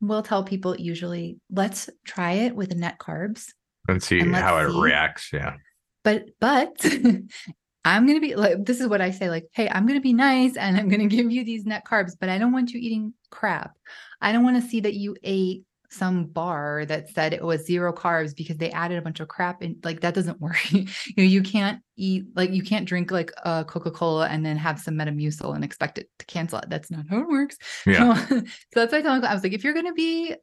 will 0.00 0.22
tell 0.22 0.42
people 0.42 0.74
usually, 0.76 1.38
let's 1.50 1.90
try 2.04 2.32
it 2.32 2.56
with 2.56 2.74
net 2.74 2.98
carbs. 2.98 3.52
And 3.88 4.02
see 4.02 4.20
And 4.20 4.34
how 4.34 4.58
it 4.58 4.70
see. 4.70 4.80
reacts. 4.80 5.30
Yeah. 5.32 5.56
But 6.04 6.26
but 6.40 6.76
I'm 7.84 8.06
gonna 8.06 8.20
be 8.20 8.34
like 8.34 8.64
this 8.64 8.80
is 8.80 8.88
what 8.88 9.00
I 9.00 9.10
say, 9.10 9.30
like, 9.30 9.46
hey, 9.52 9.68
I'm 9.68 9.86
gonna 9.86 10.00
be 10.00 10.12
nice 10.12 10.56
and 10.56 10.76
I'm 10.76 10.88
gonna 10.88 11.06
give 11.08 11.30
you 11.30 11.44
these 11.44 11.64
net 11.64 11.84
carbs, 11.84 12.12
but 12.18 12.28
I 12.28 12.38
don't 12.38 12.52
want 12.52 12.72
you 12.72 12.80
eating 12.80 13.14
crap. 13.30 13.76
I 14.20 14.32
don't 14.32 14.44
want 14.44 14.62
to 14.62 14.68
see 14.68 14.80
that 14.80 14.94
you 14.94 15.16
ate 15.22 15.64
some 15.90 16.26
bar 16.26 16.84
that 16.84 17.08
said 17.10 17.32
it 17.32 17.42
was 17.42 17.64
zero 17.64 17.92
carbs 17.92 18.36
because 18.36 18.58
they 18.58 18.70
added 18.72 18.98
a 18.98 19.02
bunch 19.02 19.20
of 19.20 19.28
crap 19.28 19.62
and 19.62 19.76
like 19.84 20.00
that 20.00 20.14
doesn't 20.14 20.40
work. 20.40 20.70
you 20.70 20.86
know, 21.16 21.24
you 21.24 21.42
can't 21.42 21.80
eat 21.96 22.24
like 22.36 22.50
you 22.50 22.62
can't 22.62 22.86
drink 22.86 23.10
like 23.10 23.32
a 23.44 23.64
Coca-Cola 23.64 24.28
and 24.28 24.44
then 24.44 24.56
have 24.56 24.78
some 24.78 24.94
Metamucil 24.94 25.54
and 25.54 25.64
expect 25.64 25.98
it 25.98 26.10
to 26.18 26.26
cancel 26.26 26.58
it. 26.58 26.68
That's 26.68 26.90
not 26.90 27.06
how 27.08 27.20
it 27.20 27.28
works. 27.28 27.56
Yeah. 27.86 28.26
so 28.26 28.42
that's 28.74 28.92
why 28.92 28.98
I 28.98 29.02
told 29.02 29.18
him, 29.18 29.24
I 29.24 29.34
was 29.34 29.42
like, 29.42 29.52
if 29.52 29.64
you're 29.64 29.74
gonna 29.74 29.94
be 29.94 30.34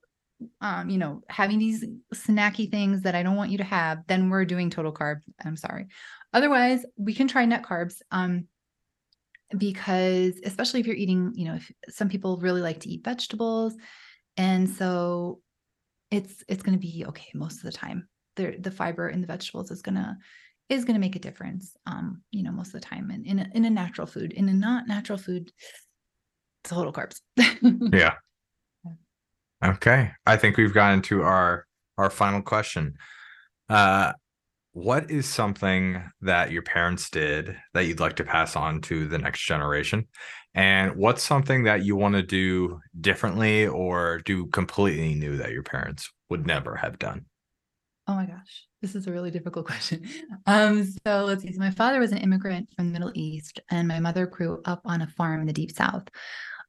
um, 0.62 0.90
you 0.90 0.98
know, 0.98 1.22
having 1.30 1.60
these 1.60 1.86
snacky 2.14 2.70
things 2.70 3.02
that 3.04 3.16
I 3.16 3.24
don't 3.24 3.36
want 3.36 3.52
you 3.52 3.58
to 3.60 3.64
have, 3.64 4.00
then 4.08 4.30
we're 4.30 4.46
doing 4.46 4.70
total 4.70 4.92
carb. 4.92 5.22
I'm 5.44 5.56
sorry. 5.56 5.88
Otherwise, 6.34 6.86
we 6.98 7.14
can 7.14 7.28
try 7.28 7.46
net 7.46 7.64
carbs. 7.64 8.02
Um, 8.12 8.48
because 9.58 10.40
especially 10.44 10.80
if 10.80 10.88
you're 10.88 10.96
eating, 10.96 11.32
you 11.36 11.46
know, 11.46 11.56
if 11.56 11.72
some 11.90 12.10
people 12.10 12.38
really 12.38 12.62
like 12.62 12.80
to 12.82 12.90
eat 12.90 13.04
vegetables, 13.04 13.76
and 14.38 14.70
so 14.70 15.40
it's 16.12 16.44
it's 16.48 16.64
going 16.64 16.78
to 16.78 16.82
be 16.82 17.06
okay 17.08 17.28
most 17.34 17.58
of 17.58 17.64
the 17.64 17.72
time. 17.72 18.08
The 18.36 18.58
the 18.60 18.72
fiber 18.72 19.10
in 19.10 19.22
the 19.22 19.28
vegetables 19.28 19.72
is 19.72 19.82
gonna 19.82 20.18
is 20.68 20.84
gonna 20.84 21.00
make 21.00 21.16
a 21.16 21.20
difference. 21.20 21.76
Um, 21.86 22.22
you 22.32 22.44
know, 22.44 22.52
most 22.52 22.74
of 22.74 22.82
the 22.82 22.88
time, 22.88 23.12
and 23.12 23.26
in 23.26 23.40
a, 23.40 23.50
in 23.54 23.66
a 23.66 23.70
natural 23.70 24.08
food, 24.08 24.34
in 24.34 24.50
a 24.50 24.54
not 24.54 24.88
natural 24.88 25.18
food, 25.18 25.52
total 26.64 26.92
carbs. 26.92 27.22
Yeah. 27.94 28.16
Okay. 29.66 30.12
I 30.26 30.38
think 30.38 30.58
we've 30.58 30.74
gotten 30.74 31.02
to 31.04 31.24
our 31.24 31.66
our 31.98 32.10
final 32.10 32.42
question. 32.42 32.96
Uh 33.70 34.14
what 34.74 35.10
is 35.10 35.26
something 35.26 36.04
that 36.20 36.52
your 36.52 36.62
parents 36.62 37.10
did 37.10 37.56
that 37.74 37.86
you'd 37.86 38.02
like 38.02 38.18
to 38.18 38.26
pass 38.26 38.58
on 38.58 38.82
to 38.82 39.08
the 39.08 39.18
next 39.18 39.46
generation? 39.46 40.06
And 40.54 40.98
what's 40.98 41.24
something 41.24 41.64
that 41.64 41.86
you 41.86 41.96
want 41.96 42.16
to 42.16 42.22
do 42.22 42.82
differently 43.00 43.68
or 43.68 44.20
do 44.26 44.48
completely 44.48 45.14
new 45.14 45.38
that 45.38 45.54
your 45.54 45.64
parents 45.64 46.12
would 46.30 46.46
never 46.46 46.76
have 46.76 47.00
done? 47.00 47.26
Oh 48.08 48.16
my 48.16 48.26
gosh, 48.26 48.68
this 48.82 48.96
is 48.96 49.08
a 49.08 49.12
really 49.12 49.32
difficult 49.32 49.66
question. 49.68 50.06
Um, 50.46 50.84
so 51.06 51.24
let's 51.24 51.44
see. 51.44 51.54
So 51.54 51.60
my 51.60 51.72
father 51.72 52.02
was 52.02 52.12
an 52.12 52.20
immigrant 52.20 52.70
from 52.76 52.88
the 52.88 52.94
Middle 52.94 53.12
East, 53.16 53.62
and 53.72 53.88
my 53.88 54.02
mother 54.02 54.26
grew 54.26 54.62
up 54.66 54.82
on 54.84 55.02
a 55.02 55.08
farm 55.08 55.40
in 55.42 55.48
the 55.48 55.54
Deep 55.54 55.72
South. 55.72 56.08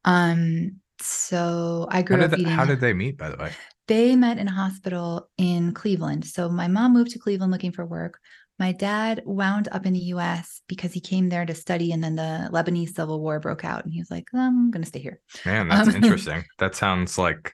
Um, 0.05 0.79
so 1.01 1.87
I 1.89 2.01
grew 2.01 2.19
How 2.19 2.25
up 2.25 2.33
eating. 2.33 2.57
how 2.57 2.65
did 2.65 2.79
they 2.79 2.93
meet, 2.93 3.17
by 3.17 3.29
the 3.29 3.37
way? 3.37 3.53
They 3.87 4.15
met 4.15 4.37
in 4.37 4.47
a 4.47 4.51
hospital 4.51 5.29
in 5.37 5.73
Cleveland. 5.73 6.25
So 6.25 6.49
my 6.49 6.67
mom 6.67 6.93
moved 6.93 7.11
to 7.11 7.19
Cleveland 7.19 7.51
looking 7.51 7.71
for 7.71 7.85
work. 7.85 8.19
My 8.59 8.71
dad 8.71 9.21
wound 9.25 9.69
up 9.71 9.85
in 9.85 9.93
the 9.93 9.99
US 9.99 10.61
because 10.67 10.91
he 10.91 10.99
came 10.99 11.29
there 11.29 11.45
to 11.45 11.53
study, 11.53 11.91
and 11.91 12.03
then 12.03 12.15
the 12.15 12.49
Lebanese 12.51 12.95
Civil 12.95 13.21
War 13.21 13.39
broke 13.39 13.63
out, 13.63 13.85
and 13.85 13.93
he 13.93 14.01
was 14.01 14.09
like, 14.11 14.25
I'm 14.33 14.71
going 14.71 14.81
to 14.81 14.87
stay 14.87 14.99
here. 14.99 15.21
Man, 15.45 15.67
that's 15.69 15.87
Um, 15.87 15.93
interesting. 15.95 16.45
That 16.59 16.75
sounds 16.75 17.17
like 17.17 17.53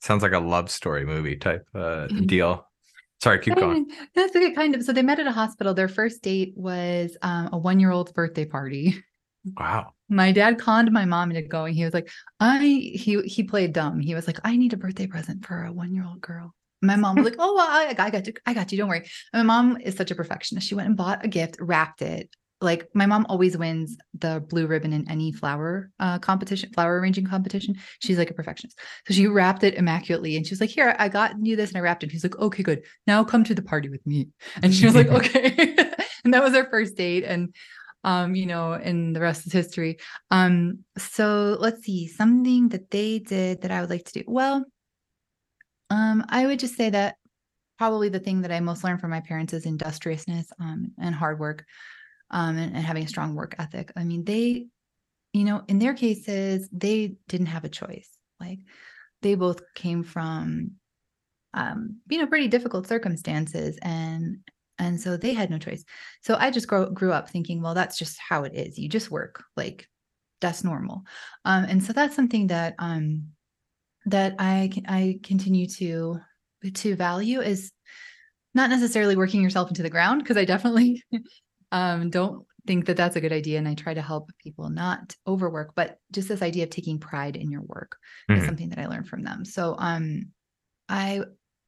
sounds 0.00 0.22
like 0.22 0.32
a 0.32 0.38
love 0.38 0.70
story 0.70 1.04
movie 1.06 1.36
type 1.36 1.66
uh, 1.74 2.08
Mhm. 2.08 2.26
deal. 2.26 2.66
Sorry, 3.22 3.38
keep 3.38 3.54
going. 3.58 3.86
That's 4.14 4.34
a 4.34 4.38
good 4.40 4.54
kind 4.54 4.74
of. 4.74 4.82
So 4.82 4.92
they 4.92 5.02
met 5.02 5.20
at 5.20 5.26
a 5.26 5.32
hospital. 5.32 5.74
Their 5.74 5.88
first 5.88 6.22
date 6.22 6.54
was 6.56 7.16
um, 7.22 7.50
a 7.52 7.58
one 7.58 7.78
year 7.80 7.90
old's 7.90 8.12
birthday 8.12 8.44
party. 8.44 9.02
Wow. 9.56 9.94
My 10.10 10.32
dad 10.32 10.58
conned 10.58 10.90
my 10.90 11.04
mom 11.04 11.30
into 11.30 11.48
going. 11.48 11.72
He 11.72 11.84
was 11.84 11.94
like, 11.94 12.10
I 12.40 12.58
he 12.58 13.22
he 13.22 13.44
played 13.44 13.72
dumb. 13.72 14.00
He 14.00 14.14
was 14.14 14.26
like, 14.26 14.40
I 14.44 14.56
need 14.56 14.72
a 14.72 14.76
birthday 14.76 15.06
present 15.06 15.46
for 15.46 15.64
a 15.64 15.72
one 15.72 15.94
year 15.94 16.04
old 16.04 16.20
girl. 16.20 16.54
My 16.82 16.96
mom 16.96 17.16
was 17.16 17.24
like, 17.24 17.36
Oh, 17.38 17.54
well, 17.54 17.66
I, 17.68 17.94
I 17.96 18.10
got 18.10 18.26
you. 18.26 18.34
I 18.44 18.52
got 18.52 18.72
you. 18.72 18.78
Don't 18.78 18.88
worry. 18.88 19.08
And 19.32 19.46
my 19.46 19.54
mom 19.54 19.80
is 19.80 19.94
such 19.96 20.10
a 20.10 20.14
perfectionist. 20.14 20.66
She 20.66 20.74
went 20.74 20.88
and 20.88 20.96
bought 20.96 21.24
a 21.24 21.28
gift, 21.28 21.56
wrapped 21.60 22.02
it. 22.02 22.28
Like 22.62 22.88
my 22.92 23.06
mom 23.06 23.24
always 23.30 23.56
wins 23.56 23.96
the 24.18 24.44
blue 24.46 24.66
ribbon 24.66 24.92
in 24.92 25.08
any 25.10 25.32
flower 25.32 25.90
uh, 25.98 26.18
competition, 26.18 26.70
flower 26.74 27.00
arranging 27.00 27.24
competition. 27.24 27.76
She's 28.00 28.18
like 28.18 28.30
a 28.30 28.34
perfectionist. 28.34 28.78
So 29.06 29.14
she 29.14 29.28
wrapped 29.28 29.64
it 29.64 29.74
immaculately 29.74 30.36
and 30.36 30.46
she 30.46 30.52
was 30.52 30.60
like, 30.60 30.70
Here, 30.70 30.94
I 30.98 31.08
got 31.08 31.34
you 31.40 31.56
this 31.56 31.70
and 31.70 31.78
I 31.78 31.80
wrapped 31.80 32.02
it. 32.02 32.10
He's 32.10 32.24
like, 32.24 32.38
Okay, 32.38 32.62
good. 32.62 32.82
Now 33.06 33.24
come 33.24 33.44
to 33.44 33.54
the 33.54 33.62
party 33.62 33.88
with 33.88 34.04
me. 34.06 34.28
And 34.62 34.74
she 34.74 34.84
was 34.84 34.94
like, 34.94 35.08
Okay. 35.08 35.54
and 36.24 36.34
that 36.34 36.42
was 36.42 36.54
our 36.54 36.68
first 36.68 36.96
date. 36.96 37.24
And 37.24 37.54
um, 38.04 38.34
you 38.34 38.46
know, 38.46 38.72
and 38.72 39.14
the 39.14 39.20
rest 39.20 39.46
is 39.46 39.52
history. 39.52 39.98
Um, 40.30 40.84
so 40.96 41.56
let's 41.60 41.82
see, 41.84 42.06
something 42.06 42.68
that 42.70 42.90
they 42.90 43.18
did 43.18 43.62
that 43.62 43.70
I 43.70 43.80
would 43.80 43.90
like 43.90 44.04
to 44.06 44.12
do. 44.20 44.24
Well, 44.26 44.64
um, 45.90 46.24
I 46.28 46.46
would 46.46 46.58
just 46.58 46.76
say 46.76 46.90
that 46.90 47.16
probably 47.78 48.08
the 48.08 48.20
thing 48.20 48.42
that 48.42 48.52
I 48.52 48.60
most 48.60 48.84
learned 48.84 49.00
from 49.00 49.10
my 49.10 49.20
parents 49.20 49.52
is 49.52 49.66
industriousness 49.66 50.46
um, 50.60 50.92
and 50.98 51.14
hard 51.14 51.38
work 51.38 51.64
um, 52.30 52.56
and, 52.56 52.76
and 52.76 52.84
having 52.84 53.04
a 53.04 53.08
strong 53.08 53.34
work 53.34 53.54
ethic. 53.58 53.92
I 53.96 54.04
mean, 54.04 54.24
they, 54.24 54.66
you 55.32 55.44
know, 55.44 55.62
in 55.68 55.78
their 55.78 55.94
cases, 55.94 56.68
they 56.72 57.16
didn't 57.28 57.46
have 57.46 57.64
a 57.64 57.70
choice. 57.70 58.08
Like 58.38 58.60
they 59.22 59.34
both 59.34 59.62
came 59.74 60.02
from, 60.02 60.72
um, 61.54 61.96
you 62.08 62.18
know, 62.18 62.26
pretty 62.26 62.48
difficult 62.48 62.86
circumstances 62.86 63.78
and 63.82 64.38
and 64.80 65.00
so 65.00 65.16
they 65.16 65.34
had 65.34 65.50
no 65.50 65.58
choice. 65.58 65.84
So 66.22 66.36
I 66.40 66.50
just 66.50 66.66
grow, 66.66 66.90
grew 66.90 67.12
up 67.12 67.30
thinking, 67.30 67.62
well, 67.62 67.74
that's 67.74 67.98
just 67.98 68.18
how 68.18 68.44
it 68.44 68.54
is. 68.54 68.78
You 68.78 68.88
just 68.88 69.10
work 69.10 69.44
like 69.56 69.86
that's 70.40 70.64
normal. 70.64 71.02
Um, 71.44 71.64
and 71.64 71.84
so 71.84 71.92
that's 71.92 72.16
something 72.16 72.48
that 72.48 72.74
um, 72.78 73.28
that 74.06 74.34
I 74.38 74.70
I 74.88 75.20
continue 75.22 75.66
to 75.68 76.18
to 76.74 76.96
value 76.96 77.40
is 77.40 77.72
not 78.54 78.70
necessarily 78.70 79.16
working 79.16 79.42
yourself 79.42 79.68
into 79.68 79.82
the 79.82 79.90
ground 79.90 80.22
because 80.22 80.36
I 80.36 80.44
definitely 80.44 81.04
um, 81.72 82.10
don't 82.10 82.46
think 82.66 82.86
that 82.86 82.96
that's 82.96 83.16
a 83.16 83.20
good 83.20 83.32
idea 83.32 83.58
and 83.58 83.68
I 83.68 83.74
try 83.74 83.94
to 83.94 84.02
help 84.02 84.30
people 84.38 84.68
not 84.70 85.14
overwork, 85.26 85.74
but 85.74 85.98
just 86.10 86.28
this 86.28 86.42
idea 86.42 86.64
of 86.64 86.70
taking 86.70 86.98
pride 86.98 87.36
in 87.36 87.50
your 87.50 87.62
work 87.62 87.96
mm-hmm. 88.30 88.40
is 88.40 88.46
something 88.46 88.70
that 88.70 88.78
I 88.78 88.86
learned 88.86 89.08
from 89.08 89.22
them. 89.22 89.44
So 89.44 89.76
um 89.78 90.32
I 90.88 91.22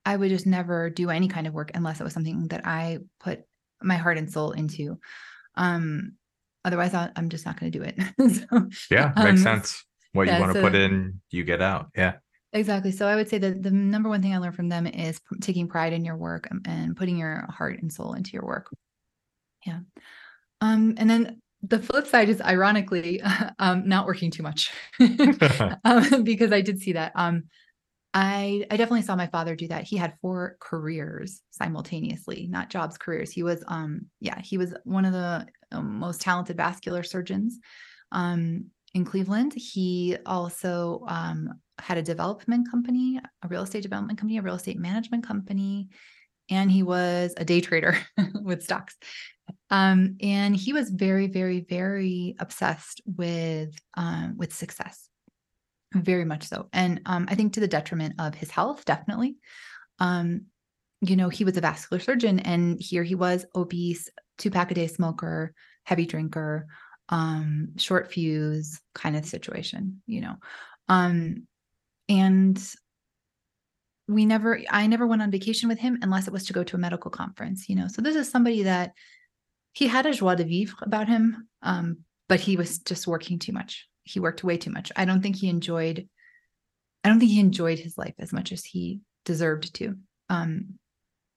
I 0.04 0.16
would 0.16 0.30
just 0.30 0.46
never 0.46 0.90
do 0.90 1.10
any 1.10 1.28
kind 1.28 1.46
of 1.46 1.54
work 1.54 1.70
unless 1.74 2.00
it 2.00 2.04
was 2.04 2.12
something 2.12 2.48
that 2.48 2.66
I 2.66 2.98
put 3.20 3.40
my 3.82 3.96
heart 3.96 4.18
and 4.18 4.30
soul 4.30 4.52
into. 4.52 4.98
Um 5.56 6.12
otherwise 6.64 6.94
I, 6.94 7.10
am 7.16 7.28
just 7.28 7.46
not 7.46 7.58
going 7.58 7.72
to 7.72 7.78
do 7.78 7.84
it. 7.84 7.98
so, 8.50 8.68
yeah, 8.90 9.12
makes 9.16 9.30
um, 9.30 9.36
sense. 9.38 9.84
What 10.12 10.26
yeah, 10.26 10.36
you 10.36 10.40
want 10.42 10.52
to 10.54 10.60
so, 10.60 10.62
put 10.62 10.74
in, 10.74 11.20
you 11.30 11.44
get 11.44 11.62
out. 11.62 11.88
Yeah. 11.96 12.14
Exactly. 12.52 12.92
So 12.92 13.06
I 13.06 13.16
would 13.16 13.28
say 13.28 13.38
that 13.38 13.62
the 13.62 13.70
number 13.70 14.08
one 14.08 14.20
thing 14.20 14.34
I 14.34 14.38
learned 14.38 14.54
from 14.54 14.68
them 14.68 14.86
is 14.86 15.20
taking 15.40 15.68
pride 15.68 15.94
in 15.94 16.04
your 16.04 16.16
work 16.16 16.48
and 16.66 16.94
putting 16.94 17.16
your 17.16 17.46
heart 17.48 17.80
and 17.80 17.90
soul 17.90 18.12
into 18.12 18.32
your 18.32 18.44
work. 18.44 18.68
Yeah. 19.64 19.80
Um, 20.60 20.94
and 20.98 21.08
then 21.08 21.40
the 21.62 21.78
flip 21.78 22.06
side 22.06 22.28
is 22.28 22.42
ironically 22.42 23.22
um, 23.58 23.88
not 23.88 24.06
working 24.06 24.30
too 24.30 24.42
much 24.42 24.70
um, 25.84 26.24
because 26.24 26.52
I 26.52 26.60
did 26.60 26.80
see 26.80 26.92
that. 26.92 27.12
Um, 27.14 27.44
I 28.14 28.66
I 28.70 28.76
definitely 28.76 29.02
saw 29.02 29.16
my 29.16 29.26
father 29.26 29.56
do 29.56 29.68
that. 29.68 29.84
He 29.84 29.96
had 29.96 30.18
four 30.20 30.56
careers 30.60 31.42
simultaneously, 31.50 32.46
not 32.50 32.70
jobs, 32.70 32.98
careers. 32.98 33.30
He 33.30 33.42
was 33.42 33.64
um 33.68 34.06
yeah, 34.20 34.40
he 34.40 34.58
was 34.58 34.74
one 34.84 35.04
of 35.04 35.12
the 35.12 35.46
um, 35.72 35.98
most 35.98 36.20
talented 36.20 36.56
vascular 36.56 37.02
surgeons 37.02 37.58
um 38.10 38.66
in 38.94 39.04
Cleveland. 39.04 39.54
He 39.54 40.16
also 40.26 41.04
um 41.08 41.54
had 41.78 41.98
a 41.98 42.02
development 42.02 42.70
company, 42.70 43.18
a 43.42 43.48
real 43.48 43.62
estate 43.62 43.82
development 43.82 44.18
company, 44.18 44.38
a 44.38 44.42
real 44.42 44.56
estate 44.56 44.78
management 44.78 45.26
company, 45.26 45.88
and 46.50 46.70
he 46.70 46.82
was 46.82 47.32
a 47.38 47.44
day 47.44 47.60
trader 47.60 47.96
with 48.42 48.62
stocks. 48.62 48.96
Um, 49.70 50.16
and 50.20 50.54
he 50.54 50.72
was 50.72 50.90
very, 50.90 51.28
very, 51.28 51.60
very 51.60 52.36
obsessed 52.38 53.00
with 53.06 53.74
um, 53.94 54.36
with 54.36 54.52
success, 54.52 55.08
very 55.94 56.24
much 56.24 56.44
so. 56.44 56.68
And 56.72 57.00
um, 57.06 57.26
I 57.30 57.34
think 57.34 57.52
to 57.52 57.60
the 57.60 57.68
detriment 57.68 58.14
of 58.18 58.34
his 58.34 58.50
health, 58.50 58.84
definitely. 58.84 59.36
Um, 59.98 60.46
you 61.00 61.16
know, 61.16 61.28
he 61.28 61.44
was 61.44 61.56
a 61.56 61.60
vascular 61.60 62.00
surgeon, 62.00 62.38
and 62.40 62.80
here 62.80 63.02
he 63.02 63.14
was, 63.14 63.44
obese, 63.54 64.08
two 64.38 64.50
pack 64.50 64.70
a 64.70 64.74
day 64.74 64.86
smoker, 64.86 65.52
heavy 65.84 66.06
drinker, 66.06 66.66
um, 67.08 67.70
short 67.76 68.12
fuse 68.12 68.80
kind 68.94 69.16
of 69.16 69.24
situation. 69.24 70.00
You 70.06 70.20
know, 70.20 70.36
um, 70.88 71.46
and 72.08 72.62
we 74.08 74.26
never 74.26 74.60
i 74.70 74.86
never 74.86 75.06
went 75.06 75.22
on 75.22 75.30
vacation 75.30 75.68
with 75.68 75.78
him 75.78 75.98
unless 76.02 76.26
it 76.26 76.32
was 76.32 76.44
to 76.44 76.52
go 76.52 76.64
to 76.64 76.76
a 76.76 76.78
medical 76.78 77.10
conference 77.10 77.68
you 77.68 77.76
know 77.76 77.86
so 77.88 78.02
this 78.02 78.16
is 78.16 78.28
somebody 78.28 78.64
that 78.64 78.92
he 79.72 79.86
had 79.86 80.06
a 80.06 80.12
joie 80.12 80.34
de 80.34 80.44
vivre 80.44 80.76
about 80.82 81.08
him 81.08 81.48
um, 81.62 81.98
but 82.28 82.40
he 82.40 82.56
was 82.56 82.78
just 82.80 83.06
working 83.06 83.38
too 83.38 83.52
much 83.52 83.88
he 84.04 84.20
worked 84.20 84.44
way 84.44 84.56
too 84.56 84.70
much 84.70 84.92
i 84.96 85.04
don't 85.04 85.22
think 85.22 85.36
he 85.36 85.48
enjoyed 85.48 86.08
i 87.04 87.08
don't 87.08 87.18
think 87.18 87.30
he 87.30 87.40
enjoyed 87.40 87.78
his 87.78 87.96
life 87.96 88.14
as 88.18 88.32
much 88.32 88.52
as 88.52 88.64
he 88.64 89.00
deserved 89.24 89.74
to 89.74 89.96
um, 90.28 90.74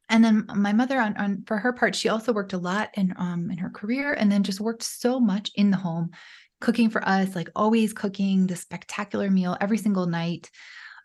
and 0.07 0.23
then 0.23 0.45
my 0.55 0.71
mother 0.71 0.99
on, 0.99 1.17
on 1.17 1.43
for 1.45 1.57
her 1.57 1.73
part 1.73 1.95
she 1.95 2.09
also 2.09 2.31
worked 2.31 2.53
a 2.53 2.57
lot 2.57 2.89
in 2.95 3.13
um 3.17 3.49
in 3.51 3.57
her 3.57 3.69
career 3.69 4.13
and 4.13 4.31
then 4.31 4.43
just 4.43 4.59
worked 4.59 4.83
so 4.83 5.19
much 5.19 5.51
in 5.55 5.71
the 5.71 5.77
home 5.77 6.09
cooking 6.61 6.89
for 6.89 7.05
us 7.07 7.35
like 7.35 7.49
always 7.55 7.93
cooking 7.93 8.47
the 8.47 8.55
spectacular 8.55 9.29
meal 9.29 9.57
every 9.59 9.77
single 9.77 10.05
night 10.05 10.49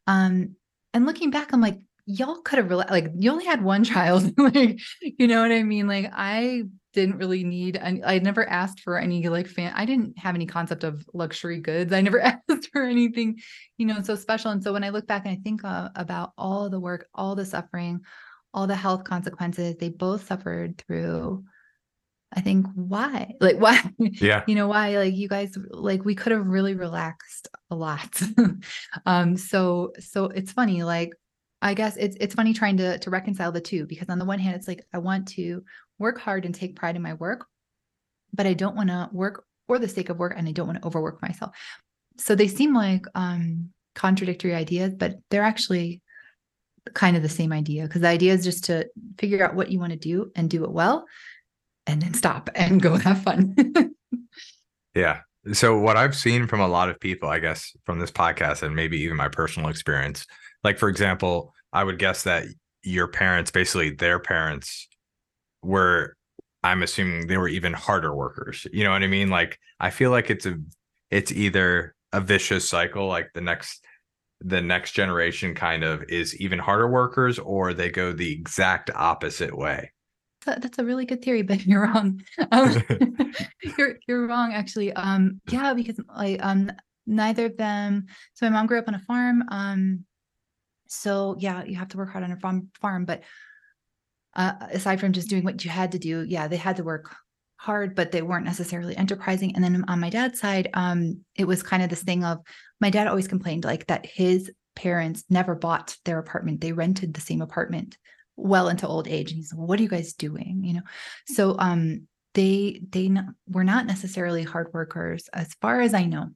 um 0.07 0.55
and 0.93 1.07
looking 1.07 1.31
back, 1.31 1.53
I'm 1.53 1.61
like, 1.61 1.79
y'all 2.07 2.41
could 2.43 2.59
have 2.59 2.71
really 2.71 2.87
like 2.91 3.11
you 3.17 3.31
only 3.31 3.45
had 3.45 3.63
one 3.63 3.85
child. 3.93 4.33
like, 4.39 4.81
you 5.01 5.27
know 5.27 5.43
what 5.43 5.53
I 5.53 5.63
mean? 5.63 5.87
Like 5.87 6.11
I 6.13 6.65
didn't 6.93 7.18
really 7.18 7.45
need 7.45 7.76
and 7.76 8.05
I 8.05 8.18
never 8.18 8.49
asked 8.49 8.80
for 8.80 8.99
any 8.99 9.28
like 9.28 9.47
fan 9.47 9.72
I 9.74 9.84
didn't 9.84 10.18
have 10.18 10.34
any 10.34 10.47
concept 10.47 10.84
of 10.84 11.05
luxury 11.14 11.61
goods. 11.61 11.93
I 11.93 12.01
never 12.01 12.20
asked 12.20 12.70
for 12.72 12.82
anything, 12.82 13.41
you 13.78 13.86
know, 13.86 14.01
so 14.03 14.16
special. 14.16 14.51
And 14.51 14.62
so 14.62 14.72
when 14.72 14.84
I 14.84 14.91
look 14.91 15.07
back 15.07 15.24
and 15.24 15.32
I 15.32 15.41
think 15.43 15.64
uh, 15.64 15.91
about 15.95 16.32
all 16.36 16.68
the 16.68 16.80
work, 16.80 17.07
all 17.14 17.34
the 17.34 17.47
suffering, 17.47 18.01
all 18.53 18.66
the 18.66 18.74
health 18.76 19.05
consequences 19.05 19.76
they 19.76 19.88
both 19.88 20.26
suffered 20.26 20.78
through 20.78 21.45
I 22.32 22.41
think 22.41 22.66
why? 22.74 23.34
Like 23.41 23.59
why? 23.59 23.80
Yeah. 23.99 24.45
you 24.47 24.55
know 24.55 24.68
why 24.68 24.97
like 24.99 25.14
you 25.14 25.28
guys 25.28 25.57
like 25.70 26.05
we 26.05 26.14
could 26.14 26.32
have 26.32 26.47
really 26.47 26.74
relaxed 26.74 27.49
a 27.70 27.76
lot. 27.76 28.20
um 29.07 29.36
so 29.36 29.93
so 29.99 30.26
it's 30.26 30.53
funny 30.53 30.82
like 30.82 31.12
I 31.62 31.74
guess 31.74 31.97
it's 31.97 32.16
it's 32.20 32.34
funny 32.34 32.55
trying 32.55 32.76
to 32.78 32.99
to 32.99 33.11
reconcile 33.11 33.53
the 33.53 33.61
two 33.61 33.86
because 33.86 34.09
on 34.09 34.18
the 34.18 34.24
one 34.24 34.38
hand 34.38 34.57
it's 34.57 34.68
like 34.68 34.84
I 34.93 34.99
want 34.99 35.28
to 35.28 35.62
work 36.01 36.18
hard 36.18 36.44
and 36.44 36.55
take 36.55 36.74
pride 36.74 36.96
in 36.96 37.03
my 37.03 37.14
work 37.14 37.46
but 38.32 38.46
I 38.46 38.55
don't 38.55 38.76
want 38.76 38.88
to 38.88 39.09
work 39.12 39.44
for 39.66 39.78
the 39.78 39.88
sake 39.88 40.09
of 40.09 40.18
work 40.18 40.34
and 40.36 40.48
I 40.48 40.53
don't 40.53 40.66
want 40.66 40.80
to 40.80 40.86
overwork 40.86 41.22
myself. 41.22 41.55
So 42.18 42.34
they 42.34 42.48
seem 42.48 42.74
like 42.74 43.07
um 43.14 43.70
contradictory 43.94 44.55
ideas 44.55 44.94
but 44.94 45.16
they're 45.30 45.42
actually 45.42 46.01
kind 46.94 47.16
of 47.16 47.22
the 47.22 47.28
same 47.28 47.53
idea 47.53 47.82
because 47.82 48.01
the 48.01 48.09
idea 48.09 48.32
is 48.32 48.44
just 48.44 48.64
to 48.64 48.88
figure 49.18 49.44
out 49.44 49.55
what 49.55 49.70
you 49.70 49.78
want 49.78 49.92
to 49.92 49.98
do 49.98 50.30
and 50.34 50.48
do 50.48 50.64
it 50.64 50.70
well 50.70 51.05
and 51.86 52.01
then 52.01 52.14
stop 52.14 52.48
and 52.55 52.80
go 52.80 52.96
have 52.96 53.22
fun. 53.22 53.55
yeah. 54.94 55.20
So 55.53 55.78
what 55.78 55.96
I've 55.96 56.16
seen 56.16 56.46
from 56.46 56.61
a 56.61 56.68
lot 56.68 56.90
of 56.90 57.01
people, 57.01 57.28
I 57.28 57.38
guess, 57.38 57.74
from 57.84 57.98
this 57.98 58.11
podcast 58.11 58.62
and 58.62 58.76
maybe 58.76 59.01
even 59.01 59.16
my 59.16 59.28
personal 59.28 59.70
experience, 59.70 60.26
like 60.62 60.78
for 60.78 60.88
example, 60.88 61.55
I 61.72 61.82
would 61.82 61.98
guess 61.98 62.24
that 62.24 62.44
your 62.82 63.09
parents, 63.09 63.51
basically 63.51 63.90
their 63.90 64.18
parents, 64.18 64.86
were 65.63 66.17
I'm 66.63 66.83
assuming 66.83 67.27
they 67.27 67.39
were 67.39 67.49
even 67.49 67.73
harder 67.73 68.15
workers. 68.15 68.67
You 68.73 68.85
know 68.85 68.91
what 68.91 69.03
I 69.03 69.07
mean? 69.07 69.31
Like 69.31 69.59
I 69.79 69.91
feel 69.91 70.11
like 70.11 70.31
it's 70.31 70.47
a 70.47 70.57
it's 71.11 71.33
either 71.33 71.95
a 72.13 72.21
vicious 72.21 72.69
cycle, 72.69 73.07
like 73.07 73.31
the 73.35 73.41
next 73.41 73.85
the 74.41 74.61
next 74.61 74.93
generation 74.93 75.55
kind 75.55 75.85
of 75.85 76.03
is 76.09 76.37
even 76.41 76.59
harder 76.59 76.89
workers, 76.89 77.39
or 77.39 77.75
they 77.75 77.91
go 77.91 78.13
the 78.13 78.33
exact 78.33 78.91
opposite 78.95 79.57
way 79.57 79.91
that's 80.45 80.79
a 80.79 80.85
really 80.85 81.05
good 81.05 81.23
theory, 81.23 81.43
but 81.51 81.65
you're 81.67 81.83
wrong. 81.83 82.23
Um, 82.51 82.83
you're 83.79 83.97
you're 84.07 84.27
wrong 84.27 84.53
actually. 84.53 84.93
Um, 84.93 85.41
yeah, 85.51 85.75
because 85.75 86.01
like 86.17 86.45
um, 86.45 86.73
neither 87.07 87.47
of 87.47 87.57
them. 87.57 88.07
So 88.35 88.47
my 88.47 88.51
mom 88.51 88.67
grew 88.67 88.79
up 88.79 88.89
on 88.89 88.95
a 88.95 89.01
farm. 89.01 89.45
Um, 89.49 90.05
so 90.89 91.37
yeah, 91.39 91.65
you 91.65 91.77
have 91.77 91.89
to 91.89 91.97
work 91.97 92.11
hard 92.11 92.25
on 92.25 92.33
a 92.33 92.37
farm. 92.37 92.69
Farm, 92.81 93.05
but 93.05 93.23
uh, 94.41 94.53
aside 94.72 94.99
from 95.01 95.12
just 95.12 95.28
doing 95.28 95.45
what 95.45 95.62
you 95.64 95.70
had 95.70 95.93
to 95.93 95.99
do, 95.99 96.24
yeah, 96.26 96.49
they 96.49 96.57
had 96.57 96.76
to 96.76 96.82
work 96.82 97.14
hard, 97.57 97.95
but 97.95 98.11
they 98.11 98.22
weren't 98.22 98.47
necessarily 98.47 98.97
enterprising. 98.97 99.55
And 99.55 99.62
then 99.62 99.84
on 99.86 100.01
my 100.01 100.09
dad's 100.09 100.41
side, 100.41 100.70
um, 100.72 101.22
it 101.36 101.45
was 101.45 101.62
kind 101.62 101.82
of 101.82 101.91
this 101.91 102.03
thing 102.03 102.24
of 102.24 102.38
my 102.80 102.88
dad 102.88 103.07
always 103.07 103.28
complained 103.28 103.64
like 103.64 103.86
that 103.88 104.07
his 104.07 104.51
parents 104.74 105.24
never 105.28 105.55
bought 105.55 105.95
their 106.07 106.18
apartment; 106.18 106.62
they 106.62 106.72
rented 106.72 107.12
the 107.12 107.20
same 107.20 107.43
apartment 107.43 107.99
well 108.36 108.68
into 108.68 108.88
old 108.88 109.07
age. 109.07 109.30
And 109.30 109.36
he's 109.36 109.53
like 109.53 109.59
well, 109.59 109.66
what 109.66 109.78
are 109.78 109.82
you 109.82 109.91
guys 109.91 110.14
doing? 110.14 110.62
You 110.64 110.74
know? 110.74 110.82
So 111.26 111.57
um 111.59 112.07
they 112.32 112.80
they 112.88 113.09
not, 113.09 113.26
were 113.47 113.64
not 113.64 113.86
necessarily 113.86 114.43
hard 114.43 114.72
workers 114.72 115.28
as 115.32 115.53
far 115.61 115.80
as 115.80 115.95
i 115.95 116.05
know 116.05 116.28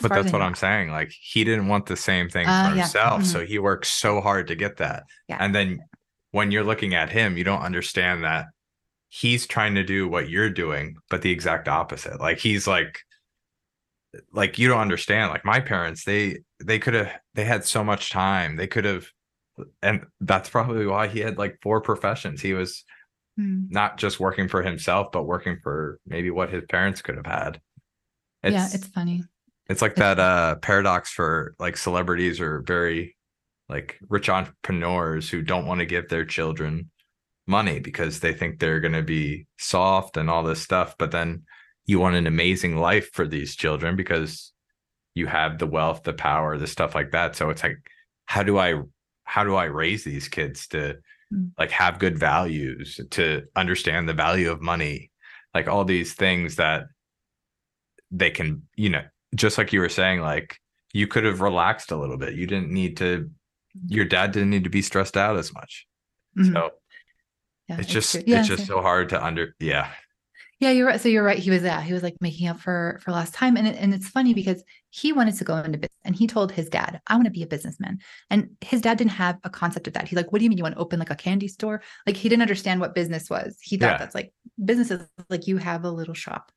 but 0.00 0.10
that's 0.10 0.32
what 0.32 0.42
i'm 0.42 0.54
saying. 0.54 0.90
Like 0.90 1.10
he 1.10 1.44
didn't 1.44 1.68
want 1.68 1.86
the 1.86 1.96
same 1.96 2.28
thing 2.28 2.46
uh, 2.46 2.70
for 2.70 2.76
himself. 2.76 3.22
Mm-hmm. 3.22 3.30
so 3.30 3.44
he 3.44 3.58
worked 3.58 3.86
so 3.86 4.20
hard 4.20 4.46
to 4.48 4.54
get 4.54 4.76
that. 4.76 5.04
Yeah. 5.28 5.38
and 5.40 5.54
then 5.54 5.80
when 6.32 6.50
you're 6.50 6.64
looking 6.64 6.94
at 6.94 7.10
him 7.10 7.36
you 7.36 7.44
don't 7.44 7.62
understand 7.62 8.24
that 8.24 8.46
he's 9.08 9.46
trying 9.46 9.74
to 9.74 9.82
do 9.82 10.08
what 10.08 10.28
you're 10.28 10.50
doing 10.50 10.96
but 11.08 11.22
the 11.22 11.30
exact 11.30 11.68
opposite 11.68 12.20
like 12.20 12.38
he's 12.38 12.66
like 12.66 13.00
like 14.32 14.58
you 14.58 14.68
don't 14.68 14.80
understand 14.80 15.30
like 15.30 15.44
my 15.44 15.60
parents 15.60 16.04
they 16.04 16.38
they 16.64 16.78
could 16.78 16.94
have 16.94 17.10
they 17.34 17.44
had 17.44 17.64
so 17.64 17.82
much 17.82 18.10
time 18.10 18.56
they 18.56 18.66
could 18.66 18.84
have 18.84 19.06
and 19.82 20.06
that's 20.20 20.48
probably 20.48 20.86
why 20.86 21.08
he 21.08 21.20
had 21.20 21.38
like 21.38 21.58
four 21.62 21.80
professions. 21.80 22.40
He 22.40 22.54
was 22.54 22.84
mm. 23.38 23.70
not 23.70 23.98
just 23.98 24.20
working 24.20 24.48
for 24.48 24.62
himself, 24.62 25.08
but 25.12 25.24
working 25.24 25.58
for 25.62 25.98
maybe 26.06 26.30
what 26.30 26.50
his 26.50 26.64
parents 26.68 27.02
could 27.02 27.16
have 27.16 27.26
had. 27.26 27.60
It's, 28.42 28.54
yeah, 28.54 28.68
it's 28.72 28.86
funny. 28.86 29.24
It's 29.68 29.82
like 29.82 29.92
it's 29.92 30.00
that 30.00 30.18
uh 30.18 30.56
paradox 30.56 31.12
for 31.12 31.54
like 31.58 31.76
celebrities 31.76 32.40
or 32.40 32.62
very 32.66 33.16
like 33.70 33.98
rich 34.08 34.28
entrepreneurs 34.28 35.30
who 35.30 35.42
don't 35.42 35.66
want 35.66 35.80
to 35.80 35.86
give 35.86 36.08
their 36.08 36.24
children 36.24 36.90
money 37.46 37.80
because 37.80 38.20
they 38.20 38.32
think 38.32 38.58
they're 38.58 38.80
going 38.80 38.92
to 38.92 39.02
be 39.02 39.46
soft 39.58 40.16
and 40.16 40.28
all 40.28 40.42
this 40.42 40.62
stuff 40.62 40.94
but 40.98 41.10
then 41.10 41.42
you 41.86 41.98
want 41.98 42.14
an 42.14 42.26
amazing 42.26 42.76
life 42.76 43.10
for 43.12 43.26
these 43.26 43.56
children 43.56 43.96
because 43.96 44.52
you 45.14 45.26
have 45.26 45.58
the 45.58 45.66
wealth 45.66 46.02
the 46.02 46.12
power 46.12 46.58
the 46.58 46.66
stuff 46.66 46.94
like 46.94 47.12
that 47.12 47.34
so 47.34 47.50
it's 47.50 47.62
like 47.62 47.78
how 48.26 48.42
do 48.42 48.58
i 48.58 48.74
how 49.30 49.44
do 49.44 49.54
I 49.54 49.66
raise 49.66 50.02
these 50.02 50.26
kids 50.26 50.66
to 50.68 50.96
mm. 51.32 51.50
like 51.56 51.70
have 51.70 52.00
good 52.00 52.18
values, 52.18 52.98
to 53.12 53.44
understand 53.54 54.08
the 54.08 54.12
value 54.12 54.50
of 54.50 54.60
money, 54.60 55.12
like 55.54 55.68
all 55.68 55.84
these 55.84 56.14
things 56.14 56.56
that 56.56 56.86
they 58.10 58.30
can, 58.30 58.62
you 58.74 58.88
know, 58.88 59.04
just 59.36 59.56
like 59.56 59.72
you 59.72 59.78
were 59.78 59.88
saying, 59.88 60.20
like 60.20 60.56
you 60.92 61.06
could 61.06 61.22
have 61.22 61.40
relaxed 61.40 61.92
a 61.92 61.96
little 61.96 62.16
bit. 62.16 62.34
You 62.34 62.48
didn't 62.48 62.72
need 62.72 62.96
to, 62.96 63.30
your 63.86 64.04
dad 64.04 64.32
didn't 64.32 64.50
need 64.50 64.64
to 64.64 64.70
be 64.70 64.82
stressed 64.82 65.16
out 65.16 65.36
as 65.36 65.52
much. 65.52 65.86
Mm-hmm. 66.38 66.52
So 66.52 66.70
yeah, 67.68 67.76
it's, 67.78 67.82
it's 67.82 67.92
just, 67.92 68.28
yeah, 68.28 68.40
it's 68.40 68.48
just 68.48 68.66
so 68.66 68.80
hard 68.80 69.08
to 69.10 69.24
under, 69.24 69.54
yeah. 69.60 69.90
Yeah, 70.60 70.72
you're 70.72 70.86
right. 70.86 71.00
So 71.00 71.08
you're 71.08 71.24
right. 71.24 71.38
He 71.38 71.48
was 71.48 71.62
yeah, 71.62 71.80
he 71.80 71.94
was 71.94 72.02
like 72.02 72.16
making 72.20 72.46
up 72.46 72.60
for 72.60 73.00
for 73.02 73.12
last 73.12 73.32
time, 73.32 73.56
and 73.56 73.66
it, 73.66 73.76
and 73.78 73.94
it's 73.94 74.10
funny 74.10 74.34
because 74.34 74.62
he 74.90 75.10
wanted 75.10 75.34
to 75.36 75.44
go 75.44 75.56
into 75.56 75.78
business, 75.78 75.98
and 76.04 76.14
he 76.14 76.26
told 76.26 76.52
his 76.52 76.68
dad, 76.68 77.00
"I 77.06 77.14
want 77.14 77.24
to 77.24 77.30
be 77.30 77.42
a 77.42 77.46
businessman," 77.46 78.00
and 78.28 78.50
his 78.60 78.82
dad 78.82 78.98
didn't 78.98 79.12
have 79.12 79.38
a 79.42 79.48
concept 79.48 79.86
of 79.86 79.94
that. 79.94 80.06
He's 80.06 80.18
like, 80.18 80.30
"What 80.30 80.38
do 80.38 80.44
you 80.44 80.50
mean 80.50 80.58
you 80.58 80.62
want 80.62 80.74
to 80.74 80.80
open 80.80 80.98
like 80.98 81.08
a 81.08 81.16
candy 81.16 81.48
store?" 81.48 81.80
Like 82.06 82.16
he 82.18 82.28
didn't 82.28 82.42
understand 82.42 82.78
what 82.78 82.94
business 82.94 83.30
was. 83.30 83.56
He 83.62 83.78
thought 83.78 83.92
yeah. 83.92 83.96
that's 83.96 84.14
like 84.14 84.34
business 84.62 84.90
is 84.90 85.00
like 85.30 85.46
you 85.46 85.56
have 85.56 85.84
a 85.84 85.90
little 85.90 86.12
shop. 86.12 86.52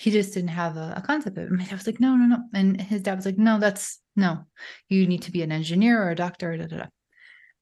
He 0.00 0.10
just 0.10 0.32
didn't 0.32 0.48
have 0.48 0.78
a, 0.78 0.94
a 0.96 1.02
concept 1.02 1.36
of 1.36 1.44
it. 1.44 1.50
And 1.50 1.60
I 1.60 1.74
was 1.74 1.86
like, 1.86 2.00
"No, 2.00 2.16
no, 2.16 2.24
no," 2.24 2.38
and 2.54 2.80
his 2.80 3.02
dad 3.02 3.16
was 3.16 3.26
like, 3.26 3.36
"No, 3.36 3.58
that's 3.60 4.00
no. 4.16 4.46
You 4.88 5.06
need 5.06 5.22
to 5.22 5.30
be 5.30 5.42
an 5.42 5.52
engineer 5.52 6.02
or 6.02 6.10
a 6.10 6.14
doctor." 6.14 6.56
Da, 6.56 6.66
da, 6.66 6.76
da. 6.78 6.86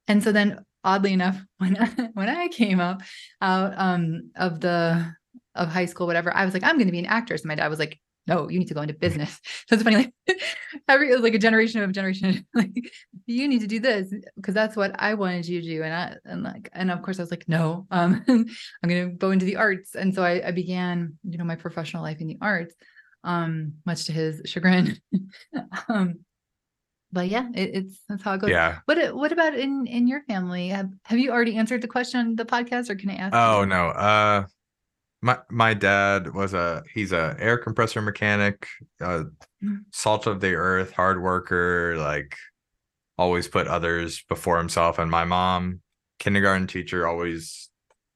And 0.06 0.22
so 0.22 0.30
then, 0.30 0.64
oddly 0.84 1.12
enough, 1.12 1.42
when 1.58 1.76
I, 1.76 1.86
when 2.14 2.28
I 2.28 2.46
came 2.46 2.78
up 2.78 3.02
out 3.40 3.74
um, 3.76 4.30
of 4.36 4.60
the 4.60 5.12
of 5.56 5.68
high 5.68 5.86
school, 5.86 6.06
whatever, 6.06 6.32
I 6.32 6.44
was 6.44 6.54
like, 6.54 6.62
I'm 6.62 6.76
going 6.76 6.86
to 6.86 6.92
be 6.92 7.00
an 7.00 7.06
actress. 7.06 7.40
And 7.40 7.48
my 7.48 7.56
dad 7.56 7.66
was 7.66 7.80
like, 7.80 7.98
no, 8.28 8.48
you 8.48 8.58
need 8.58 8.68
to 8.68 8.74
go 8.74 8.82
into 8.82 8.94
business. 8.94 9.40
So 9.68 9.74
it's 9.74 9.82
funny, 9.82 9.96
like 9.96 10.12
every 10.88 11.14
like 11.16 11.34
a 11.34 11.38
generation 11.38 11.82
of 11.82 11.92
generation, 11.92 12.46
like 12.54 12.90
you 13.26 13.48
need 13.48 13.60
to 13.60 13.66
do 13.66 13.80
this 13.80 14.12
because 14.36 14.54
that's 14.54 14.76
what 14.76 14.94
I 14.98 15.14
wanted 15.14 15.46
you 15.46 15.60
to 15.60 15.66
do. 15.66 15.82
And 15.82 15.92
I 15.92 16.16
and 16.24 16.42
like 16.42 16.70
and 16.72 16.90
of 16.90 17.02
course 17.02 17.18
I 17.18 17.22
was 17.22 17.30
like, 17.30 17.48
no, 17.48 17.86
um, 17.90 18.24
I'm 18.28 18.88
gonna 18.88 19.10
go 19.10 19.30
into 19.30 19.44
the 19.44 19.56
arts. 19.56 19.94
And 19.94 20.14
so 20.14 20.22
I, 20.22 20.48
I 20.48 20.50
began, 20.52 21.18
you 21.24 21.36
know, 21.36 21.44
my 21.44 21.56
professional 21.56 22.02
life 22.02 22.20
in 22.20 22.28
the 22.28 22.38
arts, 22.40 22.74
um, 23.24 23.74
much 23.84 24.04
to 24.04 24.12
his 24.12 24.42
chagrin. 24.46 24.98
um, 25.88 26.20
but 27.12 27.28
yeah, 27.28 27.48
it, 27.54 27.70
it's 27.74 28.00
that's 28.08 28.22
how 28.22 28.34
it 28.34 28.40
goes. 28.40 28.50
Yeah. 28.50 28.78
What 28.84 29.14
what 29.14 29.32
about 29.32 29.54
in 29.54 29.86
in 29.86 30.06
your 30.06 30.22
family? 30.22 30.68
Have 30.68 30.90
have 31.04 31.18
you 31.18 31.30
already 31.30 31.56
answered 31.56 31.82
the 31.82 31.88
question 31.88 32.20
on 32.20 32.36
the 32.36 32.44
podcast, 32.44 32.90
or 32.90 32.96
can 32.96 33.10
I 33.10 33.14
ask? 33.16 33.34
Oh 33.34 33.60
you? 33.60 33.66
no. 33.66 33.88
Uh, 33.88 34.46
my 35.20 35.38
my 35.50 35.74
dad 35.74 36.32
was 36.34 36.54
a 36.54 36.82
he's 36.94 37.12
a 37.12 37.36
air 37.38 37.58
compressor 37.58 38.00
mechanic, 38.00 38.68
uh, 39.00 39.24
mm. 39.62 39.78
salt 39.92 40.26
of 40.26 40.40
the 40.40 40.54
earth, 40.54 40.92
hard 40.92 41.20
worker, 41.22 41.96
like 41.98 42.36
always 43.16 43.48
put 43.48 43.66
others 43.66 44.22
before 44.28 44.58
himself. 44.58 44.98
And 44.98 45.10
my 45.10 45.24
mom, 45.24 45.80
kindergarten 46.18 46.66
teacher, 46.66 47.06
always 47.06 47.68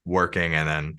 working, 0.05 0.55
and 0.55 0.67
then 0.67 0.97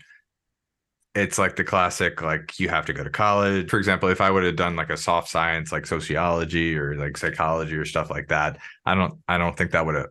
it's 1.15 1.39
like 1.39 1.57
the 1.57 1.65
classic 1.65 2.21
like 2.23 2.59
you 2.59 2.69
have 2.69 2.87
to 2.87 2.93
go 2.93 3.05
to 3.05 3.11
college 3.11 3.71
for 3.71 3.79
example 3.79 4.09
if 4.09 4.21
i 4.21 4.29
would 4.31 4.43
have 4.43 4.57
done 4.57 4.75
like 4.75 4.91
a 4.91 4.97
soft 4.97 5.29
science 5.29 5.71
like 5.71 5.87
sociology 5.87 6.77
or 6.77 6.97
like 6.97 7.17
psychology 7.17 7.77
or 7.77 7.85
stuff 7.85 8.11
like 8.11 8.27
that 8.29 8.59
i 8.85 8.95
don't 8.95 9.15
i 9.29 9.39
don't 9.39 9.57
think 9.57 9.71
that 9.71 9.87
would 9.87 9.95
have 9.95 10.09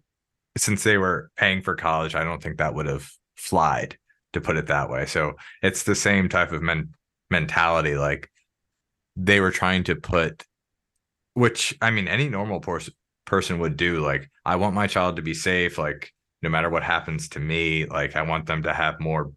since 0.57 0.83
they 0.83 0.97
were 0.97 1.29
paying 1.35 1.61
for 1.61 1.75
college 1.75 2.15
i 2.15 2.23
don't 2.23 2.41
think 2.41 2.57
that 2.57 2.73
would 2.73 2.85
have 2.85 3.09
flied 3.35 3.97
to 4.33 4.41
put 4.41 4.57
it 4.57 4.67
that 4.67 4.89
way. 4.89 5.05
So 5.05 5.33
it's 5.61 5.83
the 5.83 5.95
same 5.95 6.29
type 6.29 6.51
of 6.51 6.61
men- 6.61 6.93
mentality. 7.29 7.95
Like 7.95 8.29
they 9.15 9.39
were 9.39 9.51
trying 9.51 9.83
to 9.85 9.95
put, 9.95 10.43
which 11.33 11.75
I 11.81 11.91
mean, 11.91 12.07
any 12.07 12.29
normal 12.29 12.59
pers- 12.59 12.89
person 13.25 13.59
would 13.59 13.77
do. 13.77 14.01
Like, 14.01 14.29
I 14.45 14.57
want 14.57 14.75
my 14.75 14.87
child 14.87 15.15
to 15.15 15.21
be 15.21 15.33
safe. 15.33 15.77
Like, 15.77 16.11
no 16.41 16.49
matter 16.49 16.69
what 16.69 16.83
happens 16.83 17.29
to 17.29 17.39
me, 17.39 17.85
like, 17.85 18.15
I 18.15 18.23
want 18.23 18.45
them 18.45 18.63
to 18.63 18.73
have 18.73 18.99
more. 18.99 19.31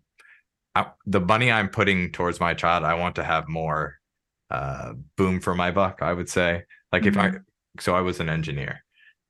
I, 0.74 0.86
the 1.06 1.20
money 1.20 1.50
I'm 1.50 1.68
putting 1.68 2.12
towards 2.12 2.40
my 2.40 2.52
child, 2.54 2.84
I 2.84 2.94
want 2.94 3.14
to 3.16 3.24
have 3.24 3.48
more 3.48 3.96
uh, 4.50 4.92
boom 5.16 5.40
for 5.40 5.54
my 5.54 5.70
buck. 5.70 6.02
I 6.02 6.12
would 6.12 6.28
say, 6.28 6.64
like, 6.92 7.02
mm-hmm. 7.02 7.08
if 7.08 7.16
I, 7.16 7.28
mm-hmm. 7.28 7.38
so 7.80 7.94
I 7.94 8.00
was 8.00 8.20
an 8.20 8.28
engineer, 8.28 8.84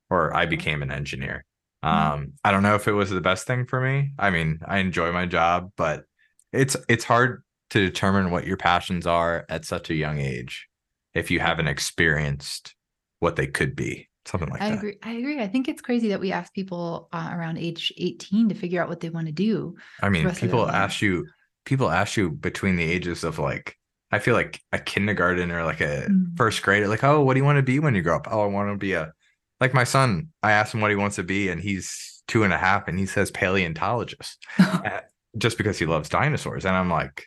or 0.09 0.35
I 0.35 0.45
became 0.45 0.81
an 0.81 0.91
engineer 0.91 1.45
Mm-hmm. 1.46 1.46
Um, 1.83 2.33
I 2.43 2.51
don't 2.51 2.63
know 2.63 2.75
if 2.75 2.87
it 2.87 2.93
was 2.93 3.09
the 3.09 3.21
best 3.21 3.47
thing 3.47 3.65
for 3.65 3.79
me. 3.79 4.13
I 4.17 4.29
mean, 4.29 4.59
I 4.65 4.79
enjoy 4.79 5.11
my 5.11 5.25
job, 5.25 5.71
but 5.77 6.05
it's 6.51 6.75
it's 6.89 7.03
hard 7.03 7.43
to 7.71 7.79
determine 7.79 8.31
what 8.31 8.47
your 8.47 8.57
passions 8.57 9.05
are 9.05 9.45
at 9.49 9.65
such 9.65 9.89
a 9.89 9.95
young 9.95 10.19
age 10.19 10.67
if 11.13 11.29
you 11.29 11.39
haven't 11.39 11.67
experienced 11.67 12.75
what 13.19 13.35
they 13.35 13.47
could 13.47 13.75
be. 13.75 14.07
Something 14.25 14.49
like 14.49 14.61
I 14.61 14.69
that. 14.69 14.77
agree. 14.77 14.97
I 15.03 15.13
agree. 15.13 15.39
I 15.39 15.47
think 15.47 15.69
it's 15.69 15.81
crazy 15.81 16.09
that 16.09 16.19
we 16.19 16.33
ask 16.33 16.53
people 16.53 17.07
uh, 17.13 17.29
around 17.31 17.57
age 17.57 17.93
18 17.95 18.49
to 18.49 18.55
figure 18.55 18.81
out 18.81 18.89
what 18.89 18.99
they 18.99 19.09
want 19.09 19.27
to 19.27 19.33
do. 19.33 19.75
I 20.01 20.09
mean, 20.09 20.29
people 20.31 20.69
ask 20.69 21.01
you 21.01 21.25
people 21.65 21.89
ask 21.89 22.17
you 22.17 22.31
between 22.31 22.75
the 22.75 22.83
ages 22.83 23.23
of 23.23 23.39
like 23.39 23.77
I 24.11 24.19
feel 24.19 24.33
like 24.33 24.61
a 24.71 24.79
kindergarten 24.79 25.51
or 25.51 25.63
like 25.65 25.81
a 25.81 26.07
mm. 26.09 26.35
first 26.37 26.61
grader, 26.61 26.87
like, 26.87 27.03
oh, 27.03 27.21
what 27.23 27.33
do 27.33 27.39
you 27.39 27.45
want 27.45 27.57
to 27.57 27.63
be 27.63 27.79
when 27.79 27.93
you 27.93 28.01
grow 28.01 28.15
up? 28.15 28.27
Oh, 28.29 28.41
I 28.41 28.47
want 28.47 28.69
to 28.69 28.77
be 28.77 28.93
a 28.93 29.13
like 29.59 29.73
my 29.73 29.83
son, 29.83 30.29
I 30.43 30.51
asked 30.51 30.73
him 30.73 30.81
what 30.81 30.91
he 30.91 30.95
wants 30.95 31.15
to 31.15 31.23
be, 31.23 31.49
and 31.49 31.61
he's 31.61 32.23
two 32.27 32.43
and 32.43 32.53
a 32.53 32.57
half, 32.57 32.87
and 32.87 32.99
he 32.99 33.05
says 33.05 33.31
paleontologist 33.31 34.37
uh, 34.59 34.99
just 35.37 35.57
because 35.57 35.79
he 35.79 35.85
loves 35.85 36.09
dinosaurs. 36.09 36.65
And 36.65 36.75
I'm 36.75 36.89
like, 36.89 37.25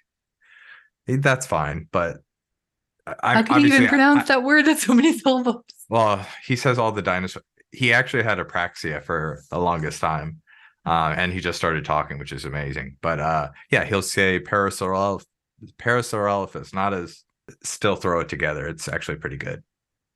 that's 1.07 1.47
fine, 1.47 1.89
but 1.91 2.19
I 3.07 3.35
how 3.35 3.43
can 3.43 3.63
you 3.63 3.69
even 3.69 3.89
pronounce 3.89 4.31
I, 4.31 4.35
that 4.35 4.43
word? 4.43 4.67
That's 4.67 4.85
so 4.85 4.95
many 4.95 5.19
syllables. 5.19 5.65
Well, 5.89 6.25
he 6.47 6.57
says 6.57 6.79
all 6.79 6.93
the 6.93 7.03
dinosaurs. 7.03 7.45
He 7.73 7.93
actually 7.93 8.23
had 8.23 8.39
apraxia 8.39 9.03
for 9.03 9.43
the 9.51 9.59
longest 9.59 10.01
time, 10.01 10.41
uh, 10.87 11.15
and 11.17 11.33
he 11.33 11.41
just 11.41 11.59
started 11.59 11.85
talking, 11.85 12.19
which 12.19 12.33
is 12.33 12.45
amazing. 12.45 12.97
But 13.01 13.21
uh, 13.21 13.51
yeah, 13.71 13.85
he'll 13.85 14.03
say 14.03 14.41
Parasaurolophus, 14.41 16.75
not 16.75 16.95
as 16.95 17.25
still 17.63 17.97
throw 17.97 18.21
it 18.21 18.29
together. 18.29 18.69
It's 18.69 18.89
actually 18.89 19.17
pretty 19.17 19.37
good. 19.37 19.63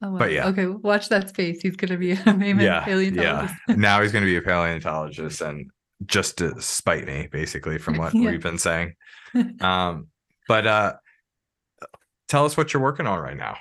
Oh, 0.03 0.12
wow. 0.12 0.18
But 0.18 0.32
yeah. 0.32 0.49
Okay, 0.49 0.66
watch 0.66 1.09
that 1.09 1.28
space. 1.30 1.61
He's 1.61 1.76
going 1.76 1.90
to 1.90 1.97
be 1.97 2.12
a 2.12 2.16
famous 2.16 2.62
yeah, 2.62 2.84
paleontologist. 2.84 3.55
Yeah. 3.68 3.74
now 3.76 4.03
he's 4.03 4.12
going 4.12 4.24
to 4.24 4.30
be 4.30 4.36
a 4.36 4.42
paleontologist 4.42 5.40
and 5.40 5.70
just 6.07 6.38
to 6.38 6.61
spite 6.61 7.07
me, 7.07 7.28
basically, 7.30 7.78
from 7.78 7.97
what 7.97 8.14
yeah. 8.14 8.30
we've 8.30 8.42
been 8.42 8.59
saying. 8.59 8.95
Um, 9.61 10.07
but 10.47 10.64
uh, 10.64 10.92
tell 12.28 12.45
us 12.45 12.57
what 12.57 12.72
you're 12.72 12.82
working 12.82 13.09
on 13.09 13.18
right 13.18 13.36
now. 13.36 13.57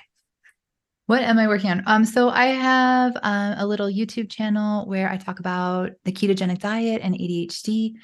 What 1.06 1.22
am 1.22 1.36
I 1.36 1.48
working 1.48 1.70
on? 1.70 1.82
Um, 1.86 2.04
so 2.04 2.30
I 2.30 2.46
have 2.46 3.16
uh, 3.16 3.56
a 3.58 3.66
little 3.66 3.88
YouTube 3.88 4.30
channel 4.30 4.86
where 4.86 5.10
I 5.10 5.16
talk 5.16 5.40
about 5.40 5.90
the 6.04 6.12
ketogenic 6.12 6.60
diet 6.60 7.02
and 7.02 7.14
ADHD 7.14 7.94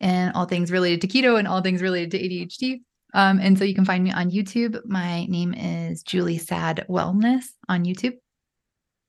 and 0.00 0.32
all 0.34 0.46
things 0.46 0.70
related 0.72 1.02
to 1.02 1.06
keto 1.06 1.38
and 1.38 1.46
all 1.46 1.60
things 1.60 1.82
related 1.82 2.12
to 2.12 2.18
ADHD. 2.18 2.80
Um, 3.14 3.40
and 3.40 3.58
so 3.58 3.64
you 3.64 3.74
can 3.74 3.84
find 3.84 4.04
me 4.04 4.12
on 4.12 4.30
YouTube. 4.30 4.80
My 4.84 5.24
name 5.26 5.54
is 5.54 6.02
Julie 6.02 6.38
Saad 6.38 6.84
Wellness 6.88 7.44
on 7.68 7.84
YouTube. 7.84 8.16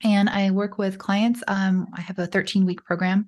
And 0.03 0.29
I 0.29 0.51
work 0.51 0.77
with 0.77 0.97
clients. 0.97 1.43
Um, 1.47 1.87
I 1.93 2.01
have 2.01 2.19
a 2.19 2.27
13 2.27 2.65
week 2.65 2.83
program 2.85 3.27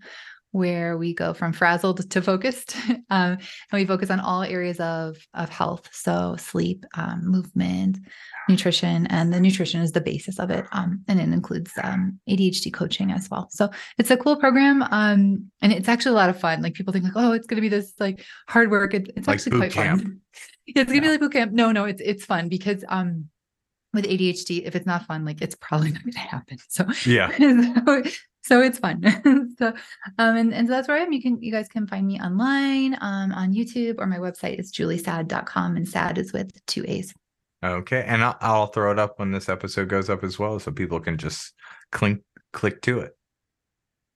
where 0.52 0.98
we 0.98 1.14
go 1.14 1.34
from 1.34 1.54
frazzled 1.54 2.10
to 2.10 2.22
focused. 2.22 2.76
um, 3.10 3.38
and 3.38 3.40
we 3.74 3.86
focus 3.86 4.10
on 4.10 4.20
all 4.20 4.44
areas 4.44 4.80
of, 4.80 5.18
of 5.34 5.50
health. 5.50 5.88
So 5.92 6.36
sleep, 6.38 6.86
um, 6.96 7.22
movement, 7.24 8.00
nutrition, 8.50 9.08
and 9.08 9.34
the 9.34 9.40
nutrition 9.40 9.82
is 9.82 9.94
the 9.94 10.02
basis 10.02 10.40
of 10.40 10.50
it. 10.50 10.66
Um, 10.72 11.04
and 11.08 11.20
it 11.20 11.30
includes 11.30 11.72
um, 11.82 12.20
ADHD 12.30 12.74
coaching 12.74 13.12
as 13.12 13.30
well. 13.30 13.48
So 13.50 13.70
it's 13.98 14.12
a 14.12 14.18
cool 14.18 14.36
program. 14.36 14.84
Um, 14.84 15.52
and 15.62 15.72
it's 15.72 15.88
actually 15.88 16.12
a 16.12 16.16
lot 16.16 16.30
of 16.30 16.40
fun. 16.40 16.62
Like 16.62 16.74
people 16.74 16.92
think 16.92 17.06
like, 17.06 17.14
oh, 17.16 17.32
it's 17.32 17.48
going 17.48 17.58
to 17.58 17.62
be 17.62 17.70
this 17.70 17.94
like 18.00 18.26
hard 18.48 18.72
work. 18.72 18.94
It, 18.94 19.12
it's 19.16 19.28
like 19.28 19.36
actually 19.36 19.58
quite 19.58 19.72
camp. 19.72 20.02
fun. 20.02 20.20
It's 20.68 20.76
gonna 20.76 20.95
yeah. 20.95 21.01
be 21.01 21.07
like 21.09 21.20
boot 21.20 21.34
camp. 21.34 21.51
No, 21.51 21.72
no, 21.72 21.86
it's 21.86 22.01
it's 22.03 22.26
fun 22.26 22.49
because 22.49 22.84
um 22.88 23.30
with 23.93 24.05
ADHD, 24.05 24.64
if 24.66 24.76
it's 24.76 24.86
not 24.86 25.05
fun, 25.05 25.26
like 25.26 25.41
it's 25.41 25.55
probably 25.55 25.91
not 25.93 26.03
gonna 26.03 26.20
happen. 26.20 26.57
So 26.70 26.86
yeah. 27.05 27.30
so, 27.86 28.03
so 28.43 28.62
it's 28.62 28.80
fun. 28.80 29.03
so 29.57 29.68
um 30.18 30.38
and, 30.38 30.53
and 30.53 30.68
so 30.68 30.74
that's 30.74 30.88
where 30.88 30.97
I 30.97 31.01
am. 31.01 31.14
You 31.14 31.22
can 31.22 31.41
you 31.41 31.51
guys 31.51 31.68
can 31.68 31.88
find 31.88 32.07
me 32.07 32.20
online 32.20 32.97
um 33.01 33.32
on 33.34 33.53
YouTube 33.53 33.95
or 33.99 34.07
my 34.07 34.18
website 34.18 34.59
is 34.59 34.72
juliesaad.com 34.72 35.78
and 35.78 35.88
Saad 35.88 36.18
is 36.18 36.34
with 36.34 36.51
two 36.66 36.86
A's. 36.88 37.14
Okay. 37.64 38.03
And 38.07 38.24
I'll, 38.24 38.38
I'll 38.41 38.68
throw 38.68 38.91
it 38.91 38.99
up 38.99 39.20
when 39.20 39.32
this 39.32 39.47
episode 39.47 39.88
goes 39.88 40.09
up 40.09 40.24
as 40.24 40.39
well 40.39 40.59
so 40.59 40.72
people 40.72 40.99
can 40.99 41.18
just 41.18 41.53
click 41.91 42.22
click 42.53 42.82
to 42.82 42.99
it. 42.99 43.16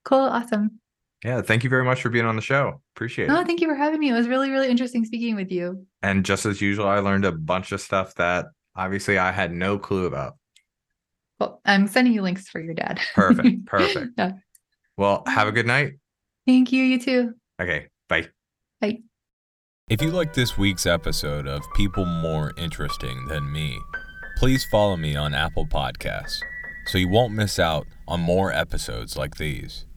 Cool. 0.04 0.20
Awesome. 0.20 0.80
Yeah, 1.26 1.42
thank 1.42 1.64
you 1.64 1.72
very 1.72 1.84
much 1.84 2.04
for 2.04 2.10
being 2.10 2.26
on 2.26 2.36
the 2.36 2.42
show. 2.42 2.80
Appreciate 2.96 3.28
no, 3.28 3.34
it. 3.34 3.38
No, 3.40 3.46
thank 3.46 3.60
you 3.60 3.68
for 3.68 3.74
having 3.74 4.00
me. 4.00 4.10
It 4.10 4.14
was 4.14 4.28
really, 4.28 4.52
really 4.52 4.70
interesting 4.70 5.04
speaking 5.04 5.36
with 5.36 5.52
you. 5.52 5.88
And 6.04 6.24
just 6.24 6.46
as 6.46 6.62
usual, 6.62 6.88
I 6.88 7.00
learned 7.00 7.26
a 7.26 7.32
bunch 7.32 7.72
of 7.72 7.82
stuff 7.82 8.14
that 8.16 8.46
obviously 8.76 9.18
I 9.18 9.32
had 9.32 9.52
no 9.52 9.80
clue 9.80 10.06
about. 10.06 10.36
Well, 11.40 11.62
I'm 11.66 11.88
sending 11.88 12.14
you 12.14 12.22
links 12.22 12.48
for 12.48 12.62
your 12.62 12.76
dad. 12.76 13.00
Perfect. 13.16 13.66
Perfect. 13.66 14.12
yeah. 14.20 14.34
Well, 14.98 15.24
have 15.26 15.48
a 15.48 15.52
good 15.52 15.66
night. 15.66 15.94
Thank 16.46 16.72
you. 16.72 16.84
You 16.84 17.00
too. 17.00 17.34
Okay. 17.60 17.88
Bye. 18.08 18.28
Bye. 18.80 19.00
If 19.90 20.04
you 20.04 20.12
like 20.12 20.36
this 20.36 20.60
week's 20.60 20.86
episode 20.86 21.48
of 21.48 21.64
People 21.74 22.06
More 22.06 22.54
Interesting 22.56 23.26
Than 23.30 23.52
Me, 23.52 23.80
please 24.38 24.64
follow 24.66 24.96
me 24.96 25.16
on 25.16 25.34
Apple 25.34 25.66
Podcasts 25.66 26.38
so 26.86 27.00
you 27.00 27.08
won't 27.08 27.34
miss 27.34 27.58
out 27.58 27.88
on 28.08 28.20
more 28.20 28.52
episodes 28.52 29.18
like 29.18 29.38
these. 29.38 29.88